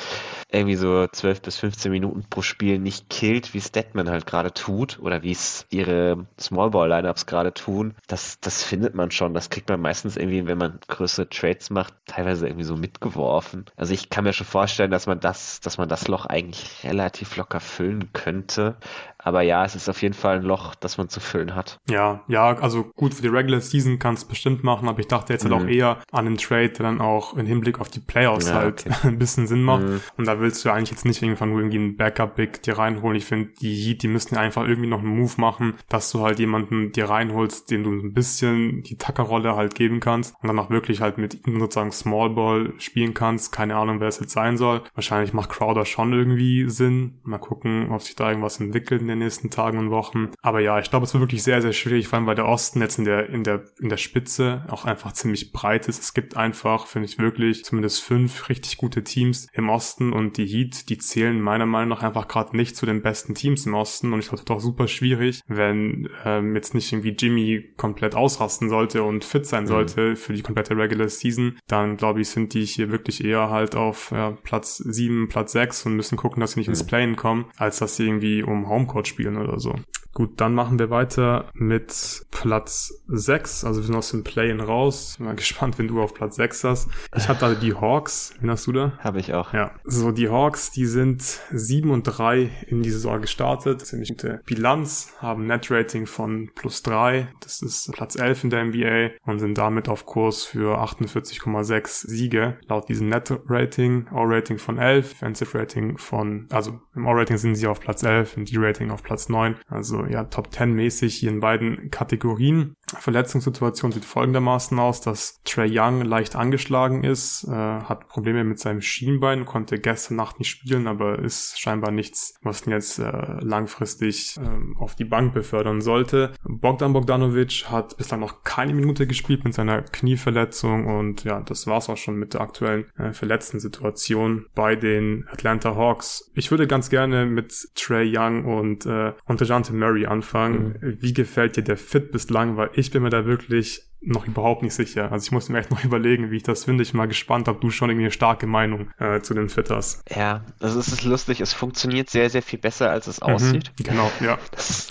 [0.51, 4.99] irgendwie so 12 bis 15 Minuten pro Spiel nicht killt, wie Statman halt gerade tut
[5.01, 9.33] oder wie es ihre Smallball-Lineups gerade tun, das, das findet man schon.
[9.33, 13.67] Das kriegt man meistens irgendwie, wenn man größere Trades macht, teilweise irgendwie so mitgeworfen.
[13.77, 17.37] Also ich kann mir schon vorstellen, dass man das, dass man das Loch eigentlich relativ
[17.37, 18.77] locker füllen könnte.
[19.23, 21.79] Aber ja, es ist auf jeden Fall ein Loch, das man zu füllen hat.
[21.89, 25.33] Ja, ja, also gut für die Regular Season kannst du bestimmt machen, aber ich dachte
[25.33, 25.53] jetzt mhm.
[25.53, 25.73] halt auch mhm.
[25.73, 28.95] eher an den Trade, der dann auch im Hinblick auf die Playoffs ja, halt okay.
[29.09, 29.85] ein bisschen Sinn macht.
[29.85, 30.01] Mhm.
[30.17, 33.17] Und da willst du eigentlich jetzt nicht irgendwann nur irgendwie einen Backup-Big dir reinholen.
[33.17, 36.39] Ich finde, die Heat, die müssen einfach irgendwie noch einen Move machen, dass du halt
[36.39, 40.71] jemanden dir reinholst, den du ein bisschen die Tackerrolle halt geben kannst und dann auch
[40.71, 43.53] wirklich halt mit ihm sozusagen Small Ball spielen kannst.
[43.53, 44.83] Keine Ahnung, wer es jetzt sein soll.
[44.95, 47.21] Wahrscheinlich macht Crowder schon irgendwie Sinn.
[47.23, 50.31] Mal gucken, ob sich da irgendwas entwickelt in den nächsten Tagen und Wochen.
[50.43, 52.81] Aber ja, ich glaube, es wird wirklich sehr, sehr schwierig, vor allem weil der Osten
[52.81, 56.03] jetzt in der, in der, in der Spitze auch einfach ziemlich breit ist.
[56.03, 60.47] Es gibt einfach, finde ich wirklich, zumindest fünf richtig gute Teams im Osten und die
[60.47, 64.13] Heat, die zählen meiner Meinung nach einfach gerade nicht zu den besten Teams im Osten
[64.13, 68.15] und ich glaube, es wird auch super schwierig, wenn ähm, jetzt nicht irgendwie Jimmy komplett
[68.15, 69.69] ausrasten sollte und fit sein mhm.
[69.69, 70.17] sollte mhm.
[70.17, 74.11] für die komplette Regular Season, dann glaube ich, sind die hier wirklich eher halt auf
[74.11, 76.73] ja, Platz sieben, Platz sechs und müssen gucken, dass sie nicht mhm.
[76.73, 79.75] ins Playen kommen, als dass sie irgendwie um Homecourt spielen oder so.
[80.15, 83.65] Gut, dann machen wir weiter mit Platz 6.
[83.65, 85.15] Also wir sind aus dem Play-In raus.
[85.17, 86.89] Bin mal gespannt, wenn du auf Platz 6 hast.
[87.17, 88.35] Ich hatte da die Hawks.
[88.41, 88.99] Wen hast du da?
[88.99, 89.55] Habe ich auch.
[89.55, 89.73] Ja.
[89.85, 93.87] So, die Hawks, die sind 7 und 3 in die Saison gestartet.
[93.87, 97.29] Ziemlich gute Bilanz, haben Net-Rating von plus 3.
[97.41, 102.59] Das ist Platz 11 in der NBA und sind damit auf Kurs für 48,6 Siege.
[102.69, 107.81] Laut diesem Net-Rating, O-Rating von 11, Defensive Rating von, also im O-Rating sind sie auf
[107.81, 109.57] Platz 11, im D-Rating auf Platz 9.
[109.69, 112.75] Also ja Top 10 mäßig hier in beiden Kategorien.
[112.99, 118.81] Verletzungssituation sieht folgendermaßen aus, dass Trey Young leicht angeschlagen ist, äh, hat Probleme mit seinem
[118.81, 124.39] Schienbein, konnte gestern Nacht nicht spielen, aber ist scheinbar nichts, was ihn jetzt äh, langfristig
[124.39, 126.33] äh, auf die Bank befördern sollte.
[126.45, 131.89] Bogdan Bogdanovic hat bislang noch keine Minute gespielt mit seiner Knieverletzung und ja, das war's
[131.89, 136.31] auch schon mit der aktuellen äh, verletzten Situation bei den Atlanta Hawks.
[136.35, 140.79] Ich würde ganz gerne mit Trey Young und äh, und Dejante Murray anfangen.
[140.81, 140.99] Mhm.
[141.01, 142.57] Wie gefällt dir der Fit bislang?
[142.57, 145.13] Weil ich bin mir da wirklich noch überhaupt nicht sicher.
[145.13, 146.83] Also ich muss mir echt noch überlegen, wie ich das finde.
[146.83, 149.71] Ich bin mal gespannt, ob du schon irgendwie eine starke Meinung äh, zu den Fit
[149.71, 150.03] hast.
[150.15, 151.41] Ja, also es ist lustig.
[151.41, 153.73] Es funktioniert sehr, sehr viel besser, als es mhm, aussieht.
[153.77, 154.39] Genau, ja.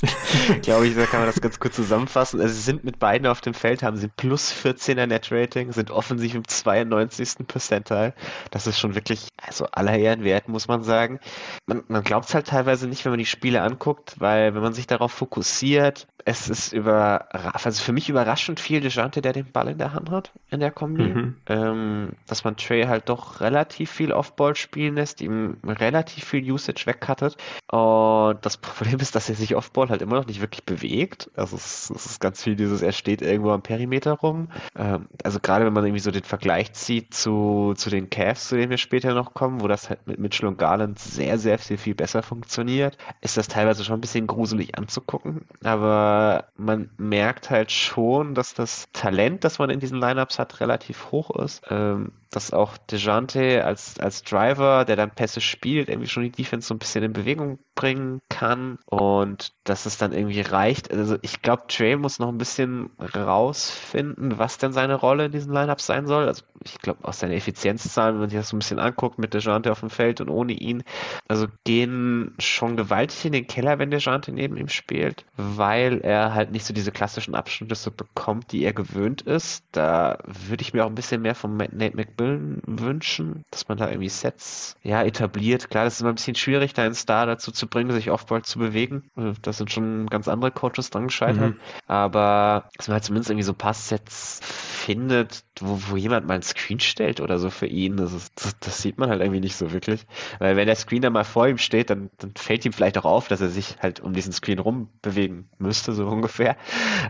[0.62, 2.40] Glaube ich, da kann man das ganz kurz zusammenfassen.
[2.40, 6.34] Also sie sind mit beiden auf dem Feld, haben sie plus 14er Net-Rating, sind offensiv
[6.36, 7.48] im 92.
[7.48, 8.14] Percentile.
[8.50, 11.20] Das ist schon wirklich, also aller Ehren wert, muss man sagen.
[11.66, 14.74] Man, man glaubt es halt teilweise nicht, wenn man die Spiele anguckt, weil wenn man
[14.74, 19.68] sich darauf fokussiert, es ist über, also für mich überraschend viel Dejante, der den Ball
[19.70, 21.04] in der Hand hat in der Kombi.
[21.04, 21.36] Mhm.
[21.48, 26.86] Ähm, dass man Trey halt doch relativ viel Offball spielen lässt, ihm relativ viel Usage
[26.86, 27.38] wegcuttet.
[27.72, 31.32] Und das Problem ist, dass er sich Offball halt immer noch nicht wirklich bewegt.
[31.36, 34.50] Also es, es ist ganz viel dieses, er steht irgendwo am Perimeter rum.
[34.76, 38.56] Ähm, also gerade wenn man irgendwie so den Vergleich zieht zu, zu den Cavs, zu
[38.56, 41.78] denen wir später noch kommen, wo das halt mit Mitchell und Garland sehr, sehr viel,
[41.78, 45.46] viel besser funktioniert, ist das teilweise schon ein bisschen gruselig anzugucken.
[45.64, 51.12] Aber man merkt halt schon, dass das Talent, das man in diesen Lineups hat, relativ
[51.12, 51.64] hoch ist.
[51.70, 56.68] Ähm, dass auch Dejante als, als Driver, der dann Pässe spielt, irgendwie schon die Defense
[56.68, 60.92] so ein bisschen in Bewegung bringen kann und dass es dann irgendwie reicht.
[60.92, 65.52] Also ich glaube, Trey muss noch ein bisschen rausfinden, was denn seine Rolle in diesen
[65.52, 66.28] Lineups sein soll.
[66.28, 69.34] Also ich glaube, aus seinen Effizienzzahlen, wenn man sich das so ein bisschen anguckt mit
[69.34, 70.84] Dejante auf dem Feld und ohne ihn,
[71.28, 76.52] also gehen schon gewaltig in den Keller, wenn Dejante neben ihm spielt, weil er halt
[76.52, 79.64] nicht so diese klassischen Abschnitte bekommt, die er gewöhnt ist.
[79.72, 83.90] Da würde ich mir auch ein bisschen mehr von Nate McMillan wünschen, dass man da
[83.90, 85.72] irgendwie Sets ja etabliert.
[85.72, 88.44] Klar, das ist immer ein bisschen schwierig, da einen Star dazu zu bringen, sich Offball
[88.44, 89.10] zu bewegen.
[89.42, 91.56] Da sind schon ganz andere Coaches dran gescheitert.
[91.56, 91.60] Mhm.
[91.88, 96.80] Aber dass man halt zumindest irgendwie so Passsets findet, wo, wo jemand mal einen Screen
[96.80, 99.72] stellt oder so für ihn, das, ist, das, das, sieht man halt irgendwie nicht so
[99.72, 100.06] wirklich.
[100.40, 103.06] Weil wenn der Screen dann mal vor ihm steht, dann, dann fällt ihm vielleicht auch
[103.06, 106.58] auf, dass er sich halt um diesen Screen rum bewegen müsste, so ungefähr.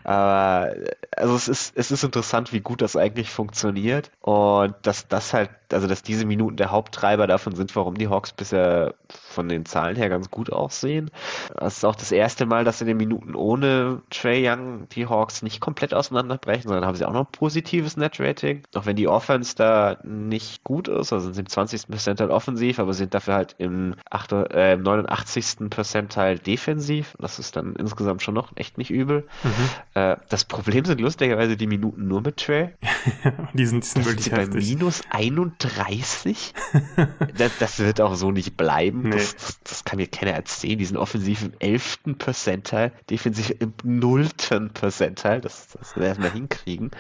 [0.04, 0.74] Aber
[1.16, 5.50] also es ist, es ist interessant, wie gut das eigentlich funktioniert und dass das halt,
[5.72, 9.96] also dass diese Minuten der Haupttreiber davon sind, warum die Hawks bisher von den Zahlen
[9.96, 11.10] her ganz gut aussehen.
[11.56, 15.42] Das ist auch das erste Mal, dass in den Minuten ohne Trey Young die Hawks
[15.42, 17.98] nicht komplett auseinanderbrechen, sondern haben sie auch noch positives
[18.42, 18.64] Net-Rating.
[18.76, 21.88] Auch wenn die Offense da nicht gut ist, also sind sie im 20.
[21.88, 25.70] Percentile offensiv, aber sind dafür halt im, 8, äh, 89.
[25.70, 27.16] Percentile defensiv.
[27.20, 29.28] Das ist dann insgesamt schon noch echt nicht übel.
[29.44, 30.02] Mhm.
[30.02, 32.70] Äh, das Problem sind lustigerweise die Minuten nur mit Trey.
[33.54, 36.54] die sind, die sind wirklich sind bei minus 31.
[37.38, 39.04] das, das, wird auch so nicht bleiben.
[39.04, 39.12] Nee.
[39.12, 40.78] Das, das, das, kann mir keiner erzählen.
[40.78, 42.00] Die sind offensiv im 11.
[42.18, 44.30] Percentile, defensiv im 0.
[44.74, 45.42] Percentile.
[45.42, 46.92] Das, das werden wir hinkriegen.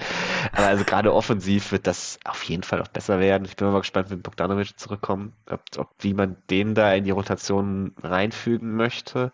[0.51, 3.45] Aber also gerade offensiv wird das auf jeden Fall auch besser werden.
[3.45, 7.11] Ich bin mal gespannt, wenn Bogdanovic zurückkommt, ob, ob wie man den da in die
[7.11, 9.31] Rotation reinfügen möchte.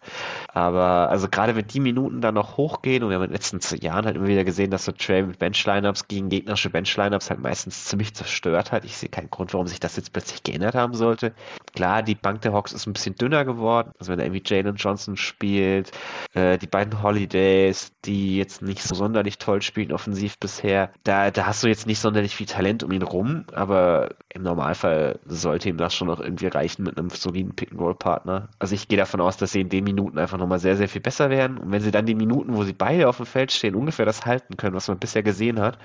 [0.53, 3.59] Aber also gerade wenn die Minuten dann noch hochgehen und wir haben in den letzten
[3.83, 7.85] Jahren halt immer wieder gesehen, dass so Trey mit Bench-Lineups gegen gegnerische Bench-Lineups halt meistens
[7.85, 8.85] ziemlich zerstört hat.
[8.85, 11.33] Ich sehe keinen Grund, warum sich das jetzt plötzlich geändert haben sollte.
[11.73, 13.91] Klar, die Bank der Hawks ist ein bisschen dünner geworden.
[13.97, 15.91] Also wenn da irgendwie Jalen Johnson spielt,
[16.35, 21.47] äh, die beiden Holidays, die jetzt nicht so sonderlich toll spielen offensiv bisher, da, da
[21.47, 25.77] hast du jetzt nicht sonderlich viel Talent um ihn rum, aber im Normalfall sollte ihm
[25.77, 28.49] das schon noch irgendwie reichen mit einem soliden Pick-and-Roll-Partner.
[28.59, 31.01] Also ich gehe davon aus, dass sie in den Minuten einfach nochmal sehr, sehr viel
[31.01, 31.57] besser werden.
[31.57, 34.25] Und wenn sie dann die Minuten, wo sie beide auf dem Feld stehen, ungefähr das
[34.25, 35.79] halten können, was man bisher gesehen hat,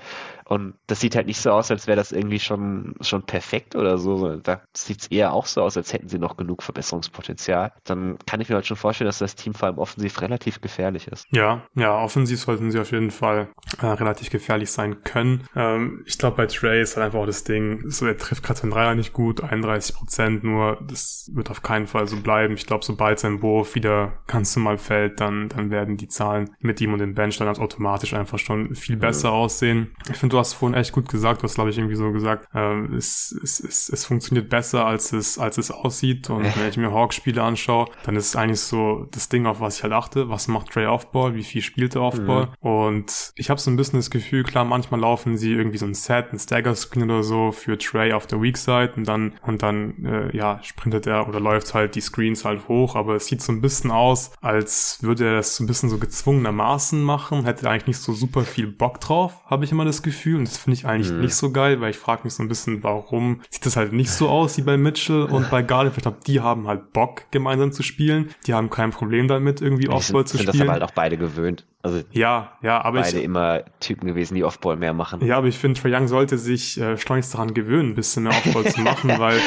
[0.45, 3.97] und das sieht halt nicht so aus, als wäre das irgendwie schon, schon perfekt oder
[3.97, 4.35] so.
[4.37, 7.71] Da sieht es eher auch so aus, als hätten sie noch genug Verbesserungspotenzial.
[7.85, 11.07] Dann kann ich mir halt schon vorstellen, dass das Team vor allem offensiv relativ gefährlich
[11.07, 11.25] ist.
[11.31, 13.47] Ja, ja, offensiv sollten sie auf jeden Fall
[13.81, 15.47] äh, relativ gefährlich sein können.
[15.55, 18.59] Ähm, ich glaube, bei Trey ist halt einfach auch das Ding, so er trifft gerade
[18.59, 22.53] seinen Dreier nicht gut, 31 Prozent nur, das wird auf keinen Fall so bleiben.
[22.55, 26.81] Ich glaube, sobald sein Wurf wieder ganz normal fällt, dann, dann werden die Zahlen mit
[26.81, 29.35] ihm und dem Bench dann automatisch einfach schon viel besser ja.
[29.35, 29.95] aussehen.
[30.09, 32.47] Ich finde, du hast vorhin echt gut gesagt, du hast, glaube ich, irgendwie so gesagt,
[32.53, 36.29] ähm, es, es, es, es funktioniert besser, als es, als es aussieht.
[36.29, 39.77] Und wenn ich mir Hawks-Spiele anschaue, dann ist es eigentlich so das Ding, auf was
[39.77, 40.29] ich halt achte.
[40.29, 41.35] Was macht Trey Offball?
[41.35, 42.47] Wie viel spielt er Offball?
[42.61, 42.67] Mhm.
[42.67, 45.93] Und ich habe so ein bisschen das Gefühl, klar, manchmal laufen sie irgendwie so ein
[45.93, 50.05] Set, ein Stagger-Screen oder so für Trey auf der Weak Side und dann, und dann,
[50.05, 52.95] äh, ja, sprintet er oder läuft halt die Screens halt hoch.
[52.95, 55.97] Aber es sieht so ein bisschen aus, als würde er das so ein bisschen so
[55.97, 57.45] gezwungenermaßen machen.
[57.45, 60.37] Hätte eigentlich nicht so super viel Bock drauf, habe ich immer das Gefühl.
[60.37, 61.21] Und das finde ich eigentlich mhm.
[61.21, 64.11] nicht so geil, weil ich frage mich so ein bisschen, warum sieht das halt nicht
[64.11, 65.95] so aus wie bei Mitchell und bei Garland.
[65.95, 68.29] Ich glaube, die haben halt Bock, gemeinsam zu spielen.
[68.47, 70.49] Die haben kein Problem damit, irgendwie Offball zu spielen.
[70.49, 71.65] Ich finde das aber halt auch beide gewöhnt.
[71.85, 75.19] Also ja, ja, aber beide ich, immer Typen gewesen, die Offball mehr machen.
[75.25, 78.31] Ja, aber ich finde, Trae Young sollte sich äh, schleunigst daran gewöhnen, ein bisschen mehr
[78.31, 79.37] Offball zu machen, weil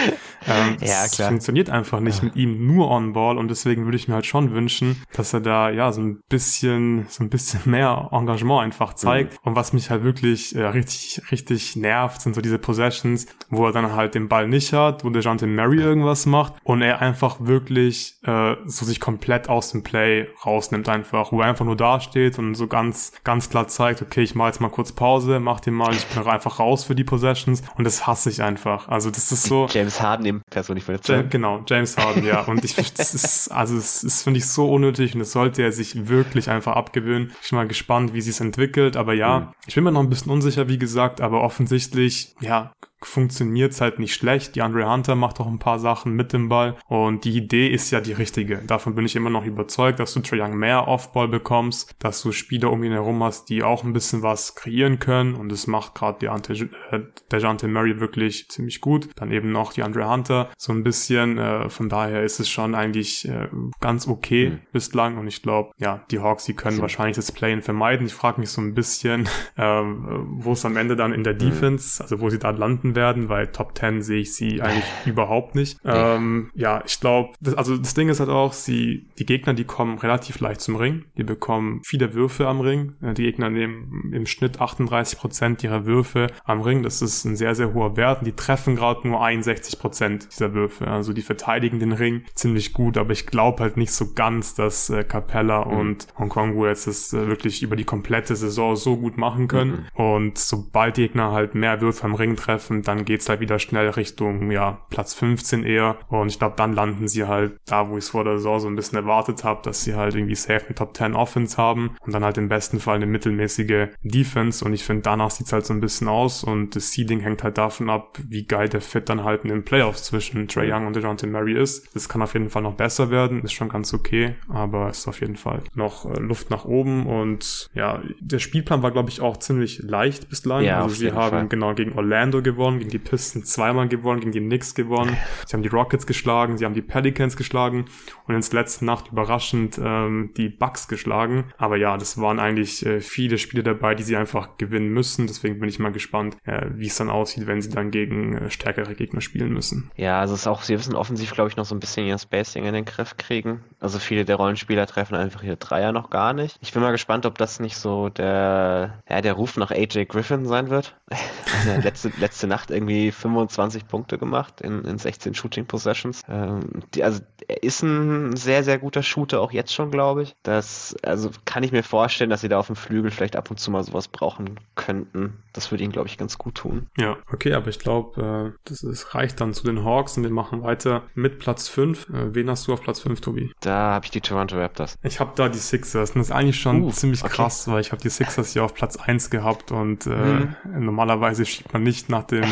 [0.46, 2.24] ähm, ja, es funktioniert einfach nicht ja.
[2.26, 5.70] mit ihm nur On-Ball und deswegen würde ich mir halt schon wünschen, dass er da
[5.70, 9.32] ja so ein bisschen, so ein bisschen mehr Engagement einfach zeigt.
[9.32, 9.38] Mhm.
[9.44, 13.72] Und was mich halt wirklich äh, richtig, richtig nervt, sind so diese Possessions, wo er
[13.72, 17.36] dann halt den Ball nicht hat, wo der Jante Mary irgendwas macht und er einfach
[17.40, 22.25] wirklich äh, so sich komplett aus dem Play rausnimmt einfach, wo er einfach nur dasteht
[22.26, 25.60] steht und so ganz, ganz klar zeigt, okay, ich mache jetzt mal kurz Pause, mach
[25.60, 28.88] den mal, ich bin einfach raus für die Possessions und das hasse ich einfach.
[28.88, 29.66] Also das ist so.
[29.70, 31.08] James Harden im personifiziert.
[31.08, 32.40] Ja, genau, James Harden, ja.
[32.42, 35.72] Und ich, das ist, also es ist, finde ich, so unnötig und das sollte er
[35.72, 37.32] sich wirklich einfach abgewöhnen.
[37.42, 39.46] Ich bin mal gespannt, wie sie es entwickelt, aber ja, mhm.
[39.66, 42.72] ich bin mir noch ein bisschen unsicher, wie gesagt, aber offensichtlich, ja,
[43.06, 44.56] funktioniert es halt nicht schlecht.
[44.56, 47.90] Die Andre Hunter macht auch ein paar Sachen mit dem Ball und die Idee ist
[47.90, 48.58] ja die richtige.
[48.58, 52.32] Davon bin ich immer noch überzeugt, dass du Trae Young mehr Offball bekommst, dass du
[52.32, 55.94] Spieler um ihn herum hast, die auch ein bisschen was kreieren können und das macht
[55.94, 56.52] gerade die Ante,
[56.90, 57.00] äh,
[57.30, 59.08] Dejante Murray wirklich ziemlich gut.
[59.16, 61.38] Dann eben noch die Andre Hunter so ein bisschen.
[61.38, 63.48] Äh, von daher ist es schon eigentlich äh,
[63.80, 64.58] ganz okay mhm.
[64.72, 66.82] bislang und ich glaube, ja, die Hawks, die können mhm.
[66.82, 68.06] wahrscheinlich das Playen vermeiden.
[68.06, 71.38] Ich frage mich so ein bisschen, äh, wo es am Ende dann in der mhm.
[71.38, 75.54] Defense, also wo sie da landen werden, weil Top 10 sehe ich sie eigentlich überhaupt
[75.54, 75.78] nicht.
[75.84, 79.98] Ähm, ja, ich glaube, also das Ding ist halt auch, sie, die Gegner, die kommen
[79.98, 81.04] relativ leicht zum Ring.
[81.16, 82.94] Die bekommen viele Würfe am Ring.
[83.02, 86.82] Äh, die Gegner nehmen im Schnitt 38 Prozent ihrer Würfe am Ring.
[86.82, 88.20] Das ist ein sehr, sehr hoher Wert.
[88.20, 90.88] Und die treffen gerade nur 61 Prozent dieser Würfe.
[90.88, 94.90] Also die verteidigen den Ring ziemlich gut, aber ich glaube halt nicht so ganz, dass
[94.90, 95.78] äh, Capella mhm.
[95.78, 99.86] und Hongkong jetzt das äh, wirklich über die komplette Saison so gut machen können.
[99.96, 100.00] Mhm.
[100.00, 103.88] Und sobald die Gegner halt mehr Würfe am Ring treffen, dann geht's halt wieder schnell
[103.90, 105.96] Richtung ja Platz 15 eher.
[106.08, 108.68] Und ich glaube, dann landen sie halt da, wo ich es vor der Saison so
[108.68, 112.12] ein bisschen erwartet habe, dass sie halt irgendwie safe eine Top 10 Offense haben und
[112.12, 114.64] dann halt im besten Fall eine mittelmäßige Defense.
[114.64, 117.58] Und ich finde, danach sieht's halt so ein bisschen aus und das Seeding hängt halt
[117.58, 120.96] davon ab, wie geil der Fit dann halt in den Playoffs zwischen Trey Young und
[120.96, 121.94] DeJounte Murray ist.
[121.94, 125.20] Das kann auf jeden Fall noch besser werden, ist schon ganz okay, aber ist auf
[125.20, 129.36] jeden Fall noch äh, Luft nach oben und ja, der Spielplan war glaube ich auch
[129.36, 130.64] ziemlich leicht bislang.
[130.64, 131.48] Ja, also sie haben Fall.
[131.48, 135.16] genau gegen Orlando gewonnen, gegen die Pistons zweimal gewonnen, gegen die Knicks gewonnen,
[135.46, 137.86] sie haben die Rockets geschlagen, sie haben die Pelicans geschlagen
[138.26, 141.52] und ins letzte Nacht überraschend ähm, die Bucks geschlagen.
[141.58, 145.26] Aber ja, das waren eigentlich äh, viele Spiele dabei, die sie einfach gewinnen müssen.
[145.26, 148.50] Deswegen bin ich mal gespannt, äh, wie es dann aussieht, wenn sie dann gegen äh,
[148.50, 149.90] stärkere Gegner spielen müssen.
[149.96, 152.18] Ja, also es ist auch, sie müssen offensiv, glaube ich, noch so ein bisschen ihr
[152.18, 153.60] Spacing in den Griff kriegen.
[153.80, 156.56] Also viele der Rollenspieler treffen einfach ihre Dreier noch gar nicht.
[156.60, 160.46] Ich bin mal gespannt, ob das nicht so der, ja, der Ruf nach AJ Griffin
[160.46, 160.96] sein wird.
[161.56, 166.22] Also letzte, letzte Nacht irgendwie 25 Punkte gemacht in, in 16 Shooting Possessions.
[166.28, 170.34] Ähm, die, also er ist ein sehr, sehr guter Shooter, auch jetzt schon, glaube ich.
[170.42, 173.58] Das, also kann ich mir vorstellen, dass sie da auf dem Flügel vielleicht ab und
[173.58, 175.34] zu mal sowas brauchen könnten.
[175.52, 176.88] Das würde ihnen, glaube ich, ganz gut tun.
[176.96, 180.30] Ja, okay, aber ich glaube, äh, das ist, reicht dann zu den Hawks und wir
[180.30, 182.08] machen weiter mit Platz 5.
[182.08, 183.52] Äh, wen hast du auf Platz 5, Tobi?
[183.60, 184.96] Da habe ich die Toronto Raptors.
[185.02, 186.10] Ich habe da die Sixers.
[186.10, 187.34] Und das ist eigentlich schon uh, ziemlich okay.
[187.34, 190.56] krass, weil ich habe die Sixers hier auf Platz 1 gehabt und äh, mhm.
[190.64, 192.45] normalerweise schiebt man nicht nach, dem,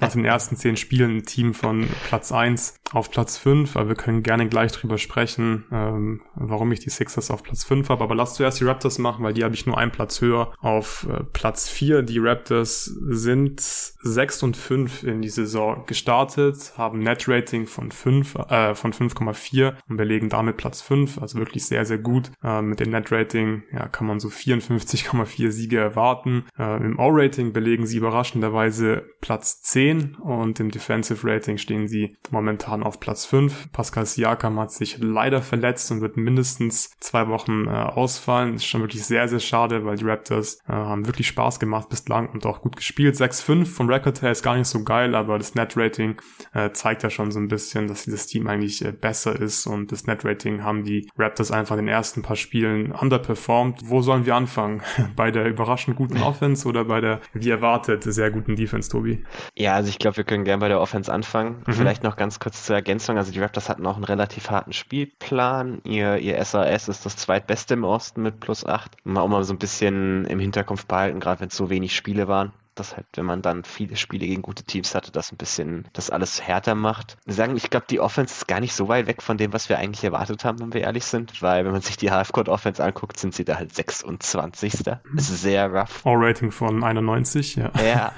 [0.00, 3.94] nach den ersten zehn Spielen ein Team von Platz 1 auf Platz 5, aber wir
[3.94, 8.04] können gerne gleich drüber sprechen, ähm, warum ich die Sixers auf Platz 5 habe.
[8.04, 11.06] Aber lass zuerst die Raptors machen, weil die habe ich nur einen Platz höher auf
[11.10, 12.02] äh, Platz 4.
[12.02, 18.74] Die Raptors sind 6 und 5 in die Saison gestartet, haben Net-Rating von 5, äh,
[18.74, 22.30] von 5,4 und belegen damit Platz 5, also wirklich sehr, sehr gut.
[22.42, 26.44] Äh, mit dem Net-Rating ja, kann man so 54,4 Siege erwarten.
[26.58, 32.82] Äh, Im O-Rating belegen sie überraschenderweise Platz 10 und im Defensive Rating stehen sie momentan
[32.82, 33.70] auf Platz 5.
[33.72, 38.54] Pascal Siakam hat sich leider verletzt und wird mindestens zwei Wochen äh, ausfallen.
[38.56, 42.30] Ist schon wirklich sehr, sehr schade, weil die Raptors äh, haben wirklich Spaß gemacht bislang
[42.30, 43.14] und auch gut gespielt.
[43.14, 46.20] 6-5 vom Record her ist gar nicht so geil, aber das Net-Rating
[46.52, 49.92] äh, zeigt ja schon so ein bisschen, dass dieses Team eigentlich äh, besser ist und
[49.92, 53.82] das Net-Rating haben die Raptors einfach in den ersten paar Spielen underperformed.
[53.84, 54.82] Wo sollen wir anfangen?
[55.16, 59.11] bei der überraschend guten Offense oder bei der, wie erwartet, sehr guten Defense, Tobi?
[59.56, 61.62] Ja, also ich glaube, wir können gerne bei der Offense anfangen.
[61.66, 61.72] Mhm.
[61.72, 63.18] Vielleicht noch ganz kurz zur Ergänzung.
[63.18, 65.80] Also die Raptors hatten auch einen relativ harten Spielplan.
[65.84, 68.96] Ihr, ihr SAS ist das zweitbeste im Osten mit plus 8.
[69.04, 72.28] Mal auch mal so ein bisschen im Hinterkopf behalten, gerade wenn es so wenig Spiele
[72.28, 75.88] waren dass halt, wenn man dann viele Spiele gegen gute Teams hatte, das ein bisschen
[75.92, 77.16] das alles härter macht.
[77.24, 79.68] Wir sagen, ich glaube, die Offense ist gar nicht so weit weg von dem, was
[79.68, 83.18] wir eigentlich erwartet haben, wenn wir ehrlich sind, weil wenn man sich die Halfcourt-Offense anguckt,
[83.18, 84.72] sind sie da halt 26.
[84.86, 85.18] Mhm.
[85.18, 86.04] ist sehr rough.
[86.04, 87.70] All-Rating von 91, ja.
[87.84, 88.12] Ja,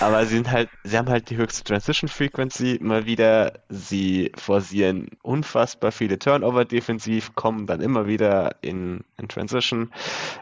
[0.00, 3.60] aber sie sind halt, sie haben halt die höchste Transition-Frequency mal wieder.
[3.68, 9.92] Sie forcieren unfassbar viele Turnover defensiv, kommen dann immer wieder in, in Transition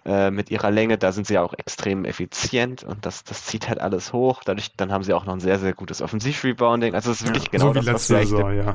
[0.04, 0.98] äh, mit ihrer Länge.
[0.98, 4.42] Da sind sie auch extrem effizient und das, das das zieht halt alles hoch.
[4.44, 6.94] Dadurch, dann haben sie auch noch ein sehr, sehr gutes Offensiv-Rebounding.
[6.94, 8.74] Also es ist wirklich ja, genau so das, was wir Saison, ja.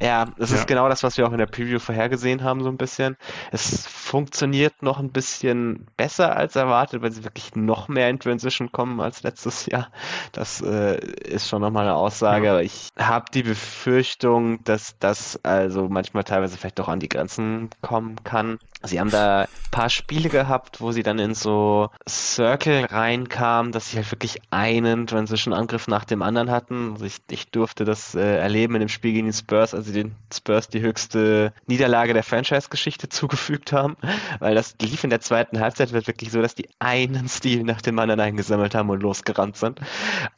[0.00, 0.56] ja, das ja.
[0.58, 3.16] ist genau das, was wir auch in der Preview vorhergesehen haben, so ein bisschen.
[3.50, 8.70] Es funktioniert noch ein bisschen besser als erwartet, weil sie wirklich noch mehr in Transition
[8.70, 9.88] kommen als letztes Jahr.
[10.30, 12.50] Das äh, ist schon nochmal eine Aussage.
[12.50, 17.70] Aber ich habe die Befürchtung, dass das also manchmal teilweise vielleicht doch an die Grenzen
[17.82, 18.58] kommen kann.
[18.86, 23.90] Sie haben da ein paar Spiele gehabt, wo sie dann in so Circle reinkamen, dass
[23.90, 26.92] sie halt wirklich einen Transition-Angriff nach dem anderen hatten.
[26.92, 29.92] Also ich, ich durfte das äh, erleben in dem Spiel gegen die Spurs, als sie
[29.92, 33.96] den Spurs die höchste Niederlage der Franchise-Geschichte zugefügt haben,
[34.38, 37.82] weil das lief in der zweiten Halbzeit wird wirklich so, dass die einen Stil nach
[37.82, 39.80] dem anderen eingesammelt haben und losgerannt sind.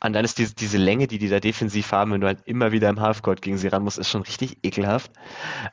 [0.02, 2.72] Und dann ist diese, diese Länge, die die da defensiv haben, wenn du halt immer
[2.72, 5.10] wieder im Halfcourt gegen sie ran musst, ist schon richtig ekelhaft.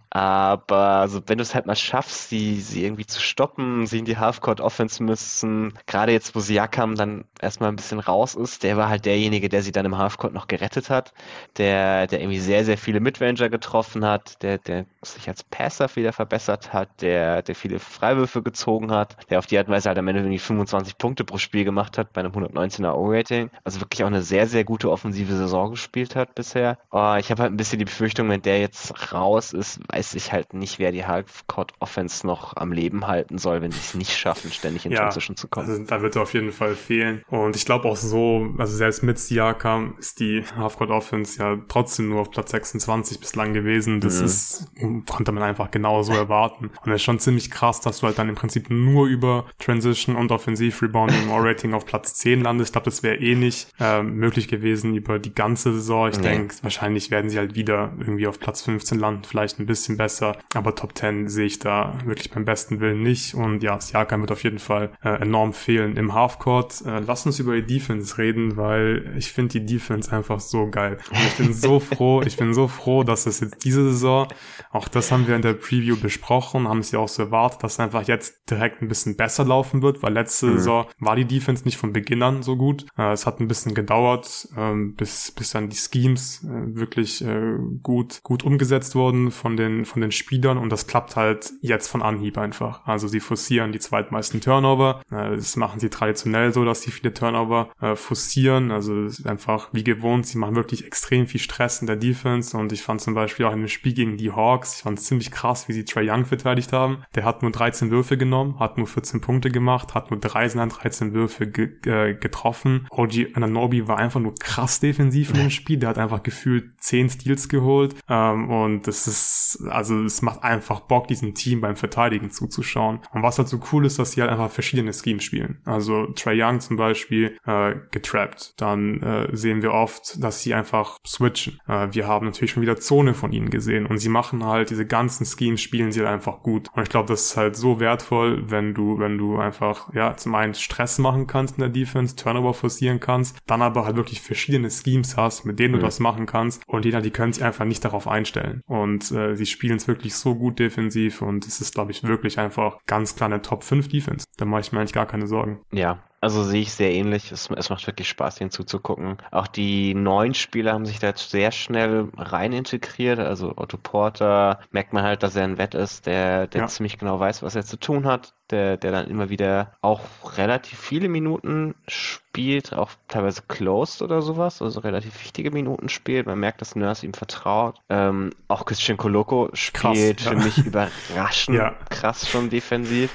[0.09, 4.05] Aber also, wenn du es halt mal schaffst, sie sie irgendwie zu stoppen, sie in
[4.05, 5.73] die Halfcourt-Offense müssen.
[5.85, 9.61] Gerade jetzt, wo Siakam dann erstmal ein bisschen raus ist, der war halt derjenige, der
[9.61, 11.13] sie dann im Halfcourt noch gerettet hat,
[11.57, 16.13] der, der irgendwie sehr, sehr viele Midranger getroffen hat, der, der sich als Passer wieder
[16.13, 19.97] verbessert hat, der, der viele Freiwürfe gezogen hat, der auf die Art und Weise halt
[19.97, 23.49] am Ende irgendwie 25 Punkte pro Spiel gemacht hat bei einem 119er O-Rating.
[23.63, 26.77] Also wirklich auch eine sehr, sehr gute offensive Saison gespielt hat bisher.
[26.91, 30.31] Oh, ich habe halt ein bisschen die Befürchtung, wenn der jetzt raus ist, weiß ich
[30.31, 34.15] halt nicht, wer die Halfcourt Offense noch am Leben halten soll, wenn sie es nicht
[34.15, 35.69] schaffen, ständig in ja, Transition zu kommen.
[35.69, 37.23] Also da wird er auf jeden Fall fehlen.
[37.29, 42.09] Und ich glaube auch so, also selbst mit Siakam ist die Halfcourt Offense ja trotzdem
[42.09, 43.99] nur auf Platz 26 bislang gewesen.
[43.99, 44.25] Das mhm.
[44.25, 44.71] ist,
[45.07, 46.71] konnte man einfach genauso erwarten.
[46.83, 50.15] Und es ist schon ziemlich krass, dass du halt dann im Prinzip nur über Transition
[50.15, 52.69] und Offensiv Rebounding or Rating auf Platz 10 landest.
[52.69, 56.09] Ich glaube, das wäre eh nicht äh, möglich gewesen über die ganze Saison.
[56.09, 56.23] Ich nee.
[56.23, 60.37] denke, wahrscheinlich werden sie halt wieder irgendwie auf Platz 15 landen, vielleicht ein bisschen besser.
[60.53, 63.33] Aber Top 10 sehe ich da wirklich beim besten Willen nicht.
[63.33, 66.83] Und ja, Siakam wird auf jeden Fall äh, enorm fehlen im Halfcourt.
[66.85, 70.97] Äh, lass uns über die Defense reden, weil ich finde die Defense einfach so geil.
[71.09, 74.27] Und ich bin so froh, ich bin so froh, dass es jetzt diese Saison,
[74.71, 77.73] auch das haben wir in der Preview besprochen, haben es ja auch so erwartet, dass
[77.73, 80.57] es einfach jetzt direkt ein bisschen besser laufen wird, weil letzte mhm.
[80.57, 82.85] Saison war die Defense nicht von Beginn an so gut.
[82.97, 87.55] Äh, es hat ein bisschen gedauert, ähm, bis, bis dann die Schemes äh, wirklich äh,
[87.81, 92.01] gut, gut umgesetzt wurden von den, von den Spielern und das klappt halt jetzt von
[92.25, 92.85] Anhieb einfach.
[92.85, 95.01] Also sie forcieren die zweitmeisten Turnover.
[95.11, 98.71] Äh, das machen sie traditionell so, dass sie viele Turnover äh, forcieren.
[98.71, 100.25] Also es ist einfach wie gewohnt.
[100.25, 103.53] Sie machen wirklich extrem viel Stress in der Defense und ich fand zum Beispiel auch
[103.53, 106.25] in dem Spiel gegen die Hawks, ich fand es ziemlich krass, wie sie Trey Young
[106.25, 107.03] verteidigt haben.
[107.13, 111.13] Der hat nur 13 Würfe genommen, hat nur 14 Punkte gemacht, hat nur 13 13
[111.13, 112.87] Würfe ge äh, getroffen.
[112.89, 115.77] OG Ananobi war einfach nur krass defensiv in dem Spiel.
[115.77, 120.81] Der hat einfach gefühlt 10 Steals geholt ähm, und das ist, also es macht einfach
[120.81, 122.99] Bock, diesem Team beim Verteidigen zuzuschauen.
[123.11, 125.61] Und was halt so cool ist, dass sie halt einfach verschiedene Schemes spielen.
[125.65, 128.53] Also Trey Young zum Beispiel äh, getrappt.
[128.57, 131.59] Dann äh, sehen wir oft, dass sie einfach switchen.
[131.67, 134.85] Äh, wir haben natürlich schon wieder Zone von ihnen gesehen und sie machen halt diese
[134.85, 136.69] ganzen Schemes, spielen sie halt einfach gut.
[136.73, 140.35] Und ich glaube, das ist halt so wertvoll, wenn du, wenn du einfach, ja, zum
[140.35, 144.69] einen Stress machen kannst in der Defense, Turnover forcieren kannst, dann aber halt wirklich verschiedene
[144.69, 145.79] Schemes hast, mit denen mhm.
[145.79, 148.61] du das machen kannst und jeder, die können sich einfach nicht darauf einstellen.
[148.65, 152.39] Und äh, sie spielen es wirklich so gut defensiv und es ist, glaube ich, wirklich
[152.39, 154.25] einfach ganz klar eine Top 5 Defense.
[154.37, 155.61] Da mache ich mir eigentlich gar keine Sorgen.
[155.71, 157.31] Ja, also sehe ich sehr ähnlich.
[157.31, 159.17] Es, es, macht wirklich Spaß, ihnen zuzugucken.
[159.31, 163.19] Auch die neuen Spieler haben sich da jetzt sehr schnell rein integriert.
[163.19, 166.67] Also Otto Porter merkt man halt, dass er ein Wett ist, der, der ja.
[166.67, 170.01] ziemlich genau weiß, was er zu tun hat der, der dann immer wieder auch
[170.37, 176.27] relativ viele Minuten spielt, auch teilweise closed oder sowas, also relativ wichtige Minuten spielt.
[176.27, 177.79] Man merkt, dass Nurse ihm vertraut.
[177.89, 180.31] Ähm, auch Christian Koloko spielt krass, ja.
[180.31, 181.73] für mich überraschend ja.
[181.89, 183.11] krass schon defensiv.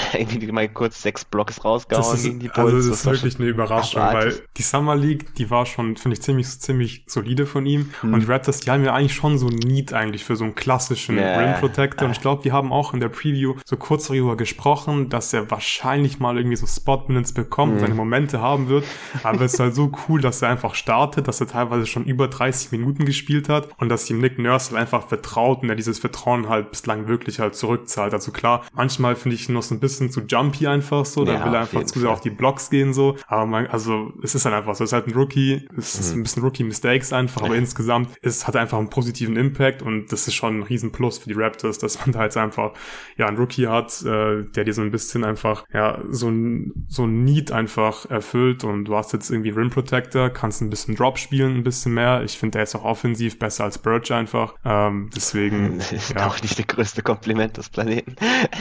[0.12, 2.74] Irgendwie mal kurz sechs Blocks rausgehauen ist, gegen die Bulls.
[2.74, 6.16] Also das, das ist wirklich eine Überraschung, weil die Summer League, die war schon, finde
[6.16, 7.90] ich, ziemlich, ziemlich solide von ihm.
[8.00, 8.14] Hm.
[8.14, 10.54] Und die Raptors, die haben ja eigentlich schon so ein Need eigentlich für so einen
[10.54, 11.38] klassischen yeah.
[11.38, 12.06] Rim Protector.
[12.06, 15.50] Und ich glaube, wir haben auch in der Preview so kurz darüber gesprochen, dass er
[15.50, 17.80] wahrscheinlich mal irgendwie so Spot-Minutes bekommt, mhm.
[17.80, 18.84] seine Momente haben wird.
[19.22, 22.28] Aber es ist halt so cool, dass er einfach startet, dass er teilweise schon über
[22.28, 25.98] 30 Minuten gespielt hat und dass ihm Nick Nurse halt einfach vertraut und er dieses
[25.98, 28.14] Vertrauen halt bislang wirklich halt zurückzahlt.
[28.14, 31.34] Also klar, manchmal finde ich ihn noch so ein bisschen zu jumpy einfach so, da
[31.34, 33.16] ja, will er einfach zu sehr auf die Blocks gehen so.
[33.26, 36.14] Aber man, also es ist halt einfach so, es ist halt ein Rookie, es ist
[36.14, 36.20] mhm.
[36.20, 40.34] ein bisschen Rookie-Mistakes einfach, aber insgesamt es hat einfach einen positiven Impact und das ist
[40.34, 42.72] schon ein riesen Plus für die Raptors, dass man da jetzt einfach
[43.16, 47.04] ja einen Rookie hat, äh, der dir so ein bisschen einfach, ja, so ein, so
[47.04, 51.18] ein Need einfach erfüllt und du hast jetzt irgendwie Rim Protector, kannst ein bisschen Drop
[51.18, 52.22] spielen, ein bisschen mehr.
[52.22, 54.54] Ich finde, der ist auch offensiv besser als Birch einfach.
[54.64, 55.78] Ähm, deswegen.
[55.78, 56.26] Das ist ja.
[56.26, 58.14] auch nicht der größte Kompliment des Planeten.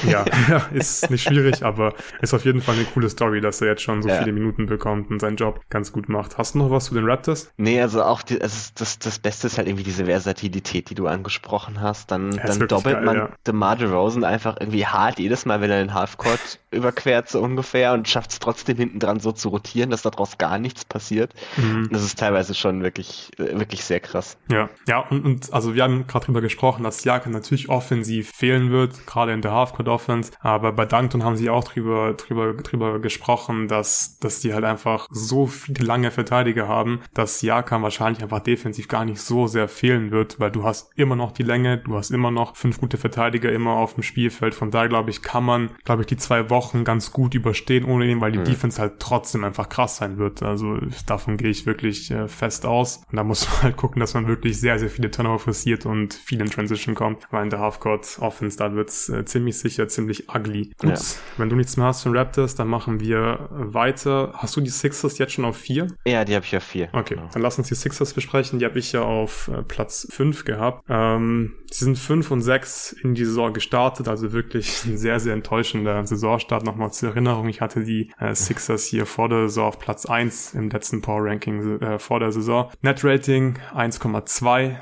[0.07, 3.67] Ja, ja, ist nicht schwierig, aber ist auf jeden Fall eine coole Story, dass er
[3.67, 4.19] jetzt schon so ja.
[4.19, 6.37] viele Minuten bekommt und seinen Job ganz gut macht.
[6.37, 7.51] Hast du noch was zu den Raptors?
[7.57, 11.07] Nee, also auch die, also das, das Beste ist halt irgendwie diese Versatilität, die du
[11.07, 12.11] angesprochen hast.
[12.11, 13.29] Dann, dann doppelt geil, man ja.
[13.45, 18.07] DeMar DeRozan einfach irgendwie hart jedes Mal, wenn er den Halfcourt überquert so ungefähr und
[18.07, 21.33] schafft es trotzdem hinten dran so zu rotieren, dass daraus gar nichts passiert.
[21.57, 21.89] Mhm.
[21.91, 24.37] Das ist teilweise schon wirklich, wirklich sehr krass.
[24.49, 28.71] Ja, ja, und, und also wir haben gerade drüber gesprochen, dass Jaka natürlich offensiv fehlen
[28.71, 32.53] wird, gerade in der Halfcourt Offense, aber bei bedankt und haben sich auch drüber, drüber,
[32.53, 38.21] drüber gesprochen, dass, dass die halt einfach so viele lange Verteidiger haben, dass Siakam wahrscheinlich
[38.21, 41.77] einfach defensiv gar nicht so sehr fehlen wird, weil du hast immer noch die Länge,
[41.77, 44.53] du hast immer noch fünf gute Verteidiger immer auf dem Spielfeld.
[44.53, 48.05] Von daher glaube ich, kann man, glaube ich, die zwei Wochen ganz gut überstehen ohne
[48.07, 48.43] ihn, weil die mhm.
[48.43, 50.43] Defense halt trotzdem einfach krass sein wird.
[50.43, 52.97] Also davon gehe ich wirklich äh, fest aus.
[53.09, 56.13] Und da muss man halt gucken, dass man wirklich sehr, sehr viele Turnover forciert und
[56.13, 60.27] viel in Transition kommt, weil in der Halfcourt Offense, da wird's äh, ziemlich sicher ziemlich
[60.27, 60.71] ugly.
[60.81, 60.99] Gut, ja.
[61.37, 64.33] wenn du nichts mehr hast von Raptors, dann machen wir weiter.
[64.35, 65.87] Hast du die Sixers jetzt schon auf vier?
[66.05, 66.89] Ja, die habe ich auf vier.
[66.91, 67.29] Okay, genau.
[67.31, 68.59] dann lass uns die Sixers besprechen.
[68.59, 70.83] Die habe ich ja auf äh, Platz fünf gehabt.
[70.89, 75.33] Ähm, sie sind fünf und sechs in die Saison gestartet, also wirklich ein sehr, sehr
[75.33, 76.63] enttäuschender Saisonstart.
[76.65, 80.53] Nochmal zur Erinnerung, ich hatte die äh, Sixers hier vor der Saison auf Platz eins
[80.53, 82.71] im letzten Power Ranking äh, vor der Saison.
[82.81, 84.77] Net Rating 1,2,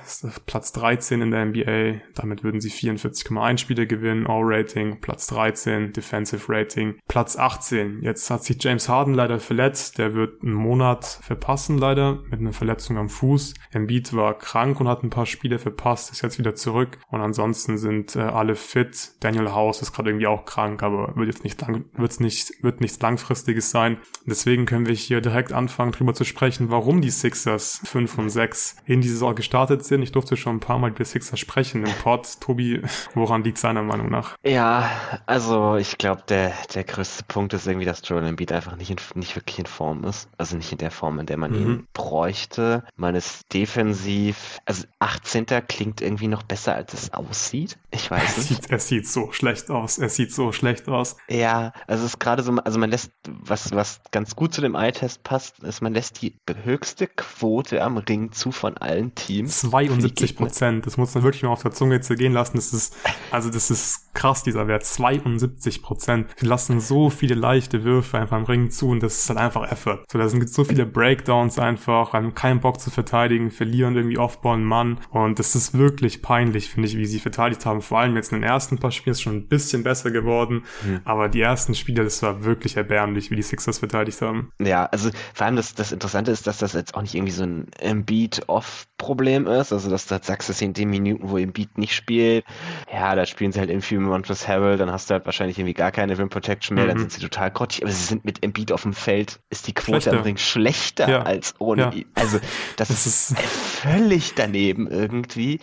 [0.46, 2.02] Platz 13 in der NBA.
[2.16, 4.28] Damit würden sie 44,1 Spiele gewinnen.
[4.28, 8.02] All Rating Platz 13, Defensive Rating Platz 18.
[8.02, 9.98] Jetzt hat sich James Harden leider verletzt.
[9.98, 13.54] Der wird einen Monat verpassen leider mit einer Verletzung am Fuß.
[13.72, 16.98] Embiid war krank und hat ein paar Spiele verpasst, ist jetzt wieder zurück.
[17.10, 19.12] Und ansonsten sind äh, alle fit.
[19.20, 22.82] Daniel House ist gerade irgendwie auch krank, aber wird jetzt nicht lang, wird's nicht, wird
[22.82, 23.98] nichts langfristiges sein.
[24.26, 28.78] Deswegen können wir hier direkt anfangen, drüber zu sprechen, warum die Sixers 5 und 6
[28.86, 30.02] in die Saison gestartet sind.
[30.02, 32.40] Ich durfte schon ein paar Mal über Sixers sprechen im Pod.
[32.40, 32.82] Tobi,
[33.14, 34.36] woran liegt seiner Meinung nach?
[34.46, 34.90] Ja,
[35.26, 38.98] also ich glaube, der, der größte Punkt ist irgendwie, dass Joel Embiid einfach nicht, in,
[39.16, 40.30] nicht wirklich in Form ist.
[40.38, 41.58] Also nicht in der Form, in der man mhm.
[41.58, 42.84] ihn bräuchte.
[42.96, 45.46] Man ist defensiv, also 18.
[45.68, 47.78] klingt irgendwie noch besser, als es aussieht.
[47.92, 48.48] Ich weiß nicht.
[48.50, 49.98] Sieht, er sieht so schlecht aus.
[49.98, 51.18] Er sieht so schlecht aus.
[51.30, 54.76] Ja, also es ist gerade so, also man lässt, was, was ganz gut zu dem
[54.76, 59.62] Eye-Test passt, ist, man lässt die höchste Quote am Ring zu von allen Teams.
[59.62, 60.86] 72 Prozent.
[60.86, 62.58] Das muss man wirklich mal auf der Zunge zergehen lassen.
[62.58, 62.96] Das ist,
[63.32, 64.84] also das ist krass, dieser Wert.
[64.84, 66.28] 72 Prozent.
[66.38, 69.72] Sie lassen so viele leichte Würfe einfach am Ring zu und das ist halt einfach
[69.72, 70.04] Effort.
[70.12, 74.56] So, da sind so viele Breakdowns einfach, haben keinen Bock zu verteidigen, verlieren irgendwie Offball
[74.56, 77.82] einen Mann und das ist wirklich peinlich, finde ich, wie sie verteidigt haben.
[77.82, 81.02] Vor allem jetzt in den ersten paar Spielen ist schon ein bisschen besser geworden, mhm.
[81.06, 84.52] aber die ersten Spiele, das war wirklich erbärmlich, wie die Sixers verteidigt haben.
[84.60, 87.44] Ja, also vor allem das, das Interessante ist, dass das jetzt auch nicht irgendwie so
[87.44, 91.96] ein Embiid-Off-Problem ist, also dass du halt sagst, dass in den Minuten, wo Embiid nicht
[91.96, 92.46] spielt,
[92.92, 95.74] ja, da spielen sie halt irgendwie mit Montrezl Harrell, dann hast du halt wahrscheinlich irgendwie
[95.74, 96.90] gar keine Rim Protection mehr, mhm.
[96.90, 99.74] dann sind sie total grottig, aber sie sind mit Embiid auf dem Feld, ist die
[99.74, 100.18] Quote schlechter.
[100.18, 101.22] am Ring schlechter ja.
[101.24, 101.92] als ohne ja.
[101.92, 102.06] ihn.
[102.16, 102.40] Also
[102.78, 105.60] das, das ist, ist völlig daneben irgendwie.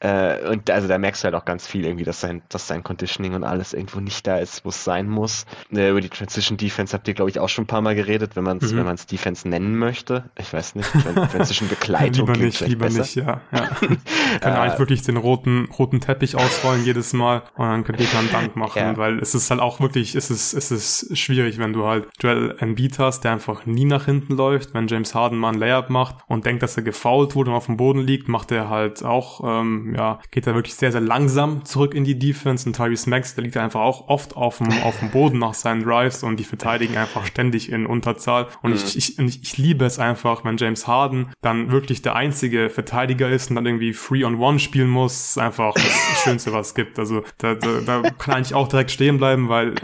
[0.00, 2.82] Äh, und also da merkst du halt auch ganz viel irgendwie, dass sein, dass sein
[2.82, 5.46] Conditioning und alles irgendwo nicht da ist, wo es sein muss.
[5.72, 8.36] Äh, über die Transition Defense habt ihr, glaube ich, auch schon ein paar Mal geredet,
[8.36, 8.78] wenn man es, mhm.
[8.78, 10.30] wenn man es Defense nennen möchte.
[10.38, 10.88] Ich weiß nicht,
[11.32, 12.26] Transition Begleitung.
[12.26, 13.00] lieber nicht, lieber besser.
[13.00, 13.40] nicht, ja.
[13.52, 13.66] ja.
[13.78, 13.98] Können
[14.42, 18.30] äh, eigentlich wirklich den roten, roten Teppich ausrollen jedes Mal und dann könnt ihr einen
[18.30, 19.17] Dank machen, ja.
[19.20, 22.98] Es ist halt auch wirklich, es ist, es ist schwierig, wenn du halt Joel Embiid
[22.98, 26.46] hast, der einfach nie nach hinten läuft, wenn James Harden mal ein Layup macht und
[26.46, 29.94] denkt, dass er gefoult wurde und auf dem Boden liegt, macht er halt auch, ähm,
[29.96, 32.68] ja, geht er wirklich sehr, sehr langsam zurück in die Defense.
[32.68, 35.82] Und Tyrese Max, der liegt einfach auch oft auf dem, auf dem Boden nach seinen
[35.82, 38.46] Drives und die verteidigen einfach ständig in Unterzahl.
[38.62, 42.70] Und ich, ich, ich, ich liebe es einfach, wenn James Harden dann wirklich der einzige
[42.70, 46.74] Verteidiger ist und dann irgendwie Free on One spielen muss, einfach das Schönste, was es
[46.74, 46.98] gibt.
[46.98, 49.74] Also da, da, da kann eigentlich auch direkt stehen bleiben, weil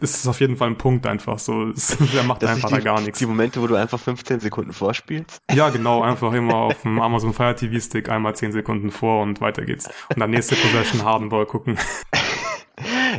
[0.00, 1.72] ist es auf jeden Fall ein Punkt einfach so.
[2.12, 3.18] Der macht das einfach die, da gar nichts.
[3.18, 5.40] Die Momente, wo du einfach 15 Sekunden vorspielst?
[5.52, 9.40] Ja, genau, einfach immer auf dem Amazon Fire TV Stick einmal 10 Sekunden vor und
[9.40, 9.88] weiter geht's.
[10.10, 11.78] Und dann nächste Possession Hardenball gucken.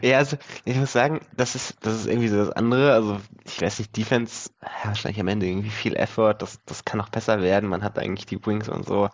[0.01, 2.93] Ja, also ich muss sagen, das ist, das ist irgendwie so das andere.
[2.93, 6.97] Also ich weiß nicht, Defense, ja, wahrscheinlich am Ende irgendwie viel Effort, das, das kann
[6.97, 7.69] noch besser werden.
[7.69, 9.09] Man hat eigentlich die Wings und so.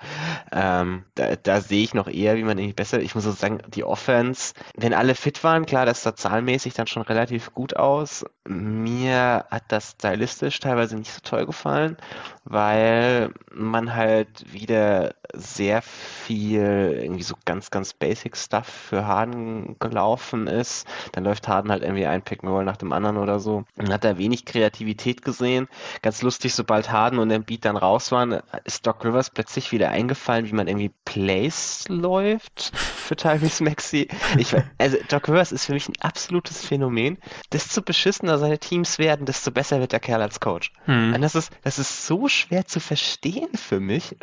[0.52, 3.00] Ähm, da, da sehe ich noch eher, wie man irgendwie besser.
[3.02, 6.88] Ich muss so sagen, die Offense, wenn alle fit waren, klar, das sah zahlenmäßig dann
[6.88, 8.26] schon relativ gut aus.
[8.48, 11.98] Mir hat das stylistisch teilweise nicht so toll gefallen,
[12.46, 20.48] weil man halt wieder sehr viel irgendwie so ganz, ganz basic Stuff für Harden gelaufen
[20.48, 20.73] ist.
[21.12, 23.64] Dann läuft Harden halt irgendwie ein Pick Roll nach dem anderen oder so.
[23.78, 25.68] Und hat da wenig Kreativität gesehen.
[26.02, 30.48] Ganz lustig, sobald Harden und Beat dann raus waren, ist Doc Rivers plötzlich wieder eingefallen,
[30.48, 34.08] wie man irgendwie Plays läuft für Tyrese Maxi.
[34.38, 37.18] Ich, also Doc Rivers ist für mich ein absolutes Phänomen.
[37.52, 40.72] Desto beschissener seine Teams werden, desto besser wird der Kerl als Coach.
[40.86, 41.14] Hm.
[41.14, 44.16] Und das ist, das ist so schwer zu verstehen für mich.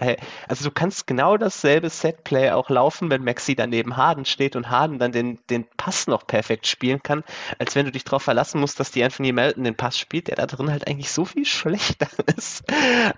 [0.49, 4.99] Also du kannst genau dasselbe Setplay auch laufen, wenn Maxi daneben Harden steht und Harden
[4.99, 7.23] dann den, den Pass noch perfekt perfekt spielen kann,
[7.59, 10.37] als wenn du dich darauf verlassen musst, dass die Anthony Melton den Pass spielt, der
[10.37, 12.65] da drin halt eigentlich so viel schlechter ist.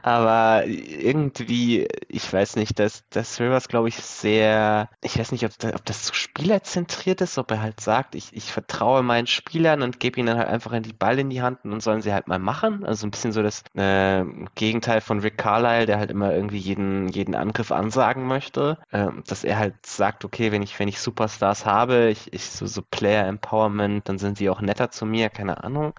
[0.03, 5.53] Aber irgendwie, ich weiß nicht, dass, dass Rivers, glaube ich, sehr, ich weiß nicht, ob,
[5.62, 10.01] ob das zu spielerzentriert ist, ob er halt sagt, ich, ich vertraue meinen Spielern und
[10.01, 12.40] gebe ihnen halt einfach den Ball in die Hand und dann sollen sie halt mal
[12.40, 12.85] machen.
[12.85, 14.24] Also ein bisschen so das äh,
[14.57, 18.78] Gegenteil von Rick Carlisle, der halt immer irgendwie jeden, jeden Angriff ansagen möchte.
[18.90, 22.66] Äh, dass er halt sagt, okay, wenn ich, wenn ich Superstars habe, ich, ich so,
[22.66, 22.82] so
[23.12, 25.93] Player Empowerment, dann sind sie auch netter zu mir, keine Ahnung.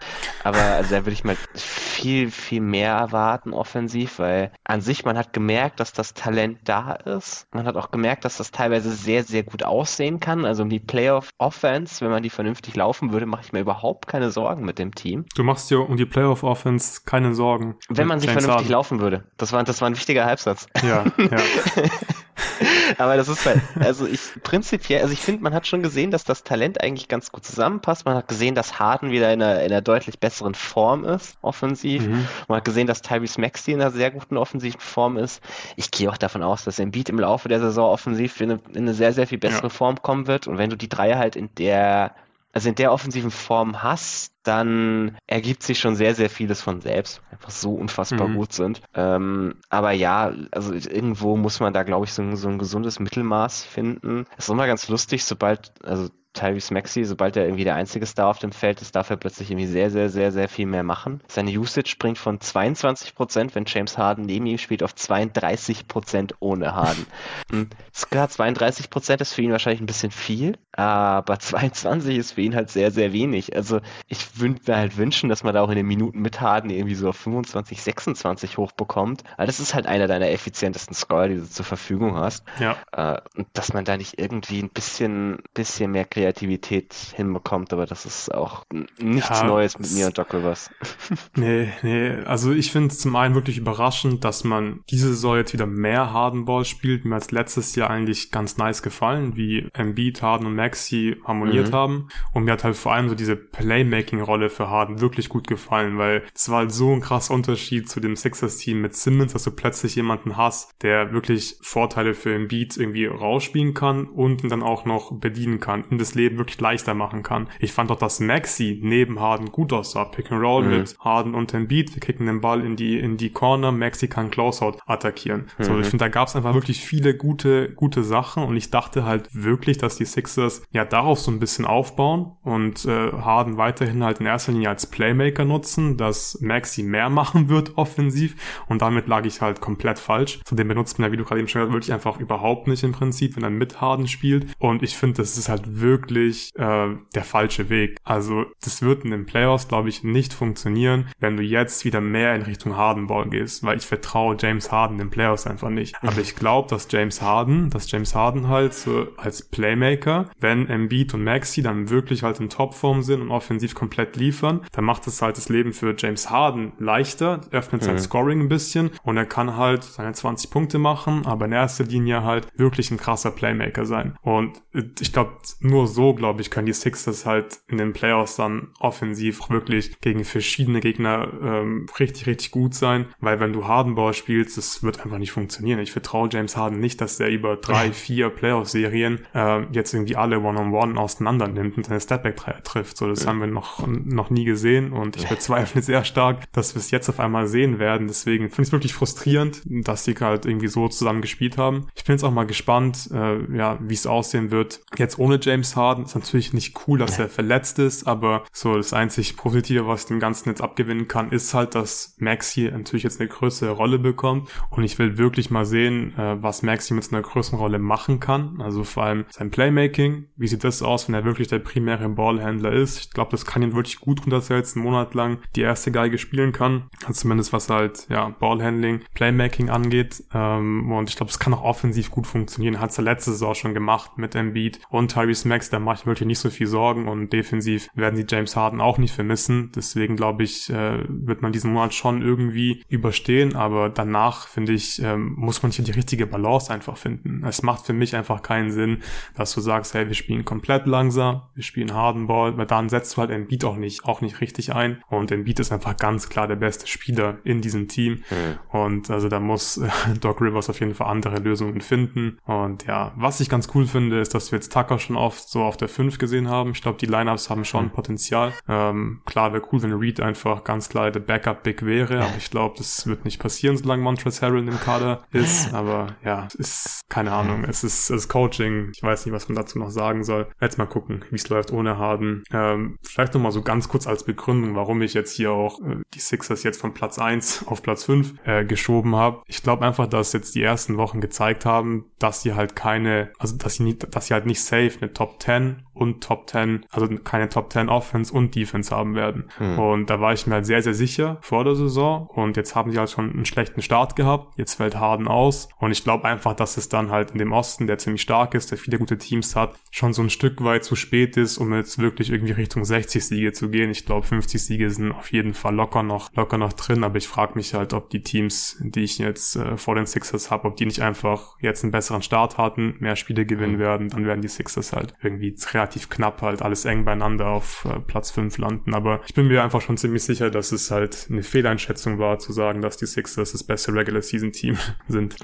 [0.43, 5.15] Aber also da würde ich mal viel, viel mehr erwarten offensiv, weil an sich man
[5.15, 7.45] hat gemerkt, dass das Talent da ist.
[7.53, 10.43] Man hat auch gemerkt, dass das teilweise sehr, sehr gut aussehen kann.
[10.43, 14.07] Also um die Playoff Offense, wenn man die vernünftig laufen würde, mache ich mir überhaupt
[14.07, 15.25] keine Sorgen mit dem Team.
[15.35, 17.75] Du machst dir um die Playoff Offense keine Sorgen.
[17.89, 19.25] Wenn man sie vernünftig laufen würde.
[19.37, 20.65] Das war, das war ein wichtiger Halbsatz.
[20.81, 21.37] Ja, ja.
[22.97, 26.23] Aber das ist halt, also ich prinzipiell, also ich finde, man hat schon gesehen, dass
[26.23, 28.05] das Talent eigentlich ganz gut zusammenpasst.
[28.05, 32.07] Man hat gesehen, dass Harden wieder in einer, in einer deutlich besseren Form ist, offensiv.
[32.07, 32.27] Mhm.
[32.47, 35.41] Man hat gesehen, dass Tyrese Maxey in einer sehr guten offensiven Form ist.
[35.75, 38.83] Ich gehe auch davon aus, dass Embiid im Laufe der Saison offensiv in eine, in
[38.83, 39.69] eine sehr, sehr viel bessere ja.
[39.69, 40.47] Form kommen wird.
[40.47, 42.15] Und wenn du die drei halt in der
[42.53, 47.21] also in der offensiven Form hast, dann ergibt sich schon sehr, sehr vieles von selbst,
[47.31, 48.35] einfach so unfassbar mhm.
[48.35, 48.81] gut sind.
[48.93, 53.63] Ähm, aber ja, also irgendwo muss man da, glaube ich, so, so ein gesundes Mittelmaß
[53.63, 54.25] finden.
[54.37, 58.27] Es ist immer ganz lustig, sobald, also Tyrese Maxi, sobald er irgendwie der einzige Star
[58.27, 61.21] auf dem Feld ist, darf er plötzlich irgendwie sehr, sehr, sehr, sehr viel mehr machen.
[61.27, 66.35] Seine Usage springt von 22 Prozent, wenn James Harden neben ihm spielt, auf 32 Prozent
[66.39, 67.05] ohne Harden.
[67.51, 67.69] Hm,
[68.09, 72.55] klar, 32 Prozent ist für ihn wahrscheinlich ein bisschen viel, aber 22 ist für ihn
[72.55, 73.55] halt sehr, sehr wenig.
[73.55, 76.71] Also ich würde mir halt wünschen, dass man da auch in den Minuten mit Harden
[76.71, 81.35] irgendwie so auf 25, 26 hochbekommt, weil das ist halt einer deiner effizientesten Scorer, die
[81.35, 82.43] du zur Verfügung hast.
[82.59, 82.77] Ja.
[82.91, 83.21] Äh,
[83.53, 88.33] dass man da nicht irgendwie ein bisschen, bisschen mehr kriegt Kreativität hinbekommt, aber das ist
[88.33, 88.63] auch
[88.97, 90.71] nichts ja, Neues mit mir und Doc Rivers.
[91.35, 95.51] nee, nee, also ich finde es zum einen wirklich überraschend, dass man diese Saison jetzt
[95.51, 97.03] wieder mehr Hardenball spielt.
[97.03, 101.75] Mir hat letztes Jahr eigentlich ganz nice gefallen, wie Embiid, Harden und Maxi harmoniert mhm.
[101.75, 102.07] haben.
[102.31, 106.23] Und mir hat halt vor allem so diese Playmaking-Rolle für Harden wirklich gut gefallen, weil
[106.33, 109.95] es war halt so ein krasser Unterschied zu dem Sixers-Team mit Simmons, dass du plötzlich
[109.95, 115.59] jemanden hast, der wirklich Vorteile für Embiid irgendwie rausspielen kann und dann auch noch bedienen
[115.59, 117.47] kann in das Leben wirklich leichter machen kann.
[117.59, 120.05] Ich fand auch, dass Maxi neben Harden gut aussah.
[120.05, 120.69] Pick and Roll mhm.
[120.69, 121.93] mit Harden und Embiid.
[121.93, 123.71] Wir kicken den Ball in die, in die Corner.
[123.71, 125.47] Maxi kann Closeout attackieren.
[125.57, 125.63] Mhm.
[125.63, 129.05] So, ich finde, da gab es einfach wirklich viele gute, gute Sachen und ich dachte
[129.05, 134.03] halt wirklich, dass die Sixers ja darauf so ein bisschen aufbauen und äh, Harden weiterhin
[134.03, 138.35] halt in erster Linie als Playmaker nutzen, dass Maxi mehr machen wird offensiv
[138.67, 140.39] und damit lag ich halt komplett falsch.
[140.43, 142.83] Zu dem benutzt man ja, wie du gerade eben schon gesagt wirklich einfach überhaupt nicht
[142.83, 146.51] im Prinzip, wenn er mit Harden spielt und ich finde, das ist halt wirklich wirklich
[146.55, 147.97] äh, der falsche Weg.
[148.03, 152.35] Also das wird in den Playoffs, glaube ich, nicht funktionieren, wenn du jetzt wieder mehr
[152.35, 155.95] in Richtung Hardenball gehst, weil ich vertraue James Harden den Playoffs einfach nicht.
[156.01, 161.13] Aber ich glaube, dass James Harden, dass James Harden halt so als Playmaker, wenn Embiid
[161.13, 165.21] und Maxi dann wirklich halt in Topform sind und offensiv komplett liefern, dann macht es
[165.21, 167.85] halt das Leben für James Harden leichter, öffnet mhm.
[167.85, 171.85] sein Scoring ein bisschen und er kann halt seine 20 Punkte machen, aber in erster
[171.85, 174.17] Linie halt wirklich ein krasser Playmaker sein.
[174.21, 174.61] Und
[174.99, 179.49] ich glaube, nur so, glaube ich, können die Sixers halt in den Playoffs dann offensiv
[179.49, 184.83] wirklich gegen verschiedene Gegner ähm, richtig, richtig gut sein, weil wenn du Hardenball spielst, das
[184.83, 185.79] wird einfach nicht funktionieren.
[185.79, 190.39] Ich vertraue James Harden nicht, dass der über drei, vier Playoff-Serien äh, jetzt irgendwie alle
[190.39, 192.97] One-on-One -on -One auseinander nimmt und seine Stepback-Dreier trifft.
[192.97, 193.29] So, das ja.
[193.29, 197.09] haben wir noch, noch nie gesehen und ich bezweifle sehr stark, dass wir es jetzt
[197.09, 198.07] auf einmal sehen werden.
[198.07, 201.87] Deswegen finde ich es wirklich frustrierend, dass die halt irgendwie so zusammen gespielt haben.
[201.95, 204.81] Ich bin jetzt auch mal gespannt, äh, ja, wie es aussehen wird.
[204.97, 206.05] Jetzt ohne James Harden Harden.
[206.05, 210.07] Ist natürlich nicht cool, dass er verletzt ist, aber so das einzig Positive, was ich
[210.07, 214.49] dem Ganzen jetzt abgewinnen kann, ist halt, dass Maxi natürlich jetzt eine größere Rolle bekommt.
[214.69, 218.19] Und ich will wirklich mal sehen, äh, was Maxi mit so einer größeren Rolle machen
[218.19, 218.61] kann.
[218.61, 220.27] Also vor allem sein Playmaking.
[220.35, 222.99] Wie sieht das aus, wenn er wirklich der primäre Ballhändler ist?
[222.99, 225.61] Ich glaube, das kann ihn wirklich gut tun, dass er jetzt einen Monat lang die
[225.61, 226.89] erste Geige spielen kann.
[227.05, 230.23] Also zumindest was halt, ja, Ballhandling, Playmaking angeht.
[230.33, 232.79] Ähm, und ich glaube, es kann auch offensiv gut funktionieren.
[232.79, 236.05] Hat es ja letzte Saison schon gemacht mit Embiid und Tyrese Max da mache ich
[236.05, 239.71] wirklich nicht so viel Sorgen und defensiv werden sie James Harden auch nicht vermissen.
[239.75, 245.01] Deswegen glaube ich, äh, wird man diesen Monat schon irgendwie überstehen, aber danach finde ich,
[245.01, 247.43] ähm, muss man hier die richtige Balance einfach finden.
[247.45, 248.99] Es macht für mich einfach keinen Sinn,
[249.35, 253.21] dass du sagst, hey, wir spielen komplett langsam, wir spielen Hardenball, weil dann setzt du
[253.21, 256.55] halt Embiid auch nicht, auch nicht richtig ein und Embiid ist einfach ganz klar der
[256.55, 258.77] beste Spieler in diesem Team mhm.
[258.77, 259.89] und also da muss äh,
[260.21, 264.19] Doc Rivers auf jeden Fall andere Lösungen finden und ja, was ich ganz cool finde,
[264.19, 266.71] ist, dass wir jetzt Tucker schon oft so auf der 5 gesehen haben.
[266.71, 267.91] Ich glaube, die Lineups haben schon mhm.
[267.91, 268.53] Potenzial.
[268.67, 272.75] Ähm, klar, wäre cool, wenn Reed einfach ganz klar der Backup-Big wäre, aber ich glaube,
[272.77, 275.73] das wird nicht passieren, solange Montrezl Harrell im Kader ist.
[275.73, 277.63] Aber ja, es ist keine Ahnung.
[277.63, 278.91] Es ist, es ist Coaching.
[278.95, 280.47] Ich weiß nicht, was man dazu noch sagen soll.
[280.59, 282.43] Jetzt mal gucken, wie es läuft ohne Harden.
[282.51, 286.19] Ähm, vielleicht nochmal so ganz kurz als Begründung, warum ich jetzt hier auch äh, die
[286.19, 289.43] Sixers jetzt von Platz 1 auf Platz 5 äh, geschoben habe.
[289.47, 293.55] Ich glaube einfach, dass jetzt die ersten Wochen gezeigt haben, dass sie halt keine, also
[293.57, 297.07] dass sie nicht, dass sie halt nicht safe eine Top 10 und Top 10, also
[297.23, 299.49] keine Top 10 Offense und Defense haben werden.
[299.57, 299.77] Hm.
[299.77, 302.27] Und da war ich mir halt sehr, sehr sicher vor der Saison.
[302.27, 304.57] Und jetzt haben sie halt schon einen schlechten Start gehabt.
[304.57, 305.69] Jetzt fällt Harden aus.
[305.79, 308.71] Und ich glaube einfach, dass es dann halt in dem Osten, der ziemlich stark ist,
[308.71, 311.99] der viele gute Teams hat, schon so ein Stück weit zu spät ist, um jetzt
[311.99, 313.91] wirklich irgendwie Richtung 60 Siege zu gehen.
[313.91, 317.03] Ich glaube, 50 Siege sind auf jeden Fall locker noch, locker noch drin.
[317.03, 320.49] Aber ich frage mich halt, ob die Teams, die ich jetzt äh, vor den Sixers
[320.49, 323.79] habe, ob die nicht einfach jetzt einen besseren Start hatten, mehr Spiele gewinnen hm.
[323.79, 324.09] werden.
[324.09, 325.32] Dann werden die Sixers halt irgendwie
[325.73, 328.93] relativ knapp halt alles eng beieinander auf äh, Platz 5 landen.
[328.93, 332.53] Aber ich bin mir einfach schon ziemlich sicher, dass es halt eine Fehleinschätzung war, zu
[332.53, 334.77] sagen, dass die Sixers das beste Regular Season Team
[335.07, 335.35] sind.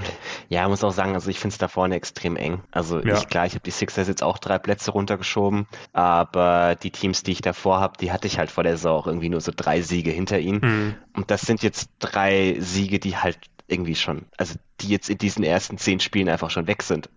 [0.50, 2.62] Ja, muss auch sagen, also ich finde es da vorne extrem eng.
[2.72, 3.18] Also ja.
[3.18, 7.32] ich, klar, ich habe die Sixers jetzt auch drei Plätze runtergeschoben, aber die Teams, die
[7.32, 9.82] ich davor habe, die hatte ich halt vor der Saison auch irgendwie nur so drei
[9.82, 10.60] Siege hinter ihnen.
[10.62, 10.96] Mhm.
[11.14, 15.44] Und das sind jetzt drei Siege, die halt irgendwie schon, also die jetzt in diesen
[15.44, 17.10] ersten zehn Spielen einfach schon weg sind.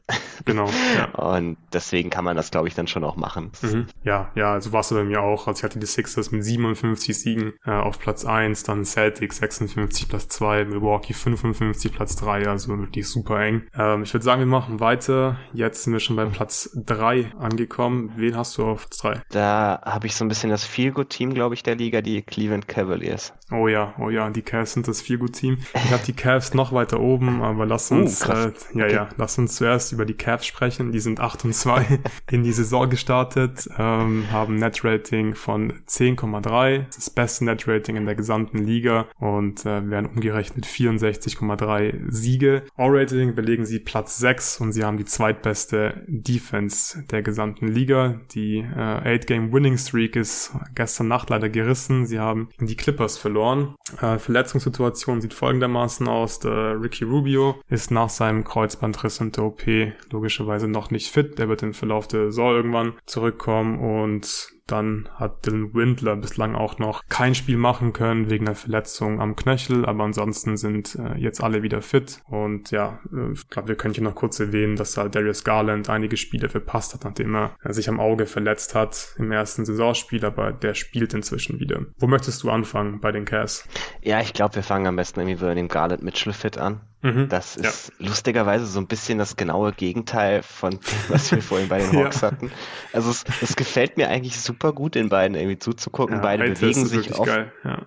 [0.44, 0.68] Genau.
[0.96, 1.04] Ja.
[1.36, 3.52] Und deswegen kann man das, glaube ich, dann schon auch machen.
[3.62, 3.86] Mhm.
[4.04, 5.46] Ja, ja, also war es bei mir auch.
[5.46, 10.08] Also ich hatte die Sixers mit 57 Siegen äh, auf Platz 1, dann Celtics 56
[10.08, 13.62] Platz 2, Milwaukee 55 Platz 3, also wirklich super eng.
[13.76, 15.38] Ähm, ich würde sagen, wir machen weiter.
[15.52, 18.12] Jetzt sind wir schon bei Platz 3 angekommen.
[18.16, 19.22] Wen hast du auf Platz 3?
[19.30, 23.32] Da habe ich so ein bisschen das Feelgood-Team, glaube ich, der Liga, die Cleveland Cavaliers.
[23.50, 25.58] Oh ja, oh ja, die Cavs sind das Feelgood-Team.
[25.74, 28.94] Ich habe die Cavs noch weiter oben, aber lass uh, uns, uh, äh, ja, okay.
[28.94, 30.92] ja, lass uns zuerst über die Cavs sprechen.
[30.92, 32.00] Die sind 8 und 2
[32.30, 38.58] in die Saison gestartet, ähm, haben Net-Rating von 10,3, das beste Net-Rating in der gesamten
[38.58, 42.62] Liga und äh, werden umgerechnet 64,3 Siege.
[42.76, 48.20] All-Rating belegen sie Platz 6 und sie haben die zweitbeste Defense der gesamten Liga.
[48.32, 52.06] Die äh, 8-Game-Winning-Streak ist gestern Nacht leider gerissen.
[52.06, 53.74] Sie haben die Clippers verloren.
[54.00, 56.40] Äh, Verletzungssituation sieht folgendermaßen aus.
[56.40, 59.62] Der Ricky Rubio ist nach seinem Kreuzbandriss und der OP
[60.10, 61.38] logischerweise noch nicht fit.
[61.38, 66.78] Der wird im Verlauf der Saison irgendwann zurückkommen und dann hat Dylan Windler bislang auch
[66.78, 71.42] noch kein Spiel machen können wegen einer Verletzung am Knöchel, aber ansonsten sind äh, jetzt
[71.42, 72.22] alle wieder fit.
[72.28, 75.90] Und ja, äh, ich glaube, wir können hier noch kurz erwähnen, dass halt Darius Garland
[75.90, 80.24] einige Spiele verpasst hat, nachdem er äh, sich am Auge verletzt hat im ersten Saisonspiel,
[80.24, 81.84] aber der spielt inzwischen wieder.
[81.98, 83.68] Wo möchtest du anfangen bei den Cavs?
[84.00, 86.80] Ja, ich glaube, wir fangen am besten irgendwie bei dem Garland Mitchell fit an.
[87.02, 88.06] Mhm, das ist ja.
[88.06, 92.20] lustigerweise so ein bisschen das genaue Gegenteil von dem, was wir vorhin bei den Hawks
[92.20, 92.30] ja.
[92.30, 92.52] hatten.
[92.92, 96.16] Also es, es, gefällt mir eigentlich super gut, den beiden irgendwie zuzugucken.
[96.16, 97.28] Ja, beide bewegen sich oft,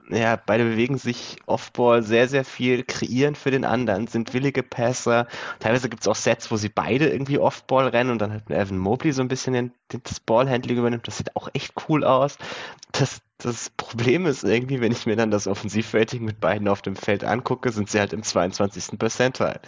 [0.09, 0.35] ja.
[0.45, 5.27] beide bewegen sich Offball sehr, sehr viel, kreieren für den anderen, sind willige Passer.
[5.59, 8.77] Teilweise gibt es auch Sets, wo sie beide irgendwie Offball rennen und dann hat Evan
[8.77, 11.07] Mobley so ein bisschen den, den das Ballhandling übernimmt.
[11.07, 12.37] Das sieht auch echt cool aus.
[12.91, 16.95] Das, das Problem ist irgendwie, wenn ich mir dann das Offensivrating mit beiden auf dem
[16.95, 18.97] Feld angucke, sind sie halt im 22.
[18.97, 19.59] Percentile.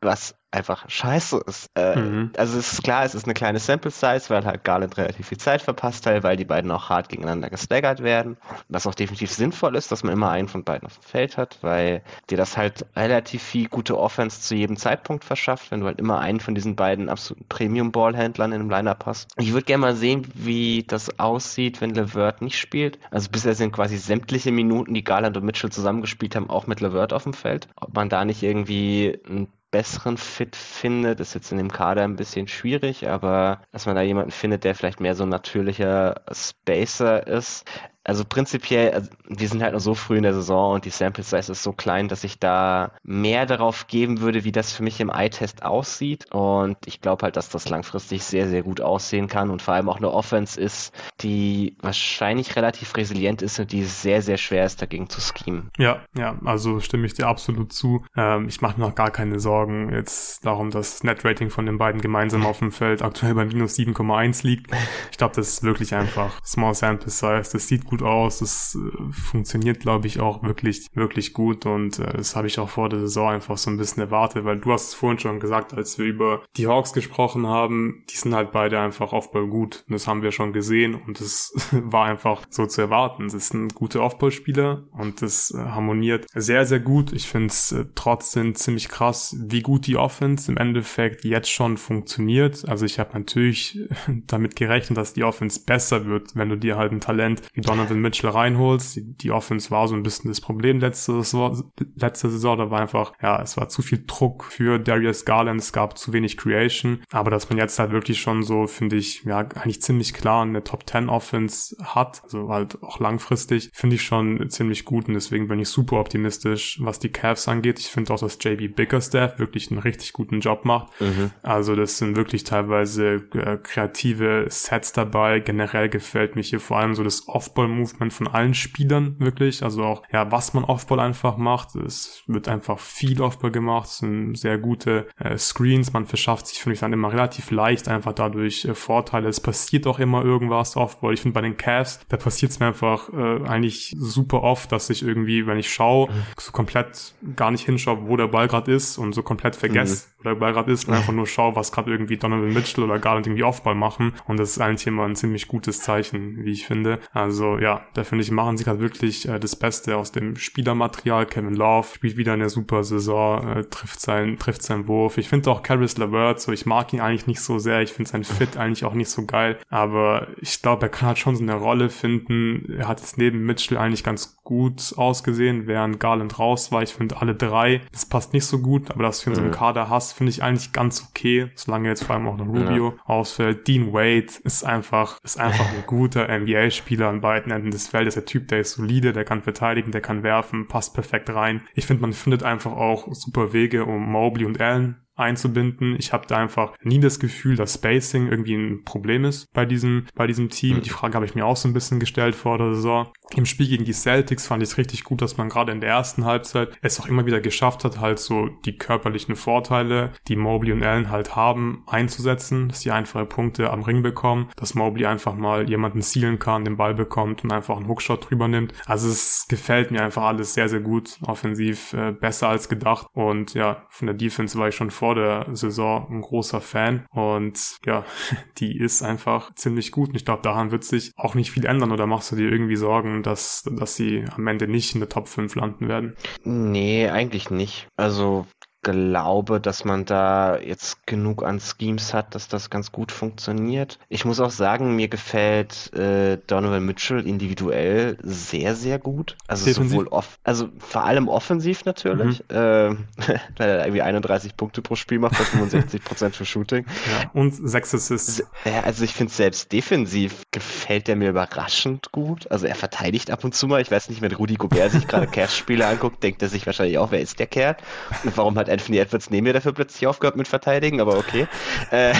[0.00, 1.70] Was einfach scheiße ist.
[1.74, 2.32] Äh, mhm.
[2.36, 5.38] Also es ist klar, es ist eine kleine Sample Size, weil halt Garland relativ viel
[5.38, 8.36] Zeit verpasst hat, weil die beiden auch hart gegeneinander gestaggert werden.
[8.68, 11.58] Was auch definitiv sinnvoll ist, dass man immer einen von beiden auf dem Feld hat,
[11.60, 16.00] weil dir das halt relativ viel gute Offense zu jedem Zeitpunkt verschafft, wenn du halt
[16.00, 19.28] immer einen von diesen beiden absoluten Premium-Ballhändlern in einem Lineup hast.
[19.38, 22.98] Ich würde gerne mal sehen, wie das aussieht, wenn LeVert nicht spielt.
[23.10, 27.12] Also bisher sind quasi sämtliche Minuten, die Garland und Mitchell zusammengespielt haben, auch mit LeVert
[27.12, 27.68] auf dem Feld.
[27.76, 32.16] Ob man da nicht irgendwie ein besseren Fit findet, ist jetzt in dem Kader ein
[32.16, 37.26] bisschen schwierig, aber dass man da jemanden findet, der vielleicht mehr so ein natürlicher Spacer
[37.26, 37.70] ist,
[38.06, 41.24] also prinzipiell, also wir sind halt noch so früh in der Saison und die Sample
[41.24, 45.00] Size ist so klein, dass ich da mehr darauf geben würde, wie das für mich
[45.00, 46.26] im Eye-Test aussieht.
[46.32, 49.88] Und ich glaube halt, dass das langfristig sehr, sehr gut aussehen kann und vor allem
[49.88, 54.80] auch eine Offense ist, die wahrscheinlich relativ resilient ist und die sehr, sehr schwer ist,
[54.80, 55.70] dagegen zu schemen.
[55.76, 58.04] Ja, ja, also stimme ich dir absolut zu.
[58.16, 61.78] Ähm, ich mache mir noch gar keine Sorgen jetzt darum, dass das Net-Rating von den
[61.78, 64.70] beiden gemeinsam auf dem Feld aktuell bei minus 7,1 liegt.
[65.10, 67.50] Ich glaube, das ist wirklich einfach Small Sample Size.
[67.52, 68.38] Das sieht gut gut aus.
[68.38, 72.68] Das äh, funktioniert, glaube ich, auch wirklich, wirklich gut und äh, das habe ich auch
[72.68, 75.74] vor der Saison einfach so ein bisschen erwartet, weil du hast es vorhin schon gesagt,
[75.74, 79.84] als wir über die Hawks gesprochen haben, die sind halt beide einfach Offball gut.
[79.88, 83.28] Das haben wir schon gesehen und das war einfach so zu erwarten.
[83.28, 87.12] Das sind gute Offball-Spieler und das äh, harmoniert sehr, sehr gut.
[87.12, 91.76] Ich finde es äh, trotzdem ziemlich krass, wie gut die Offense im Endeffekt jetzt schon
[91.76, 92.68] funktioniert.
[92.68, 93.80] Also ich habe natürlich
[94.26, 97.85] damit gerechnet, dass die Offense besser wird, wenn du dir halt ein Talent wie Donovan
[97.94, 98.96] Mitchell reinholst.
[98.96, 102.58] Die, die Offense war so ein bisschen das Problem letzte Saison, letzte Saison.
[102.58, 105.60] Da war einfach, ja, es war zu viel Druck für Darius Garland.
[105.60, 107.02] Es gab zu wenig Creation.
[107.10, 110.64] Aber dass man jetzt halt wirklich schon so, finde ich, ja, eigentlich ziemlich klar eine
[110.64, 115.08] Top 10 Offense hat, also halt auch langfristig, finde ich schon ziemlich gut.
[115.08, 117.78] Und deswegen bin ich super optimistisch, was die Cavs angeht.
[117.78, 121.00] Ich finde auch, dass JB Bickerstaff wirklich einen richtig guten Job macht.
[121.00, 121.30] Mhm.
[121.42, 125.40] Also das sind wirklich teilweise äh, kreative Sets dabei.
[125.40, 127.28] Generell gefällt mir hier vor allem so das
[127.76, 129.62] Off-Ball-Movement von allen Spielern wirklich.
[129.62, 131.74] Also auch, ja, was man Off-Ball einfach macht.
[131.76, 133.88] Es wird einfach viel Off-Ball gemacht.
[133.88, 135.92] Es sind sehr gute äh, Screens.
[135.92, 139.28] Man verschafft sich, finde ich, dann immer relativ leicht einfach dadurch äh, Vorteile.
[139.28, 141.14] Es passiert auch immer irgendwas Off-Ball.
[141.14, 144.90] Ich finde bei den Cavs, da passiert es mir einfach äh, eigentlich super oft, dass
[144.90, 146.22] ich irgendwie, wenn ich schaue, mhm.
[146.38, 150.12] so komplett gar nicht hinschaue, wo der Ball gerade ist und so komplett vergesse, mhm.
[150.18, 152.98] wo der Ball gerade ist und einfach nur schaue, was gerade irgendwie Donovan Mitchell oder
[152.98, 154.12] Garland irgendwie Offball machen.
[154.26, 157.00] Und das ist eigentlich immer ein ziemlich gutes Zeichen, wie ich finde.
[157.12, 161.26] Also ja, da finde ich, machen sie gerade wirklich äh, das Beste aus dem Spielermaterial.
[161.26, 165.18] Kevin Love spielt wieder eine super Saison, äh, trifft sein, trifft seinen Wurf.
[165.18, 167.82] Ich finde auch Caris LeVert, so ich mag ihn eigentlich nicht so sehr.
[167.82, 169.58] Ich finde sein Fit eigentlich auch nicht so geil.
[169.68, 172.74] Aber ich glaube, er kann halt schon so eine Rolle finden.
[172.78, 176.82] Er hat jetzt neben Mitchell eigentlich ganz gut ausgesehen, während Garland raus war.
[176.82, 179.50] Ich finde alle drei, das passt nicht so gut, aber dass du in so einem
[179.50, 179.54] mhm.
[179.54, 183.02] Kader hast, finde ich eigentlich ganz okay, solange jetzt vor allem auch noch Rubio ja.
[183.06, 183.66] ausfällt.
[183.66, 188.14] Dean Wade ist einfach, ist einfach ein guter NBA-Spieler an beiden Enden des Feldes.
[188.14, 191.62] Der Typ, der ist solide, der kann verteidigen, der kann werfen, passt perfekt rein.
[191.74, 195.96] Ich finde, man findet einfach auch super Wege, um Mobley und Allen einzubinden.
[195.98, 200.06] Ich habe da einfach nie das Gefühl, dass Spacing irgendwie ein Problem ist bei diesem,
[200.14, 200.82] bei diesem Team.
[200.82, 203.08] Die Frage habe ich mir auch so ein bisschen gestellt vor der Saison.
[203.34, 205.90] Im Spiel gegen die Celtics fand ich es richtig gut, dass man gerade in der
[205.90, 210.72] ersten Halbzeit es auch immer wieder geschafft hat, halt so die körperlichen Vorteile, die Mobley
[210.72, 215.34] und Allen halt haben, einzusetzen, dass die einfache Punkte am Ring bekommen, dass Mobley einfach
[215.34, 218.74] mal jemanden zielen kann, den Ball bekommt und einfach einen Hookshot drüber nimmt.
[218.86, 223.54] Also es gefällt mir einfach alles sehr, sehr gut, offensiv äh, besser als gedacht und
[223.54, 228.04] ja, von der Defense war ich schon vor der Saison ein großer Fan und ja,
[228.58, 231.92] die ist einfach ziemlich gut und ich glaube, daran wird sich auch nicht viel ändern
[231.92, 235.28] oder machst du dir irgendwie Sorgen, dass, dass sie am Ende nicht in der Top
[235.28, 236.16] 5 landen werden?
[236.44, 237.88] Nee, eigentlich nicht.
[237.96, 238.46] Also
[238.92, 243.98] glaube, dass man da jetzt genug an Schemes hat, dass das ganz gut funktioniert.
[244.08, 249.36] Ich muss auch sagen, mir gefällt äh, Donovan Mitchell individuell sehr, sehr gut.
[249.48, 249.90] Also Defensiv?
[249.90, 252.56] sowohl off, also vor allem offensiv natürlich, mhm.
[252.56, 252.90] äh,
[253.56, 256.86] weil er irgendwie 31 Punkte pro Spiel macht bei 65 Prozent für Shooting.
[256.86, 258.44] Ja, und sechs Assists.
[258.64, 262.48] Ja, also ich finde selbst defensiv gefällt er mir überraschend gut.
[262.52, 263.80] Also er verteidigt ab und zu mal.
[263.80, 267.10] Ich weiß nicht, wenn Rudi Gobert sich gerade Cash-Spiele anguckt, denkt er sich wahrscheinlich auch,
[267.10, 267.76] wer ist der Kerl?
[268.22, 271.46] Und warum hat er Anthony Edwards neben mir dafür plötzlich aufgehört mit Verteidigen, aber okay.
[271.90, 272.12] äh,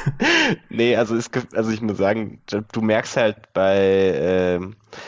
[0.68, 4.60] nee, also, es, also ich muss sagen, du merkst halt bei äh,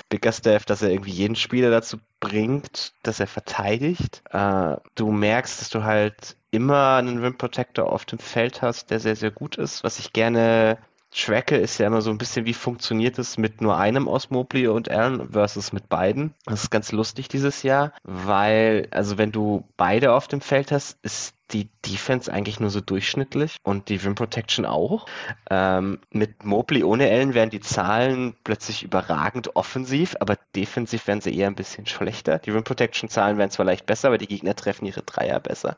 [0.09, 4.23] Bickerstaff, dass er irgendwie jeden Spieler dazu bringt, dass er verteidigt.
[4.31, 9.01] Äh, du merkst, dass du halt immer einen Rim Protector auf dem Feld hast, der
[9.01, 9.85] sehr, sehr gut ist.
[9.85, 10.79] Was ich gerne
[11.13, 14.67] tracke, ist ja immer so ein bisschen, wie funktioniert es mit nur einem aus Mobley
[14.67, 16.35] und Allen versus mit beiden.
[16.47, 20.99] Das ist ganz lustig dieses Jahr, weil, also wenn du beide auf dem Feld hast,
[21.03, 25.07] ist die Defense eigentlich nur so durchschnittlich und die Rim Protection auch.
[25.51, 31.37] Ähm, mit Mobley ohne Ellen wären die Zahlen plötzlich überragend offensiv, aber defensiv wären sie
[31.37, 32.39] eher ein bisschen schlechter.
[32.39, 35.77] Die Rim Protection Zahlen wären zwar leicht besser, aber die Gegner treffen ihre Dreier besser.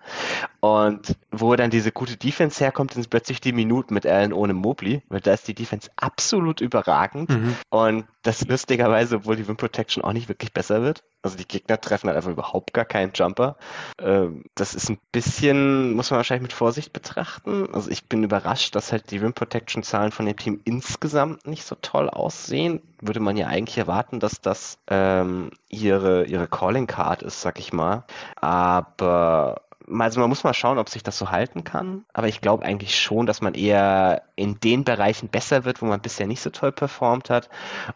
[0.60, 5.02] Und wo dann diese gute Defense herkommt, sind plötzlich die Minuten mit Allen ohne Mobley,
[5.08, 7.56] weil da ist die Defense absolut überragend mhm.
[7.70, 11.04] und das lustigerweise, obwohl die Rim Protection auch nicht wirklich besser wird.
[11.24, 13.56] Also die Gegner treffen halt einfach überhaupt gar keinen Jumper.
[13.98, 17.66] Ähm, das ist ein bisschen, muss man wahrscheinlich mit Vorsicht betrachten.
[17.72, 21.64] Also ich bin überrascht, dass halt die Rim Protection Zahlen von dem Team insgesamt nicht
[21.64, 22.82] so toll aussehen.
[23.00, 27.72] Würde man ja eigentlich erwarten, dass das ähm, ihre, ihre Calling Card ist, sag ich
[27.72, 28.04] mal.
[28.36, 29.62] Aber
[29.98, 32.04] also man muss mal schauen, ob sich das so halten kann.
[32.12, 36.00] Aber ich glaube eigentlich schon, dass man eher in den Bereichen besser wird, wo man
[36.00, 37.48] bisher nicht so toll performt hat.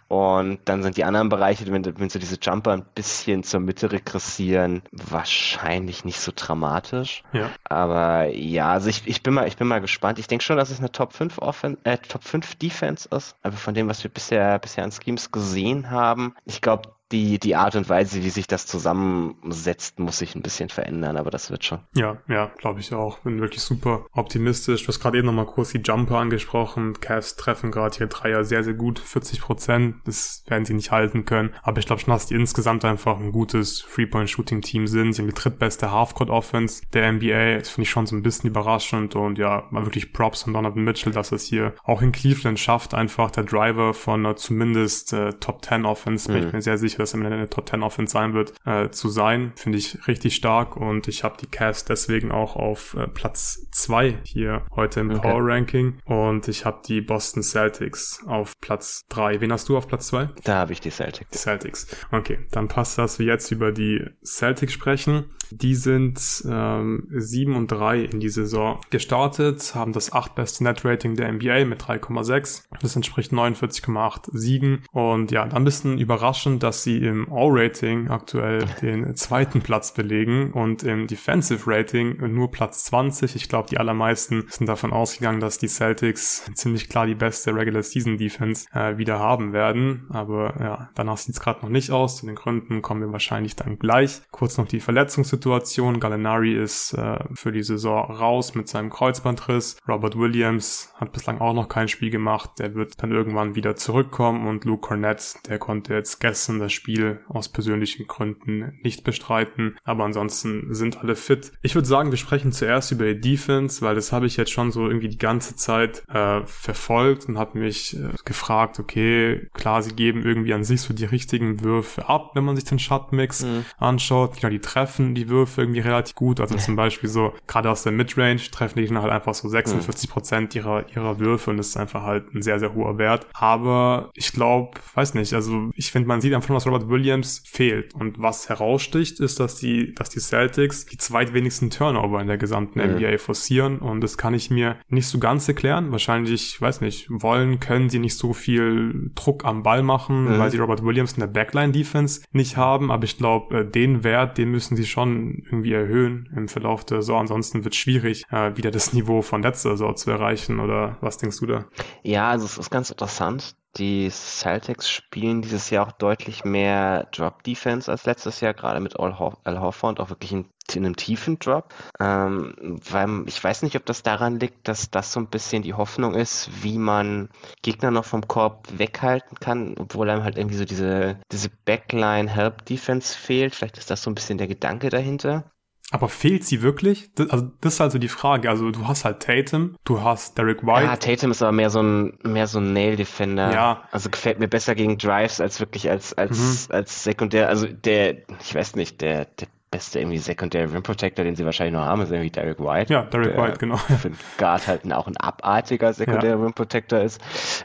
[0.09, 3.91] Und dann sind die anderen Bereiche, wenn, wenn so diese Jumper ein bisschen zur Mitte
[3.91, 7.23] regressieren, wahrscheinlich nicht so dramatisch.
[7.33, 7.51] Ja.
[7.65, 10.19] Aber ja, also ich, ich bin mal, ich bin mal gespannt.
[10.19, 13.37] Ich denke schon, dass es eine Top 5 Offen äh, Top 5 Defense ist.
[13.43, 17.57] Aber von dem, was wir bisher, bisher an Schemes gesehen haben, ich glaube, die, die
[17.57, 21.65] Art und Weise, wie sich das zusammensetzt, muss sich ein bisschen verändern, aber das wird
[21.65, 21.81] schon.
[21.95, 23.19] Ja, ja, glaube ich auch.
[23.21, 24.83] Bin wirklich super optimistisch.
[24.83, 27.01] Du hast gerade eben nochmal kurz die Jumper angesprochen.
[27.01, 28.99] Cavs treffen gerade hier Dreier sehr, sehr gut.
[28.99, 29.97] 40 Prozent.
[30.05, 31.55] Das werden sie nicht halten können.
[31.63, 35.13] Aber ich glaube schon, dass die insgesamt einfach ein gutes Three-Point-Shooting-Team sind.
[35.15, 37.59] Sie haben die drittbeste Half-Court-Offense der NBA.
[37.59, 40.85] Das finde ich schon so ein bisschen überraschend und ja, mal wirklich Props von Donovan
[40.85, 45.33] Mitchell, dass es hier auch in Cleveland schafft, einfach der Driver von uh, zumindest äh,
[45.35, 46.31] Top 10 Offense.
[46.31, 46.47] Bin mhm.
[46.49, 49.53] ich mir sehr sicher dass er eine Top 10 Offense sein wird, äh, zu sein.
[49.57, 54.19] Finde ich richtig stark und ich habe die Cavs deswegen auch auf äh, Platz 2
[54.25, 55.21] hier heute im okay.
[55.21, 59.41] Power Ranking und ich habe die Boston Celtics auf Platz 3.
[59.41, 60.29] Wen hast du auf Platz 2?
[60.45, 61.31] Da habe ich die Celtics.
[61.31, 61.87] Die Celtics.
[62.11, 65.25] Okay, dann passt das, wir jetzt über die Celtics sprechen.
[65.51, 71.17] Die sind ähm, 7 und 3 in die Saison gestartet, haben das 8 beste Net-Rating
[71.17, 72.65] der NBA mit 3,6.
[72.81, 74.83] Das entspricht 49,8 Siegen.
[74.93, 80.53] Und ja, dann ein bisschen überraschend, dass sie im All-Rating aktuell den zweiten Platz belegen
[80.53, 83.37] und im Defensive Rating nur Platz 20.
[83.37, 87.83] Ich glaube, die allermeisten sind davon ausgegangen, dass die Celtics ziemlich klar die beste Regular
[87.83, 90.07] Season Defense äh, wieder haben werden.
[90.11, 92.19] Aber ja, danach sieht es gerade noch nicht aus.
[92.19, 94.23] Zu den Gründen kommen wir wahrscheinlich dann gleich.
[94.31, 96.01] Kurz noch die Verletzungssituation Situation.
[96.01, 99.79] Gallinari ist äh, für die Saison raus mit seinem Kreuzbandriss.
[99.89, 102.51] Robert Williams hat bislang auch noch kein Spiel gemacht.
[102.59, 107.21] Der wird dann irgendwann wieder zurückkommen und Luke Cornett, der konnte jetzt gestern das Spiel
[107.29, 109.77] aus persönlichen Gründen nicht bestreiten.
[109.85, 111.53] Aber ansonsten sind alle fit.
[111.63, 114.71] Ich würde sagen, wir sprechen zuerst über die Defense, weil das habe ich jetzt schon
[114.71, 119.95] so irgendwie die ganze Zeit äh, verfolgt und habe mich äh, gefragt, okay, klar, sie
[119.95, 123.65] geben irgendwie an sich so die richtigen Würfe ab, wenn man sich den Shotmix mhm.
[123.79, 124.39] anschaut.
[124.41, 126.41] Ja, die treffen die Würfe irgendwie relativ gut.
[126.41, 130.09] Also zum Beispiel so, gerade aus der Midrange treffen die dann halt einfach so 46
[130.09, 133.27] Prozent ihrer, ihrer Würfe und das ist einfach halt ein sehr, sehr hoher Wert.
[133.35, 137.95] Aber ich glaube, weiß nicht, also ich finde, man sieht einfach, dass Robert Williams fehlt.
[137.95, 142.81] Und was heraussticht, ist, dass die, dass die Celtics die zweitwenigsten Turnover in der gesamten
[142.81, 142.97] mhm.
[142.97, 145.91] NBA forcieren und das kann ich mir nicht so ganz erklären.
[145.93, 150.39] Wahrscheinlich, weiß nicht, wollen, können sie nicht so viel Druck am Ball machen, mhm.
[150.39, 152.91] weil sie Robert Williams in der Backline-Defense nicht haben.
[152.91, 157.03] Aber ich glaube, äh, den Wert, den müssen sie schon irgendwie erhöhen im Verlauf der
[157.03, 157.21] Saison.
[157.21, 160.61] Ansonsten wird es schwierig, äh, wieder das Niveau von letzter Saison zu erreichen.
[160.61, 161.67] Oder was denkst du da?
[162.03, 163.57] Ja, also es ist ganz interessant.
[163.79, 168.99] Die Celtics spielen dieses Jahr auch deutlich mehr Drop Defense als letztes Jahr, gerade mit
[168.99, 171.73] Al, Horford auch wirklich in, in einem tiefen Drop.
[172.01, 175.75] Ähm, weil ich weiß nicht, ob das daran liegt, dass das so ein bisschen die
[175.75, 177.29] Hoffnung ist, wie man
[177.63, 182.65] Gegner noch vom Korb weghalten kann, obwohl einem halt irgendwie so diese, diese Backline Help
[182.65, 183.55] Defense fehlt.
[183.55, 185.53] Vielleicht ist das so ein bisschen der Gedanke dahinter.
[185.91, 187.11] Aber fehlt sie wirklich?
[187.15, 188.51] Das, also das ist also die Frage.
[188.51, 190.85] Also du hast halt Tatum, du hast Derek White.
[190.85, 193.53] Ja, Tatum ist aber mehr so ein mehr so ein Nail Defender.
[193.53, 193.83] Ja.
[193.91, 196.75] Also gefällt mir besser gegen Drives als wirklich als als mhm.
[196.75, 197.49] als Sekundär.
[197.49, 201.75] Also der, ich weiß nicht, der der beste irgendwie Secondary Rim Protector, den sie wahrscheinlich
[201.75, 202.93] noch haben, ist irgendwie Derek White.
[202.93, 203.77] Ja, Derek White, genau.
[203.77, 206.37] Für einen Guard halt auch ein abartiger Secondary ja.
[206.37, 207.21] Rim Protector ist.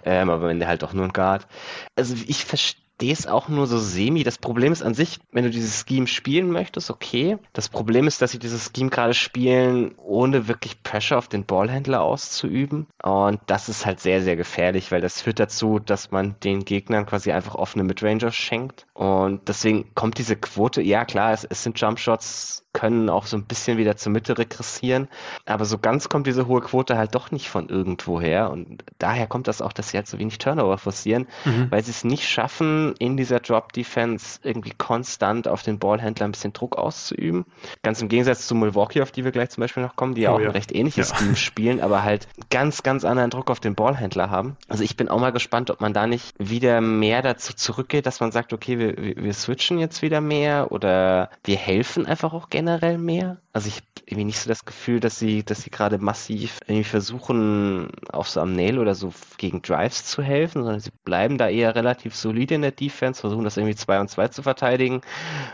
[0.06, 1.48] Ähm, aber wenn der halt auch nur ein Guard.
[1.96, 4.24] Also ich verstehe verstehe es auch nur so semi.
[4.24, 7.38] Das Problem ist an sich, wenn du dieses Scheme spielen möchtest, okay.
[7.52, 12.02] Das Problem ist, dass sie dieses Scheme gerade spielen, ohne wirklich Pressure auf den Ballhändler
[12.02, 12.88] auszuüben.
[13.02, 17.06] Und das ist halt sehr, sehr gefährlich, weil das führt dazu, dass man den Gegnern
[17.06, 18.86] quasi einfach offene Midranger schenkt.
[18.94, 23.46] Und deswegen kommt diese Quote, ja klar, es, es sind Jumpshots können auch so ein
[23.46, 25.08] bisschen wieder zur Mitte regressieren.
[25.46, 28.50] Aber so ganz kommt diese hohe Quote halt doch nicht von irgendwoher.
[28.50, 31.68] Und daher kommt das auch, dass sie halt so wenig Turnover forcieren, mhm.
[31.70, 36.54] weil sie es nicht schaffen, in dieser Drop-Defense irgendwie konstant auf den Ballhändler ein bisschen
[36.54, 37.46] Druck auszuüben.
[37.84, 40.32] Ganz im Gegensatz zu Milwaukee, auf die wir gleich zum Beispiel noch kommen, die ja
[40.32, 40.48] oh, auch ja.
[40.48, 41.18] ein recht ähnliches ja.
[41.18, 44.58] Team spielen, aber halt ganz, ganz anderen Druck auf den Ballhändler haben.
[44.68, 48.20] Also ich bin auch mal gespannt, ob man da nicht wieder mehr dazu zurückgeht, dass
[48.20, 52.98] man sagt, okay, wir, wir switchen jetzt wieder mehr oder wir helfen einfach auch generell
[52.98, 53.43] mehr.
[53.54, 56.84] Also ich habe irgendwie nicht so das Gefühl, dass sie, dass sie gerade massiv irgendwie
[56.84, 61.50] versuchen, auf so am Nail oder so gegen Drives zu helfen, sondern sie bleiben da
[61.50, 65.02] eher relativ solide in der Defense, versuchen das irgendwie 2 und 2 zu verteidigen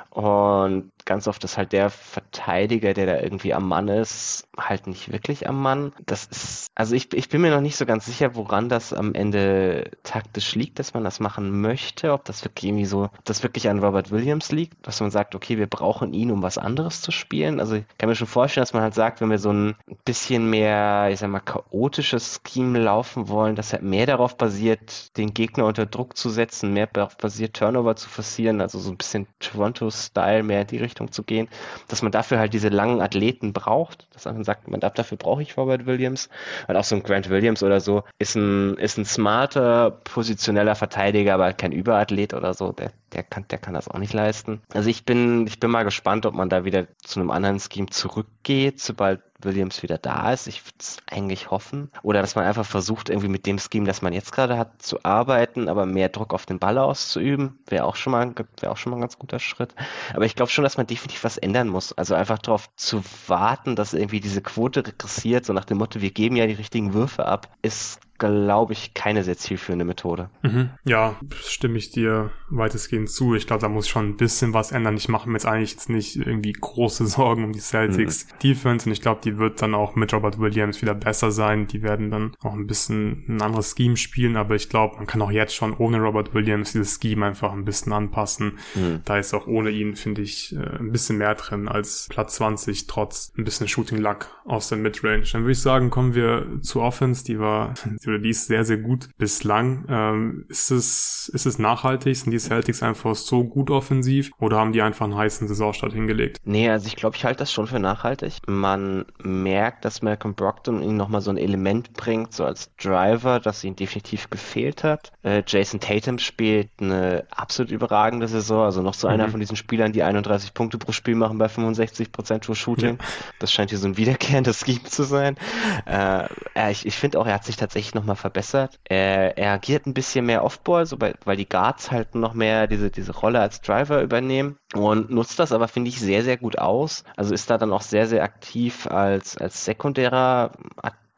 [0.10, 5.12] und ganz oft ist halt der Verteidiger, der da irgendwie am Mann ist, halt nicht
[5.12, 5.92] wirklich am Mann.
[6.06, 9.16] Das ist, also ich, ich bin mir noch nicht so ganz sicher, woran das am
[9.16, 13.42] Ende taktisch liegt, dass man das machen möchte, ob das wirklich irgendwie so, ob das
[13.42, 17.02] wirklich an Robert Williams liegt, dass man sagt, okay, wir brauchen ihn, um was anderes
[17.02, 17.60] zu spielen.
[17.60, 19.76] Also kann mir schon vorstellen, dass man halt sagt, wenn wir so ein
[20.06, 25.34] bisschen mehr, ich sag mal, chaotisches Scheme laufen wollen, das halt mehr darauf basiert, den
[25.34, 29.28] Gegner unter Druck zu setzen, mehr darauf basiert, Turnover zu forcieren, also so ein bisschen
[29.40, 31.50] Toronto-Style mehr in die Richtung zu gehen,
[31.90, 35.42] dass man dafür halt diese langen Athleten braucht, dass man sagt, man darf, dafür brauche
[35.42, 36.30] ich Robert Williams,
[36.68, 41.34] weil auch so ein Grant Williams oder so ist ein, ist ein smarter, positioneller Verteidiger,
[41.34, 44.62] aber kein Überathlet oder so, der, der kann, der kann das auch nicht leisten.
[44.74, 47.88] Also ich bin, ich bin mal gespannt, ob man da wieder zu einem anderen Scheme
[47.88, 50.48] zurückgeht, sobald Williams wieder da ist.
[50.48, 51.92] Ich würde es eigentlich hoffen.
[52.04, 55.04] Oder dass man einfach versucht, irgendwie mit dem Scheme, das man jetzt gerade hat, zu
[55.04, 57.60] arbeiten, aber mehr Druck auf den Ball auszuüben.
[57.68, 59.74] Wäre auch schon mal, wäre auch schon mal ein ganz guter Schritt.
[60.14, 61.94] Aber ich glaube schon, dass man definitiv was ändern muss.
[61.94, 66.12] Also einfach darauf zu warten, dass irgendwie diese Quote regressiert, so nach dem Motto, wir
[66.12, 70.30] geben ja die richtigen Würfe ab, ist glaube ich, keine sehr zielführende Methode.
[70.44, 70.70] Mhm.
[70.84, 73.34] Ja, stimme ich dir weitestgehend zu.
[73.34, 74.98] Ich glaube, da muss schon ein bisschen was ändern.
[74.98, 78.40] Ich mache mir jetzt eigentlich jetzt nicht irgendwie große Sorgen um die Celtics mhm.
[78.44, 81.68] Defense und ich glaube, die wird dann auch mit Robert Williams wieder besser sein.
[81.68, 85.22] Die werden dann auch ein bisschen ein anderes Scheme spielen, aber ich glaube, man kann
[85.22, 88.60] auch jetzt schon ohne Robert Williams dieses Scheme einfach ein bisschen anpassen.
[88.76, 89.02] Mhm.
[89.06, 92.88] Da ist auch ohne ihn, finde ich, äh, ein bisschen mehr drin als Platz 20,
[92.88, 95.24] trotz ein bisschen Shooting Luck aus der Midrange.
[95.32, 97.74] Dann würde ich sagen, kommen wir zu Offense, die war,
[98.10, 99.86] oder die ist sehr, sehr gut bislang.
[99.90, 102.16] Ähm, ist es, ist es nachhaltig?
[102.16, 106.38] Sind die Celtics einfach so gut offensiv oder haben die einfach einen heißen Saisonstart hingelegt?
[106.44, 108.34] Nee, also ich glaube, ich halte das schon für nachhaltig.
[108.48, 113.64] Man merkt, dass Malcolm Brockton ihnen nochmal so ein Element bringt, so als Driver, das
[113.64, 115.12] ihnen definitiv gefehlt hat.
[115.24, 119.14] Äh, Jason Tatum spielt eine absolut überragende Saison, also noch so mhm.
[119.14, 122.98] einer von diesen Spielern, die 31 Punkte pro Spiel machen bei 65 Prozent True Shooting.
[123.00, 123.06] Ja.
[123.40, 125.38] Das scheint hier so ein wiederkehrendes Scheme zu sein.
[125.86, 126.28] Äh,
[126.72, 128.80] ich ich finde auch, er hat sich tatsächlich nochmal verbessert.
[128.86, 132.68] Er, er agiert ein bisschen mehr Offball, so bei, weil die Guards halt noch mehr
[132.68, 136.58] diese, diese Rolle als Driver übernehmen und nutzt das aber, finde ich, sehr, sehr gut
[136.58, 137.04] aus.
[137.16, 140.52] Also ist da dann auch sehr, sehr aktiv als, als sekundärer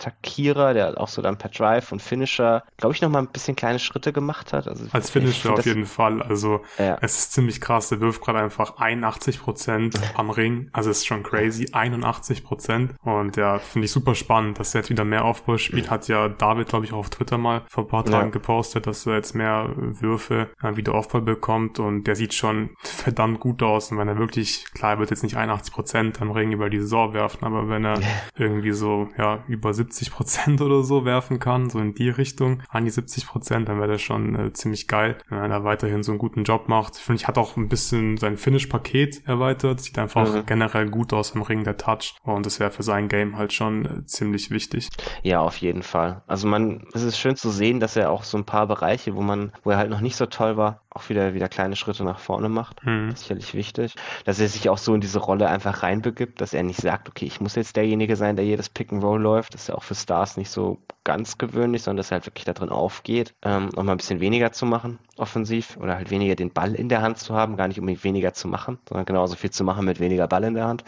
[0.01, 3.55] Attackierer, der auch so dann per Drive und Finisher, glaube ich, noch mal ein bisschen
[3.55, 4.67] kleine Schritte gemacht hat.
[4.67, 6.21] Also Als Finisher auf jeden Fall.
[6.21, 6.97] Also ja.
[7.01, 7.89] es ist ziemlich krass.
[7.89, 10.69] Der wirft gerade einfach 81 Prozent am Ring.
[10.73, 11.69] Also es ist schon crazy.
[11.71, 12.93] 81 Prozent.
[13.03, 15.89] Und ja, finde ich super spannend, dass er jetzt wieder mehr Aufbau spielt.
[15.89, 18.31] Hat ja David, glaube ich, auch auf Twitter mal vor ein paar Tagen ja.
[18.31, 21.79] gepostet, dass er jetzt mehr Würfe äh, wieder Aufbau bekommt.
[21.79, 23.91] Und der sieht schon verdammt gut aus.
[23.91, 26.79] Und wenn er wirklich, klar, er wird jetzt nicht 81 Prozent am Ring über die
[26.79, 27.99] Saison werfen, aber wenn er
[28.35, 32.63] irgendwie so, ja, über 70 70 Prozent oder so werfen kann, so in die Richtung,
[32.69, 36.03] an die 70 Prozent, dann wäre das schon äh, ziemlich geil, wenn er da weiterhin
[36.03, 36.95] so einen guten Job macht.
[36.95, 40.45] Ich finde, ich hat auch ein bisschen sein Finish-Paket erweitert, sieht einfach mhm.
[40.45, 43.85] generell gut aus im Ring, der Touch und das wäre für sein Game halt schon
[43.85, 44.89] äh, ziemlich wichtig.
[45.23, 46.23] Ja, auf jeden Fall.
[46.27, 49.21] Also man, es ist schön zu sehen, dass er auch so ein paar Bereiche, wo
[49.21, 52.19] man, wo er halt noch nicht so toll war, auch wieder, wieder kleine Schritte nach
[52.19, 52.85] vorne macht.
[52.85, 53.15] Mhm.
[53.15, 53.95] sicherlich wichtig.
[54.25, 57.25] Dass er sich auch so in diese Rolle einfach reinbegibt, dass er nicht sagt, okay,
[57.25, 59.53] ich muss jetzt derjenige sein, der jedes Pick and Roll läuft.
[59.53, 62.45] Das ist ja auch für Stars nicht so ganz gewöhnlich, sondern dass er halt wirklich
[62.45, 66.35] da drin aufgeht, ähm, auch mal ein bisschen weniger zu machen, offensiv, oder halt weniger
[66.35, 69.35] den Ball in der Hand zu haben, gar nicht unbedingt weniger zu machen, sondern genauso
[69.35, 70.83] viel zu machen mit weniger Ball in der Hand.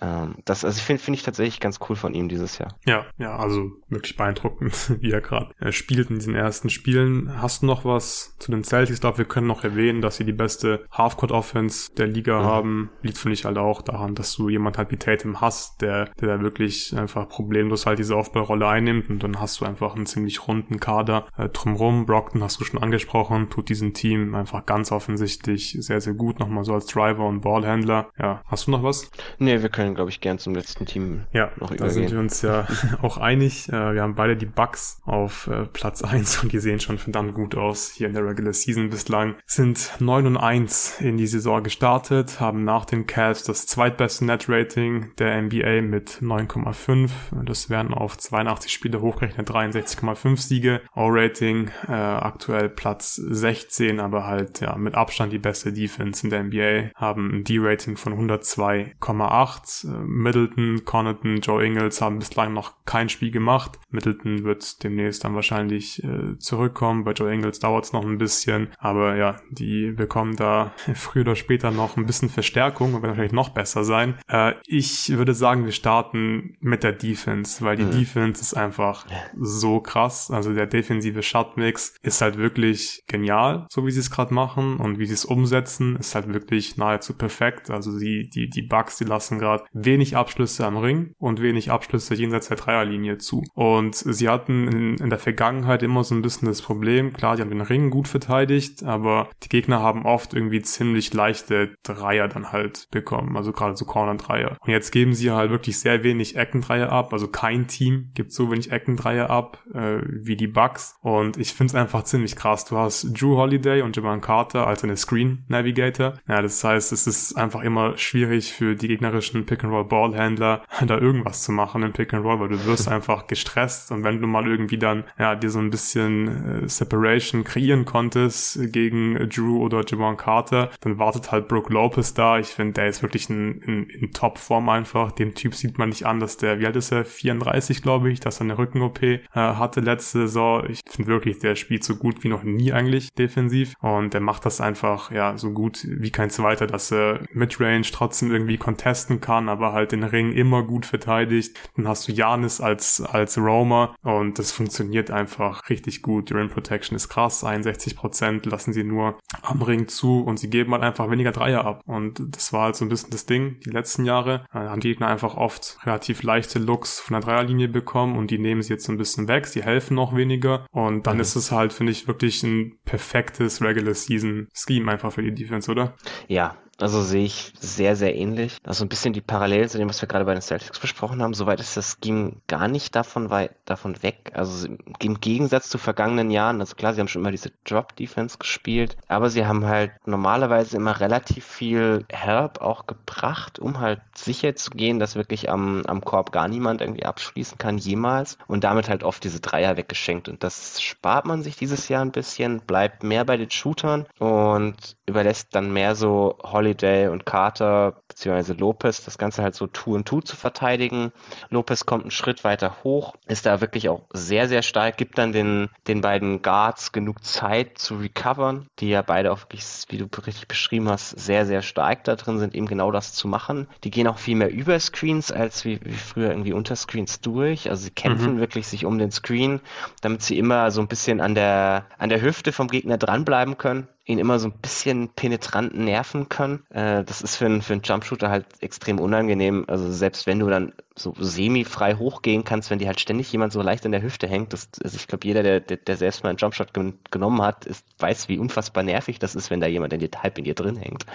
[0.00, 2.76] Ähm, das, also finde finde ich tatsächlich ganz cool von ihm dieses Jahr.
[2.86, 7.40] Ja, ja, also wirklich beeindruckend, wie er gerade äh, spielt in diesen ersten Spielen.
[7.40, 8.96] Hast du noch was zu den Celtics?
[8.96, 12.44] Ich glaube, wir können noch erwähnen, dass sie die beste Halfcourt-Offense der Liga mhm.
[12.44, 12.90] haben.
[13.02, 16.28] Liegt, finde ich, halt auch daran, dass du jemand halt wie Tatum hast, der, der
[16.28, 20.46] da wirklich einfach problemlos halt diese Aufbaurolle einnimmt und dann hast du einfach einen ziemlich
[20.46, 22.06] runden Kader äh, drumrum.
[22.06, 26.64] Brockton hast du schon angesprochen, tut diesem Team einfach ganz offensichtlich sehr, sehr gut, nochmal
[26.64, 28.10] so als Driver und Ballhändler.
[28.18, 29.10] Ja, hast du noch was?
[29.38, 31.78] Nee, wir können, glaube ich, gern zum letzten Team ja, noch übergehen.
[31.78, 32.66] Da sind wir uns ja
[33.02, 33.68] auch einig.
[33.68, 37.34] Äh, wir haben beide die Bucks auf äh, Platz 1 und die sehen schon verdammt
[37.34, 39.36] gut aus hier in der Regular Season bislang.
[39.46, 45.12] Sind 9 und 1 in die Saison gestartet, haben nach den Cavs das zweitbeste Net-Rating
[45.18, 47.10] der NBA mit 9,5.
[47.44, 50.80] Das werden auf 82 Spiele hochgerechnet 63,5 Siege.
[50.94, 56.44] O-Rating äh, aktuell Platz 16, aber halt ja mit Abstand die beste Defense in der
[56.44, 56.90] NBA.
[56.94, 59.86] Haben ein D-Rating von 102,8.
[59.86, 63.78] Äh, Middleton, Connaughton, Joe Ingles haben bislang noch kein Spiel gemacht.
[63.90, 67.04] Middleton wird demnächst dann wahrscheinlich äh, zurückkommen.
[67.04, 71.36] Bei Joe Ingles dauert es noch ein bisschen, aber ja, die bekommen da früher oder
[71.36, 74.14] später noch ein bisschen Verstärkung und werden vielleicht noch besser sein.
[74.28, 77.90] Äh, ich würde sagen, wir starten mit der Defense, weil die mhm.
[77.92, 79.06] Defense ist einfach
[79.38, 80.30] so krass.
[80.30, 84.98] Also der defensive Shotmix ist halt wirklich genial, so wie sie es gerade machen und
[84.98, 87.70] wie sie es umsetzen, ist halt wirklich nahezu perfekt.
[87.70, 92.14] Also die, die, die Bugs, die lassen gerade wenig Abschlüsse am Ring und wenig Abschlüsse
[92.14, 93.42] jenseits der Dreierlinie zu.
[93.54, 97.42] Und sie hatten in, in der Vergangenheit immer so ein bisschen das Problem, klar, die
[97.42, 102.52] haben den Ring gut verteidigt, aber die Gegner haben oft irgendwie ziemlich leichte Dreier dann
[102.52, 104.56] halt bekommen, also gerade so Corner-Dreier.
[104.60, 108.50] Und jetzt geben sie halt wirklich sehr wenig Eckendreier ab, also kein Team gibt so
[108.50, 110.96] wenig Eckendreier ab äh, wie die Bucks.
[111.02, 112.64] Und ich finde es einfach ziemlich krass.
[112.64, 116.14] Du hast Drew Holiday und Javon Carter als eine Screen Navigator.
[116.28, 121.52] Ja, das heißt, es ist einfach immer schwierig für die gegnerischen Pick-and-Roll-Ballhändler da irgendwas zu
[121.52, 125.34] machen im Pick-and-Roll, weil du wirst einfach gestresst und wenn du mal irgendwie dann ja
[125.34, 131.32] dir so ein bisschen äh, Separation kreieren konntest gegen Drew oder Javon Carter, dann wartet
[131.32, 132.38] halt Brooke Lopez da.
[132.38, 135.12] Ich finde, der ist wirklich in, in, in Top-Form einfach.
[135.12, 137.04] Dem Typ sieht man nicht an, dass der, wie alt ist er?
[137.04, 139.00] 34, glaube ich, dass er eine Rücken-OP
[139.34, 140.64] äh, hatte letzte Saison.
[140.68, 144.46] Ich finde wirklich, der spielt so gut wie noch nie eigentlich defensiv und der macht
[144.46, 149.48] das einfach ja so gut wie kein zweiter, dass er Midrange trotzdem irgendwie contesten kann,
[149.48, 151.58] aber halt den Ring immer gut verteidigt.
[151.76, 156.30] Dann hast du Janis als als Roamer und das funktioniert einfach richtig gut.
[156.30, 160.50] Die Rim Protection ist krass, 61 Prozent lassen sie nur am Ring zu und sie
[160.50, 163.58] geben halt einfach weniger Dreier ab und das war halt so ein bisschen das Ding
[163.64, 164.44] die letzten Jahre.
[164.52, 168.38] Da haben die Gegner einfach oft relativ leichte Looks von der Dreierlinie bekommen und die
[168.38, 169.46] nehmen sie jetzt so ein bisschen weg.
[169.46, 171.22] Sie helfen noch weniger und dann mhm.
[171.22, 175.70] ist es halt, finde ich, wirklich ein perfektes Regular Season Scheme einfach für die Defense,
[175.70, 175.94] oder?
[176.28, 178.58] Ja, also sehe ich sehr, sehr ähnlich.
[178.64, 181.32] Also ein bisschen die Parallelen zu dem, was wir gerade bei den Celtics besprochen haben.
[181.32, 184.32] Soweit ist das Scheme gar nicht davon, weit, davon weg.
[184.34, 184.68] Also
[184.98, 189.30] im Gegensatz zu vergangenen Jahren, also klar, sie haben schon immer diese Drop-Defense gespielt, aber
[189.30, 194.98] sie haben halt normalerweise immer relativ viel Help auch gebracht, um halt sicher zu gehen,
[194.98, 198.38] dass wirklich am, am Korb gar niemand irgendwie abschließen kann, jemals.
[198.48, 200.28] Und damit halt oft diese Dreier weggeschenkt.
[200.28, 204.96] Und das spart man sich dieses Jahr ein bisschen, bleibt mehr bei den Shootern und
[205.06, 209.94] überlässt dann mehr so Holly Holiday und Carter beziehungsweise Lopez das Ganze halt so Two
[209.94, 211.12] und Two zu verteidigen.
[211.50, 215.32] Lopez kommt einen Schritt weiter hoch, ist da wirklich auch sehr, sehr stark, gibt dann
[215.32, 220.06] den, den beiden Guards genug Zeit zu recovern, die ja beide auch wirklich, wie du
[220.24, 223.66] richtig beschrieben hast, sehr, sehr stark da drin sind, eben genau das zu machen.
[223.82, 227.70] Die gehen auch viel mehr über Screens als wie, wie früher irgendwie unter Screens durch.
[227.70, 228.40] Also sie kämpfen mhm.
[228.40, 229.60] wirklich sich um den Screen,
[230.00, 233.88] damit sie immer so ein bisschen an der, an der Hüfte vom Gegner dranbleiben können
[234.04, 236.64] ihn immer so ein bisschen penetrant nerven können.
[236.70, 239.64] Äh, das ist für für einen Jumpshooter halt extrem unangenehm.
[239.68, 243.62] Also selbst wenn du dann so semi-frei hochgehen kannst, wenn die halt ständig jemand so
[243.62, 244.52] leicht an der Hüfte hängt.
[244.52, 247.64] Das, also ich glaube, jeder, der, der, der selbst mal einen Jumpshot gen genommen hat,
[247.64, 250.54] ist, weiß, wie unfassbar nervig das ist, wenn da jemand in dir, halb in dir
[250.54, 251.06] drin hängt.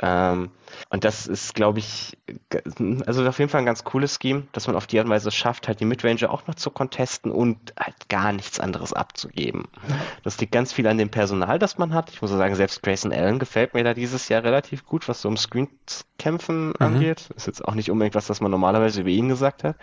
[0.00, 0.50] Ähm,
[0.90, 2.16] und das ist, glaube ich,
[3.06, 5.30] also auf jeden Fall ein ganz cooles Scheme, dass man auf die Art und Weise
[5.30, 9.64] schafft, halt die Midrange auch noch zu contesten und halt gar nichts anderes abzugeben.
[10.22, 12.10] Das liegt ganz viel an dem Personal, das man hat.
[12.10, 15.28] Ich muss sagen, selbst Grayson Allen gefällt mir da dieses Jahr relativ gut, was so
[15.28, 16.74] um Screen-Kämpfen mhm.
[16.78, 17.30] angeht.
[17.36, 19.76] Ist jetzt auch nicht unbedingt was, das man normalerweise über ihn gesagt hat.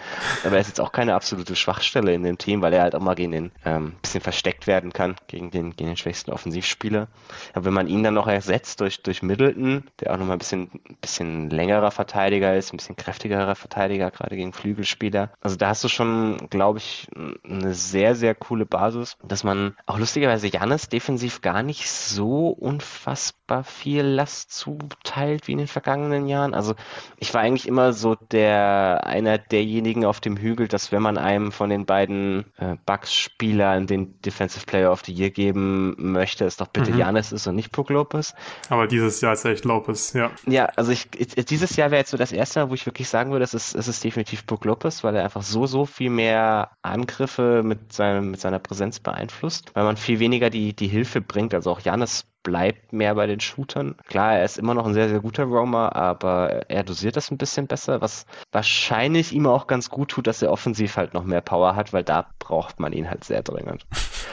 [0.43, 3.01] Aber er ist jetzt auch keine absolute Schwachstelle in dem Team, weil er halt auch
[3.01, 7.07] mal gegen den ähm, bisschen versteckt werden kann, gegen den, gegen den schwächsten Offensivspieler.
[7.53, 10.69] Aber wenn man ihn dann noch ersetzt durch, durch Middleton, der auch nochmal ein bisschen,
[11.01, 15.31] bisschen längerer Verteidiger ist, ein bisschen kräftigerer Verteidiger, gerade gegen Flügelspieler.
[15.41, 17.07] Also da hast du schon, glaube ich,
[17.43, 23.63] eine sehr, sehr coole Basis, dass man auch lustigerweise Janis defensiv gar nicht so unfassbar
[23.63, 26.53] viel Last zuteilt wie in den vergangenen Jahren.
[26.53, 26.75] Also
[27.17, 31.51] ich war eigentlich immer so der einer derjenigen auf dem Hügel, dass wenn man einem
[31.51, 36.67] von den beiden äh, Bucks-Spielern den Defensive Player of the Year geben möchte, es doch
[36.67, 36.99] bitte mhm.
[36.99, 38.33] Janis ist und nicht Puck Lopez.
[38.69, 40.31] Aber dieses Jahr ist echt Lopez, ja.
[40.45, 43.31] Ja, also ich, dieses Jahr wäre jetzt so das erste Mal, wo ich wirklich sagen
[43.31, 46.71] würde, es ist, es ist definitiv Puck Lopez, weil er einfach so, so viel mehr
[46.81, 51.53] Angriffe mit, seinem, mit seiner Präsenz beeinflusst, weil man viel weniger die, die Hilfe bringt.
[51.53, 53.95] Also auch Janis bleibt mehr bei den Shootern.
[54.07, 57.37] Klar, er ist immer noch ein sehr, sehr guter Roamer, aber er dosiert das ein
[57.37, 61.41] bisschen besser, was wahrscheinlich ihm auch ganz gut tut, dass er offensiv halt noch mehr
[61.41, 63.85] Power hat, weil da braucht man ihn halt sehr dringend.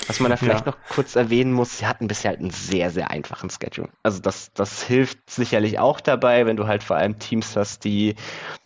[0.06, 0.72] Was man da vielleicht ja.
[0.72, 3.88] noch kurz erwähnen muss, sie hatten bisher halt einen sehr, sehr einfachen Schedule.
[4.02, 8.14] Also das, das hilft sicherlich auch dabei, wenn du halt vor allem Teams hast, die,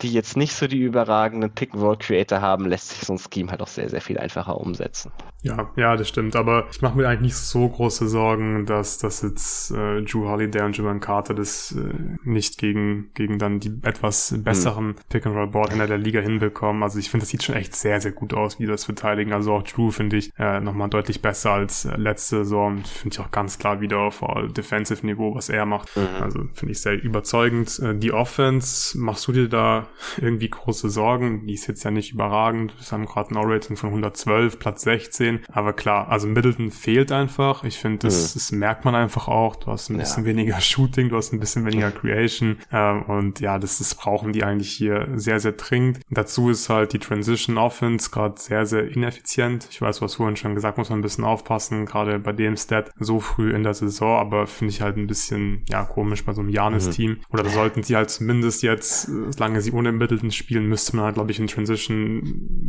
[0.03, 3.69] die jetzt nicht so die überragenden Pick-and-Roll-Creator haben, lässt sich so ein Scheme halt auch
[3.69, 5.13] sehr, sehr viel einfacher umsetzen.
[5.43, 6.37] Ja, ja, das stimmt.
[6.37, 10.63] Aber ich mache mir eigentlich nicht so große Sorgen, dass, dass jetzt äh, Drew Holiday
[10.63, 14.97] und Javon Carter das äh, nicht gegen, gegen dann die etwas besseren hm.
[15.09, 16.83] Pick-and-Roll-Board-Händler der Liga hinbekommen.
[16.83, 19.33] Also ich finde, das sieht schon echt sehr, sehr gut aus, wie das verteidigen.
[19.33, 22.85] Also auch Drew finde ich äh, nochmal deutlich besser als äh, letzte Saison.
[22.85, 24.23] Finde ich auch ganz klar wieder auf
[24.55, 25.97] Defensive-Niveau, was er macht.
[25.97, 26.23] Mhm.
[26.23, 27.79] Also finde ich sehr überzeugend.
[27.79, 29.89] Äh, die Offense, machst du dir da
[30.21, 31.47] irgendwie große Sorgen?
[31.47, 32.75] Die ist jetzt ja nicht überragend.
[32.79, 35.45] Wir haben gerade ein O-Rating von 112, Platz 16 sehen.
[35.53, 37.65] Aber klar, also Middleton fehlt einfach.
[37.65, 38.39] Ich finde, das, mhm.
[38.39, 39.57] das merkt man einfach auch.
[39.57, 40.31] Du hast ein bisschen ja.
[40.31, 42.59] weniger Shooting, du hast ein bisschen weniger Creation.
[42.73, 46.01] Ähm, und ja, das, das brauchen die eigentlich hier sehr, sehr dringend.
[46.11, 49.69] Dazu ist halt die Transition Offense gerade sehr, sehr ineffizient.
[49.71, 52.91] Ich weiß, was vorhin schon gesagt, muss man ein bisschen aufpassen, gerade bei dem Stat
[52.99, 56.41] so früh in der Saison, aber finde ich halt ein bisschen, ja, komisch bei so
[56.41, 57.13] einem Janis-Team.
[57.13, 57.21] Mhm.
[57.31, 61.15] Oder da sollten sie halt zumindest jetzt, solange sie ohne Middleton spielen, müsste man halt,
[61.15, 62.23] glaube ich, in Transition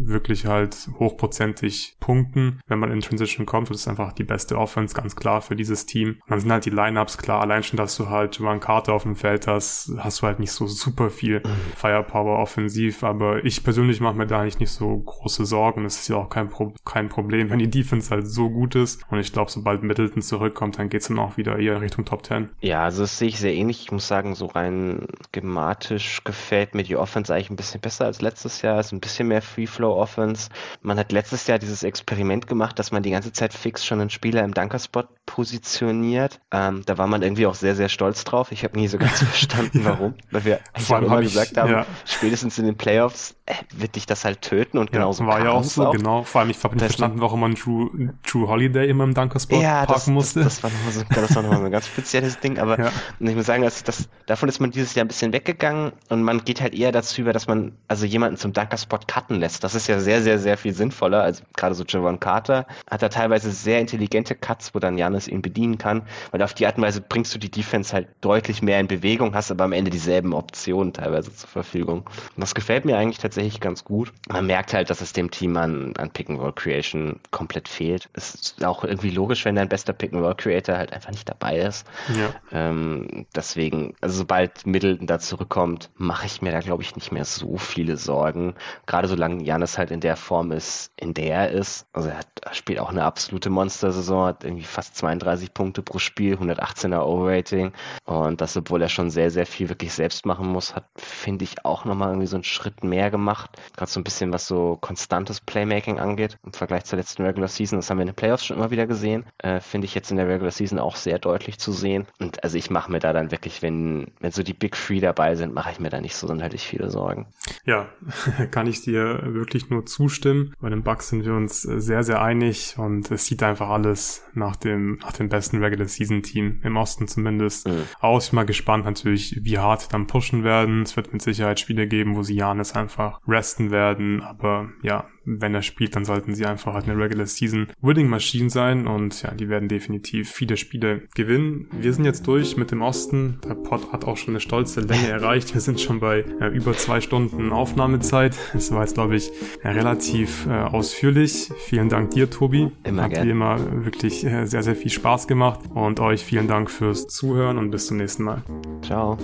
[0.06, 3.70] wirklich halt hochprozentig punkten wenn man in Transition kommt.
[3.70, 6.10] Das ist einfach die beste Offense, ganz klar für dieses Team.
[6.10, 7.42] Und dann sind halt die Lineups klar.
[7.42, 10.52] Allein schon, dass du halt Jovan Carter auf dem Feld hast, hast du halt nicht
[10.52, 11.42] so super viel.
[11.76, 13.04] Firepower offensiv.
[13.04, 15.86] Aber ich persönlich mache mir da eigentlich nicht so große Sorgen.
[15.86, 19.04] Es ist ja auch kein, Pro kein Problem, wenn die Defense halt so gut ist.
[19.10, 22.50] Und ich glaube, sobald Middleton zurückkommt, dann geht's dann auch wieder eher Richtung Top 10.
[22.62, 23.82] Ja, also das sehe ich sehr ähnlich.
[23.82, 28.22] Ich muss sagen, so rein schematisch gefällt mir die Offense eigentlich ein bisschen besser als
[28.22, 28.80] letztes Jahr.
[28.80, 30.50] Es ist ein bisschen mehr Free Flow Offense.
[30.82, 34.02] Man hat letztes Jahr dieses Experiment Experiment gemacht, dass man die ganze Zeit fix schon
[34.02, 36.42] einen Spieler im Dunkerspot positioniert.
[36.52, 38.52] Ähm, da war man irgendwie auch sehr, sehr stolz drauf.
[38.52, 40.14] Ich habe nie so ganz verstanden, warum.
[40.30, 41.86] Weil wir eigentlich immer hab gesagt haben, ja.
[42.06, 45.52] spätestens in den Playoffs äh, wird dich das halt töten und genauso ja, war ja
[45.52, 45.94] auch so, auch.
[45.94, 46.24] genau.
[46.24, 47.90] Vor allem, ich habe nicht verstanden, warum man Drew,
[48.30, 50.44] Drew Holiday immer im Dunkerspot ja, parken das, musste.
[50.44, 52.92] Das, das, war nochmal so, das war nochmal ein ganz spezielles Ding, aber ja.
[53.20, 56.44] ich muss sagen, dass, dass, davon ist man dieses Jahr ein bisschen weggegangen und man
[56.44, 59.64] geht halt eher dazu über, dass man also jemanden zum Dunkerspot cutten lässt.
[59.64, 63.10] Das ist ja sehr, sehr, sehr viel sinnvoller, als gerade so Javon Carter hat er
[63.10, 66.84] teilweise sehr intelligente Cuts, wo dann Janis ihn bedienen kann, weil auf die Art und
[66.84, 70.34] Weise bringst du die Defense halt deutlich mehr in Bewegung, hast aber am Ende dieselben
[70.34, 72.02] Optionen teilweise zur Verfügung.
[72.02, 74.14] Und das gefällt mir eigentlich tatsächlich ganz gut.
[74.30, 78.10] Man merkt halt, dass es dem Team an, an Pick-and-Roll-Creation komplett fehlt.
[78.14, 81.86] Es ist auch irgendwie logisch, wenn dein bester Pick-and-Roll-Creator halt einfach nicht dabei ist.
[82.18, 82.30] Ja.
[82.52, 87.26] Ähm, deswegen, also sobald Middleton da zurückkommt, mache ich mir da, glaube ich, nicht mehr
[87.26, 88.56] so viele Sorgen.
[88.86, 91.86] Gerade solange Janis halt in der Form ist, in der er ist.
[91.94, 96.36] Also er hat spielt auch eine absolute Monstersaison, hat irgendwie fast 32 Punkte pro Spiel,
[96.36, 97.72] 118er O-Rating
[98.06, 101.66] und das, obwohl er schon sehr, sehr viel wirklich selbst machen muss, hat, finde ich,
[101.66, 103.52] auch nochmal irgendwie so einen Schritt mehr gemacht.
[103.76, 107.80] Gerade so ein bisschen, was so konstantes Playmaking angeht im Vergleich zur letzten Regular Season.
[107.80, 109.26] Das haben wir in den Playoffs schon immer wieder gesehen.
[109.40, 112.08] Äh, finde ich jetzt in der Regular Season auch sehr deutlich zu sehen.
[112.20, 115.36] Und also ich mache mir da dann wirklich, wenn, wenn so die Big Three dabei
[115.36, 117.28] sind, mache ich mir da nicht so sonderlich viele Sorgen.
[117.66, 117.90] Ja,
[118.52, 120.54] kann ich dir wirklich nur zustimmen.
[120.60, 124.24] Bei den Bugs sind wir uns sehr, sehr einig einig und es sieht einfach alles
[124.34, 127.84] nach dem, nach dem besten Regular Season Team, im Osten zumindest, mhm.
[128.00, 128.26] aus.
[128.26, 130.84] Ich bin mal gespannt natürlich, wie hart sie dann pushen werden.
[130.84, 135.54] Es wird mit Sicherheit Spiele geben, wo sie Janis einfach resten werden, aber ja, wenn
[135.54, 139.32] er spielt, dann sollten sie einfach halt eine Regular Season Winning Machine sein und ja,
[139.32, 141.68] die werden definitiv viele Spiele gewinnen.
[141.80, 143.40] Wir sind jetzt durch mit dem Osten.
[143.48, 145.54] Der Pod hat auch schon eine stolze Länge erreicht.
[145.54, 148.38] Wir sind schon bei ja, über zwei Stunden Aufnahmezeit.
[148.54, 149.32] Es war jetzt, glaube ich,
[149.64, 151.52] relativ äh, ausführlich.
[151.66, 152.72] Vielen Dank dir, Tobi.
[152.84, 153.28] Immer hat gern.
[153.28, 157.58] wie immer wirklich äh, sehr, sehr viel Spaß gemacht und euch vielen Dank fürs Zuhören
[157.58, 158.44] und bis zum nächsten Mal.
[158.82, 159.18] Ciao.